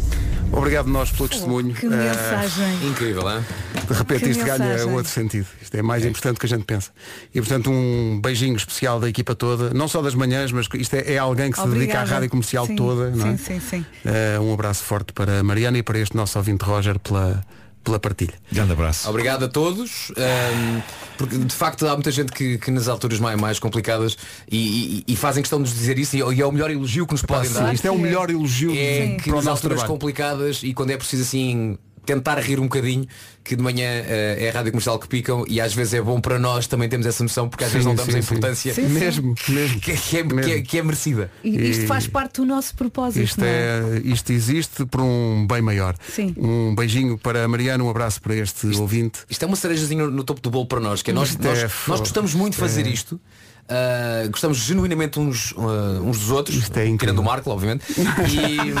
Obrigado 0.50 0.88
nós 0.88 1.10
pelo 1.10 1.28
testemunho. 1.28 1.74
Que 1.74 1.84
Eh, 1.84 1.90
mensagem. 1.90 2.88
Incrível, 2.88 3.30
hein? 3.30 3.44
de 3.86 3.92
repente 3.94 4.24
Que 4.24 4.30
isto 4.30 4.44
ganha 4.44 4.58
mensagem. 4.58 4.92
outro 4.94 5.10
sentido. 5.12 5.46
Isto 5.60 5.76
é 5.76 5.82
mais 5.82 6.04
importante 6.04 6.34
do 6.36 6.40
que 6.40 6.46
a 6.46 6.48
gente 6.48 6.64
pensa. 6.64 6.90
E 7.34 7.40
portanto 7.40 7.70
um 7.70 8.18
beijinho 8.22 8.56
especial 8.56 9.00
da 9.00 9.08
equipa 9.08 9.34
toda, 9.34 9.70
não 9.74 9.86
só 9.86 10.00
das 10.00 10.14
manhãs, 10.14 10.50
mas 10.50 10.66
isto 10.74 10.94
é, 10.94 11.14
é 11.14 11.18
alguém 11.18 11.50
que 11.50 11.58
se 11.60 11.66
dedica 11.68 11.74
à 11.74 12.00
Obrigada. 12.00 12.10
rádio 12.10 12.30
comercial 12.30 12.66
Sim, 12.66 12.76
toda. 12.76 13.10
não 13.10 13.26
é? 13.28 13.36
Sim, 13.36 13.44
sim, 13.44 13.60
sim. 13.60 13.86
Eh, 14.04 14.38
um 14.40 14.52
abraço 14.54 14.82
forte 14.82 15.12
para 15.12 15.40
a 15.40 15.42
Mariana 15.42 15.76
e 15.78 15.82
para 15.82 15.98
este 15.98 16.16
nosso 16.16 16.38
ouvinte 16.38 16.64
Roger 16.64 16.98
pela, 16.98 17.44
pela 17.84 17.98
partilha. 17.98 18.34
Grande 18.52 18.72
abraço. 18.72 19.08
Obrigado 19.08 19.44
a 19.44 19.48
todos. 19.48 20.12
ahm, 20.16 20.80
porque 21.16 21.36
de 21.36 21.54
facto 21.54 21.86
há 21.86 21.94
muita 21.94 22.10
gente 22.10 22.30
que, 22.32 22.58
que 22.58 22.70
nas 22.70 22.86
alturas 22.88 23.18
mais, 23.18 23.40
mais 23.40 23.58
complicadas 23.58 24.16
e, 24.50 25.04
e- 25.08 25.12
e 25.12 25.16
fazem 25.16 25.42
questão 25.42 25.58
de 25.62 25.68
nos 25.68 25.78
dizer 25.78 25.98
isso 25.98 26.16
e, 26.16 26.20
e 26.20 26.40
é 26.40 26.46
o 26.46 26.52
melhor 26.52 26.70
elogio 26.70 27.06
que 27.06 27.12
nos 27.12 27.22
podem 27.22 27.50
dar. 27.50 27.74
isto 27.74 27.86
é 27.86 27.90
o 27.90 27.98
melhor 27.98 28.30
elogio 28.30 28.72
É 28.74 29.16
que 29.22 29.30
o 29.30 29.36
nas 29.36 29.46
alturas 29.46 29.78
trabalho. 29.78 29.88
complicadas 29.88 30.60
e 30.62 30.72
quando 30.74 30.90
é 30.90 30.96
preciso 30.96 31.22
assim 31.22 31.76
tentar 32.08 32.38
rir 32.40 32.58
um 32.58 32.62
bocadinho, 32.62 33.06
que 33.44 33.54
de 33.54 33.62
manhã 33.62 33.84
eh, 33.86 34.38
é 34.40 34.48
a 34.48 34.52
rádio 34.52 34.72
comercial 34.72 34.98
que 34.98 35.06
picam 35.06 35.44
e 35.46 35.60
às 35.60 35.74
vezes 35.74 35.92
é 35.92 36.00
bom 36.00 36.18
para 36.22 36.38
nós 36.38 36.66
também 36.66 36.88
temos 36.88 37.04
essa 37.06 37.22
noção 37.22 37.50
porque 37.50 37.64
às 37.64 37.70
vezes 37.70 37.84
Sim, 37.84 37.88
não 37.90 37.94
damos 37.94 38.12
sim, 38.12 38.18
a 38.18 38.22
importância 38.22 38.72
Sim, 38.74 38.88
sim. 38.88 38.94
Mesmo, 38.94 39.34
mesmo. 39.48 39.80
Que, 39.80 39.94
que 39.94 40.16
é, 40.16 40.22
que, 40.22 40.34
Mesmo. 40.34 40.52
é, 40.52 40.62
que 40.62 40.78
é 40.78 40.82
merecida. 40.82 41.30
E 41.44 41.50
isto 41.70 41.86
faz 41.86 42.06
parte 42.06 42.36
do 42.40 42.46
nosso 42.46 42.74
propósito. 42.74 43.22
Isto, 43.22 43.40
não 43.40 43.46
é? 43.46 43.50
é, 43.50 44.02
isto 44.04 44.32
existe 44.32 44.86
por 44.86 45.02
um 45.02 45.46
bem 45.46 45.60
maior. 45.60 45.94
Sim. 46.10 46.34
Um 46.38 46.74
beijinho 46.74 47.18
para 47.18 47.44
a 47.44 47.48
Mariana, 47.48 47.84
um 47.84 47.90
abraço 47.90 48.22
para 48.22 48.34
este 48.34 48.66
ouvinte. 48.78 49.20
Isto 49.28 49.44
é 49.44 49.46
uma 49.46 49.56
cerejazinha 49.56 50.06
no 50.06 50.24
topo 50.24 50.40
do 50.40 50.50
bolo 50.50 50.66
para 50.66 50.80
nós, 50.80 51.02
que 51.02 51.10
é 51.10 51.14
nós, 51.14 51.28
Isto 51.30 51.42
nós, 51.42 51.58
é 51.58 51.70
nós 51.86 52.00
gostamos 52.00 52.32
muito 52.34 52.54
de 52.54 52.60
fazer 52.60 52.86
É. 52.86 52.88
isto. 52.88 53.20
Ah, 53.68 54.26
gostamos 54.30 54.58
genuinamente 54.58 55.18
uns, 55.18 55.54
ah, 55.56 56.00
uns 56.02 56.18
dos 56.20 56.30
outros, 56.30 56.70
é 56.74 56.96
tirando 56.96 57.18
o 57.20 57.24
Marco, 57.24 57.50
obviamente. 57.50 57.84
E, 58.28 58.72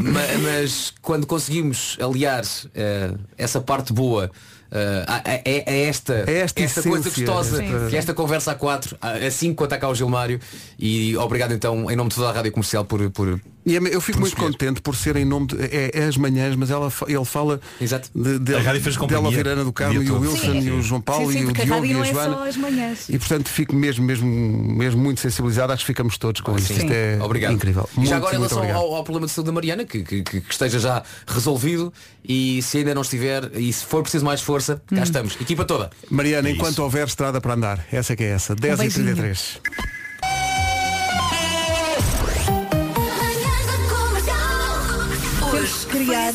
ma- 0.00 0.20
mas 0.42 0.92
quando 1.02 1.26
conseguimos 1.26 1.96
aliar 2.00 2.42
ah, 2.44 3.14
essa 3.38 3.60
parte 3.60 3.92
boa 3.92 4.30
a, 4.72 5.14
a- 5.14 5.16
a- 5.16 5.70
a 5.70 5.72
esta, 5.72 6.24
É 6.26 6.38
esta 6.38 6.62
esta 6.62 6.82
coisa 6.82 7.08
gostosa, 7.10 7.62
esta- 7.62 7.88
que 7.90 7.94
é 7.96 7.98
esta 7.98 8.12
conversa 8.14 8.52
a 8.52 8.54
quatro, 8.56 8.96
assim 9.26 9.54
quanto 9.54 9.78
cá 9.78 9.88
o 9.88 9.94
Gilmário. 9.94 10.40
E 10.78 11.16
obrigado 11.16 11.52
então, 11.54 11.88
em 11.90 11.94
nome 11.96 12.08
de 12.10 12.16
toda 12.16 12.30
a 12.30 12.32
Rádio 12.32 12.50
Comercial, 12.52 12.84
por, 12.84 13.08
por 13.10 13.40
E 13.66 13.76
é- 13.76 13.80
eu 13.94 14.00
fico 14.00 14.20
muito 14.20 14.36
contente 14.36 14.80
por 14.82 14.94
ser 14.94 15.16
em 15.16 15.24
nome 15.24 15.46
de, 15.46 15.56
é, 15.64 15.90
é 15.94 16.04
as 16.04 16.16
manhãs, 16.16 16.54
mas 16.54 16.70
ela, 16.70 16.92
ele 17.08 17.24
fala 17.24 17.60
de, 17.80 18.38
de, 18.38 18.80
fez 18.80 18.96
companhia 18.96 19.22
dela 19.22 19.34
Virana 19.34 19.64
do 19.64 19.72
Carmo 19.72 20.02
e 20.02 20.10
o. 20.10 20.20
Wilson 20.20 20.36
Sim. 20.52 20.60
e 20.60 20.70
o 20.70 20.82
João 20.82 21.00
Paulo 21.00 21.32
sim, 21.32 21.38
sim, 21.38 21.44
e 21.44 21.46
o 21.46 21.52
Diogo 21.52 21.84
e 21.86 21.94
a 21.94 21.98
é 22.00 22.04
Joana. 22.04 22.50
E 23.08 23.18
portanto 23.18 23.48
fico 23.48 23.74
mesmo, 23.74 24.04
mesmo, 24.04 24.26
mesmo 24.26 25.00
muito 25.02 25.20
sensibilizado, 25.20 25.72
acho 25.72 25.82
que 25.82 25.86
ficamos 25.86 26.18
todos 26.18 26.40
com 26.40 26.56
isto. 26.58 26.72
Isto 26.72 26.92
é 26.92 27.18
Obrigado. 27.22 27.52
incrível. 27.54 27.88
E 27.94 27.96
Muito, 27.96 28.10
já 28.10 28.16
agora 28.16 28.34
em 28.34 28.38
relação 28.38 28.62
ao, 28.74 28.94
ao 28.96 29.04
problema 29.04 29.26
de 29.26 29.32
saúde 29.32 29.46
da 29.46 29.52
Mariana, 29.52 29.84
que, 29.84 30.02
que- 30.02 30.22
que- 30.22 30.40
que 30.40 30.52
esteja 30.52 30.78
já 30.78 31.02
resolvido 31.26 31.92
e 32.22 32.60
se 32.62 32.78
ainda 32.78 32.94
não 32.94 33.02
estiver 33.02 33.50
e 33.56 33.72
se 33.72 33.84
for 33.84 34.02
preciso 34.02 34.24
mais 34.24 34.40
força, 34.40 34.82
cá 34.88 35.00
Hum. 35.00 35.02
estamos. 35.02 35.36
Equipa 35.40 35.64
toda. 35.64 35.90
Mariana, 36.10 36.50
enquanto 36.50 36.78
houver 36.80 37.06
estrada 37.06 37.40
para 37.40 37.54
andar, 37.54 37.86
essa 37.90 38.12
é 38.12 38.16
que 38.16 38.24
é 38.24 38.30
essa. 38.30 38.54
10 38.54 38.74
e 38.74 38.82
beijinho. 38.82 39.04
33 39.14 39.60
criar 45.96 46.34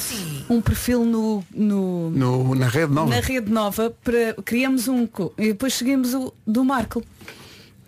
um 0.50 0.62
perfil 0.62 1.06
no, 1.06 1.44
no, 1.54 2.10
No, 2.12 2.56
na 2.56 2.68
rede 2.68 2.94
nova. 2.94 3.10
na 3.10 3.20
rede 3.22 3.52
nova 3.52 3.94
para 4.04 4.34
criamos 4.46 4.88
um 4.88 5.08
e 5.38 5.48
depois 5.50 5.74
seguimos 5.74 6.14
o 6.14 6.34
do 6.46 6.64
Marco. 6.64 7.04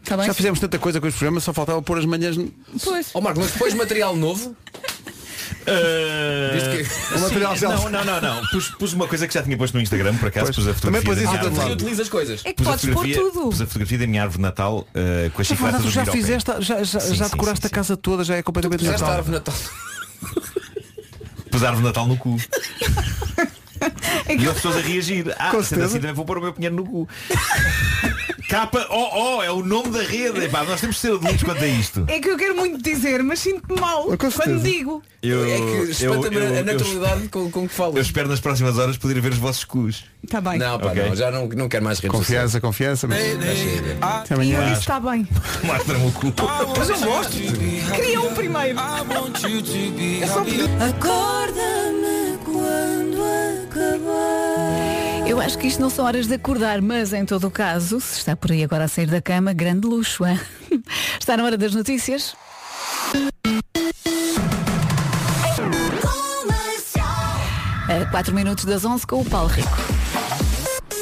Tá 0.03 0.17
bem? 0.17 0.26
Já 0.26 0.34
fizemos 0.34 0.59
tanta 0.59 0.80
coisa 0.80 0.99
com 0.99 1.07
este 1.07 1.17
programa, 1.17 1.39
só 1.39 1.53
faltava 1.53 1.82
pôr 1.82 1.97
as 1.99 2.05
manhãs. 2.05 2.36
Pois. 2.84 3.09
Ó 3.13 3.22
Marco, 3.22 3.39
mas 3.39 3.51
depois 3.51 3.74
material 3.74 4.15
novo. 4.15 4.55
O 7.15 7.19
material 7.19 7.55
Não, 7.61 7.89
não, 7.89 8.03
não, 8.05 8.22
não. 8.22 8.45
Pus, 8.47 8.69
pus 8.72 8.93
uma 8.93 9.07
coisa 9.07 9.28
que 9.28 9.34
já 9.34 9.43
tinha 9.43 9.55
posto 9.57 9.76
no 9.76 9.82
Instagram, 9.82 10.15
por 10.17 10.30
acaso 10.30 10.51
pus 10.53 10.67
a 10.67 10.74
Também 10.74 11.01
fotografia. 11.01 11.28
pôs 11.28 11.43
da 11.43 11.49
isso 11.49 11.61
a. 11.61 11.74
Utiliza 11.74 12.01
as 12.01 12.09
coisas. 12.09 12.41
É 12.43 12.53
que 12.53 12.63
Pus 12.63 12.67
a, 12.67 12.72
podes 12.72 12.89
pôr 12.95 13.07
tudo. 13.32 13.49
pus 13.49 13.61
a 13.61 13.65
fotografia 13.67 13.97
da 13.99 14.07
minha 14.07 14.24
árvore 14.24 14.38
de 14.38 14.41
Natal 14.41 14.88
eh, 14.95 15.30
com 15.34 15.41
as 15.41 15.47
chicletas 15.47 15.84
já 15.91 16.05
fizeste, 16.05 16.51
já, 16.61 16.84
já, 16.84 16.99
Sim, 16.99 17.13
já 17.15 17.26
sim, 17.26 17.32
decoraste 17.32 17.61
sim, 17.61 17.67
a 17.67 17.69
casa 17.69 17.95
toda, 17.97 18.24
já 18.24 18.36
é 18.38 18.41
completamente 18.41 18.80
Puseste 18.80 19.03
a 19.03 19.05
Natal. 19.05 19.17
árvore 19.19 19.39
de 19.39 19.51
Natal. 19.51 20.70
Árvore 21.58 21.78
de 21.78 21.88
Natal 21.88 22.08
no 22.08 22.18
cu. 22.18 22.38
E 24.30 24.47
houve 24.47 24.54
pessoas 24.54 24.78
a 24.78 24.80
reagir. 24.80 25.36
Ah, 25.39 25.52
sendo 25.64 25.84
assim 25.84 25.99
também 25.99 26.14
vou 26.14 26.24
pôr 26.24 26.38
o 26.38 26.41
meu 26.41 26.54
pinheiro 26.54 26.76
no 26.76 26.86
cu. 26.86 27.10
Capa, 28.52 28.86
oh, 28.89 29.38
oh, 29.38 29.41
é 29.43 29.49
o 29.49 29.64
nome 29.64 29.91
da 29.91 30.02
rede. 30.04 30.43
Epá, 30.43 30.64
nós 30.66 30.82
temos 30.82 30.97
de 30.97 31.02
ser 31.04 31.14
adultos 31.14 31.41
quanto 31.41 31.64
a 31.64 31.68
isto. 31.68 32.04
É 32.10 32.20
que 32.20 32.30
eu 32.30 32.36
quero 32.38 32.54
muito 32.54 32.84
dizer, 32.84 33.24
mas 33.24 33.39
sinto-me 33.39 33.80
mal 33.80 34.04
quando 34.18 34.60
digo. 34.62 35.02
Eu, 35.24 35.45
É 35.45 35.58
que 35.58 35.91
espanta-me 35.91 36.36
eu- 36.36 36.41
a 36.41 36.45
eu- 36.58 36.66
naturalidade 36.66 37.30
com, 37.30 37.49
com 37.49 37.66
que 37.66 37.74
falas. 37.74 37.95
Eu 37.95 38.02
espero 38.02 38.28
nas 38.28 38.41
próximas 38.41 38.78
horas 38.78 38.97
poder 38.97 39.22
ver 39.22 39.32
os 39.32 39.38
vossos 39.38 39.64
cus. 39.64 40.04
Está 40.22 40.41
Tá 40.41 40.49
bem. 40.49 40.60
Não, 40.60 40.78
pá, 40.78 40.88
Ok. 40.88 41.02
não, 41.08 41.16
já 41.16 41.32
não, 41.32 41.47
não 41.47 41.70
quero 41.70 41.86
mais 41.86 41.99
redes 41.99 42.14
Confiança, 42.18 42.60
confiança. 42.60 43.08
Mas... 43.08 43.20
Até 44.02 44.34
E 44.34 44.36
amanhã. 44.36 44.58
eu 44.60 44.66
disse 44.66 44.82
está 44.82 44.99
bem. 44.99 45.26
Mostra-me 45.64 46.08
o 46.08 46.12
cu. 46.12 46.34
Mas 46.78 46.89
eu 46.89 46.99
mostro. 46.99 47.39
Queria 47.95 48.20
um 48.20 48.34
primeiro. 48.34 48.78
É 50.22 50.28
só. 50.28 50.41
Acorda-me 50.89 52.38
quando 52.43 53.22
acabar. 53.64 54.80
Eu 55.32 55.39
acho 55.39 55.57
que 55.57 55.65
isto 55.65 55.82
não 55.82 55.89
são 55.89 56.03
horas 56.03 56.27
de 56.27 56.34
acordar, 56.34 56.82
mas 56.82 57.13
em 57.13 57.23
todo 57.23 57.47
o 57.47 57.49
caso, 57.51 58.01
se 58.01 58.17
está 58.17 58.36
por 58.36 58.51
aí 58.51 58.65
agora 58.65 58.84
a 58.84 58.88
sair 58.89 59.05
da 59.05 59.21
cama, 59.21 59.53
grande 59.53 59.88
luxo, 59.88 60.25
hein? 60.25 60.38
Está 61.17 61.38
na 61.38 61.45
hora 61.45 61.57
das 61.57 61.73
notícias. 61.73 62.36
A 67.88 68.11
4 68.11 68.36
minutos 68.36 68.65
das 68.65 68.84
11 68.84 69.07
com 69.07 69.21
o 69.21 69.25
Paulo 69.25 69.47
Rico. 69.47 69.69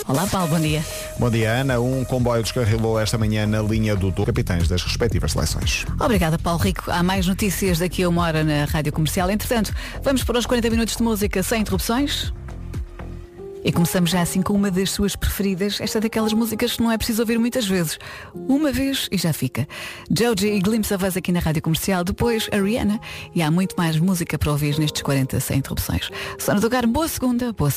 Olá 0.08 0.28
Paulo, 0.28 0.50
bom 0.50 0.60
dia. 0.60 0.86
Bom 1.18 1.32
dia, 1.32 1.52
Ana. 1.52 1.80
Um 1.80 2.06
comboio 2.06 2.44
descarrilou 2.44 3.00
esta 3.00 3.18
manhã 3.18 3.48
na 3.48 3.64
linha 3.64 3.96
do 3.96 4.12
Douro, 4.12 4.28
capitães 4.28 4.68
das 4.68 4.84
respectivas 4.84 5.32
seleções. 5.32 5.88
Obrigada, 6.00 6.38
Paulo 6.38 6.60
Rico. 6.60 6.84
Há 6.92 7.02
mais 7.02 7.26
notícias 7.26 7.80
daqui 7.80 8.04
a 8.04 8.10
uma 8.10 8.22
hora 8.22 8.44
na 8.44 8.66
Rádio 8.66 8.94
Comercial. 8.94 9.28
Entretanto, 9.32 9.74
vamos 10.04 10.24
para 10.24 10.38
os 10.38 10.46
40 10.46 10.70
minutos 10.70 10.98
de 10.98 11.02
música 11.02 11.42
sem 11.42 11.62
interrupções. 11.62 12.32
E 13.64 13.72
começamos 13.74 14.10
já 14.10 14.22
assim 14.22 14.42
com 14.42 14.54
uma 14.54 14.72
das 14.72 14.92
suas 14.92 15.16
preferidas. 15.16 15.82
Esta 15.82 16.00
daquelas 16.00 16.32
músicas 16.32 16.78
que 16.78 16.82
não 16.82 16.92
é 16.92 16.98
preciso 16.98 17.22
ouvir 17.22 17.38
muitas 17.38 17.68
vezes. 17.68 18.00
Uma 18.34 18.72
vez 18.72 19.10
e 19.12 19.18
já 19.18 19.34
fica. 19.34 19.68
Joji 20.10 20.48
e 20.48 20.60
Glimpse 20.62 20.94
of 20.94 21.06
Us 21.06 21.18
aqui 21.18 21.32
na 21.32 21.40
Rádio 21.40 21.62
Comercial. 21.62 22.04
Depois 22.04 22.50
a 22.52 22.58
Rihanna. 22.58 23.00
E 23.36 23.42
há 23.42 23.52
muito 23.52 23.76
mais 23.76 24.00
música 24.00 24.38
para 24.38 24.52
ouvir 24.52 24.80
nestes 24.80 25.02
40 25.02 25.40
sem 25.40 25.58
interrupções. 25.58 26.10
Sónia 26.38 26.62
do 26.62 26.70
Carmo, 26.70 26.94
boa 26.94 27.08
segunda. 27.08 27.52
Boa 27.52 27.70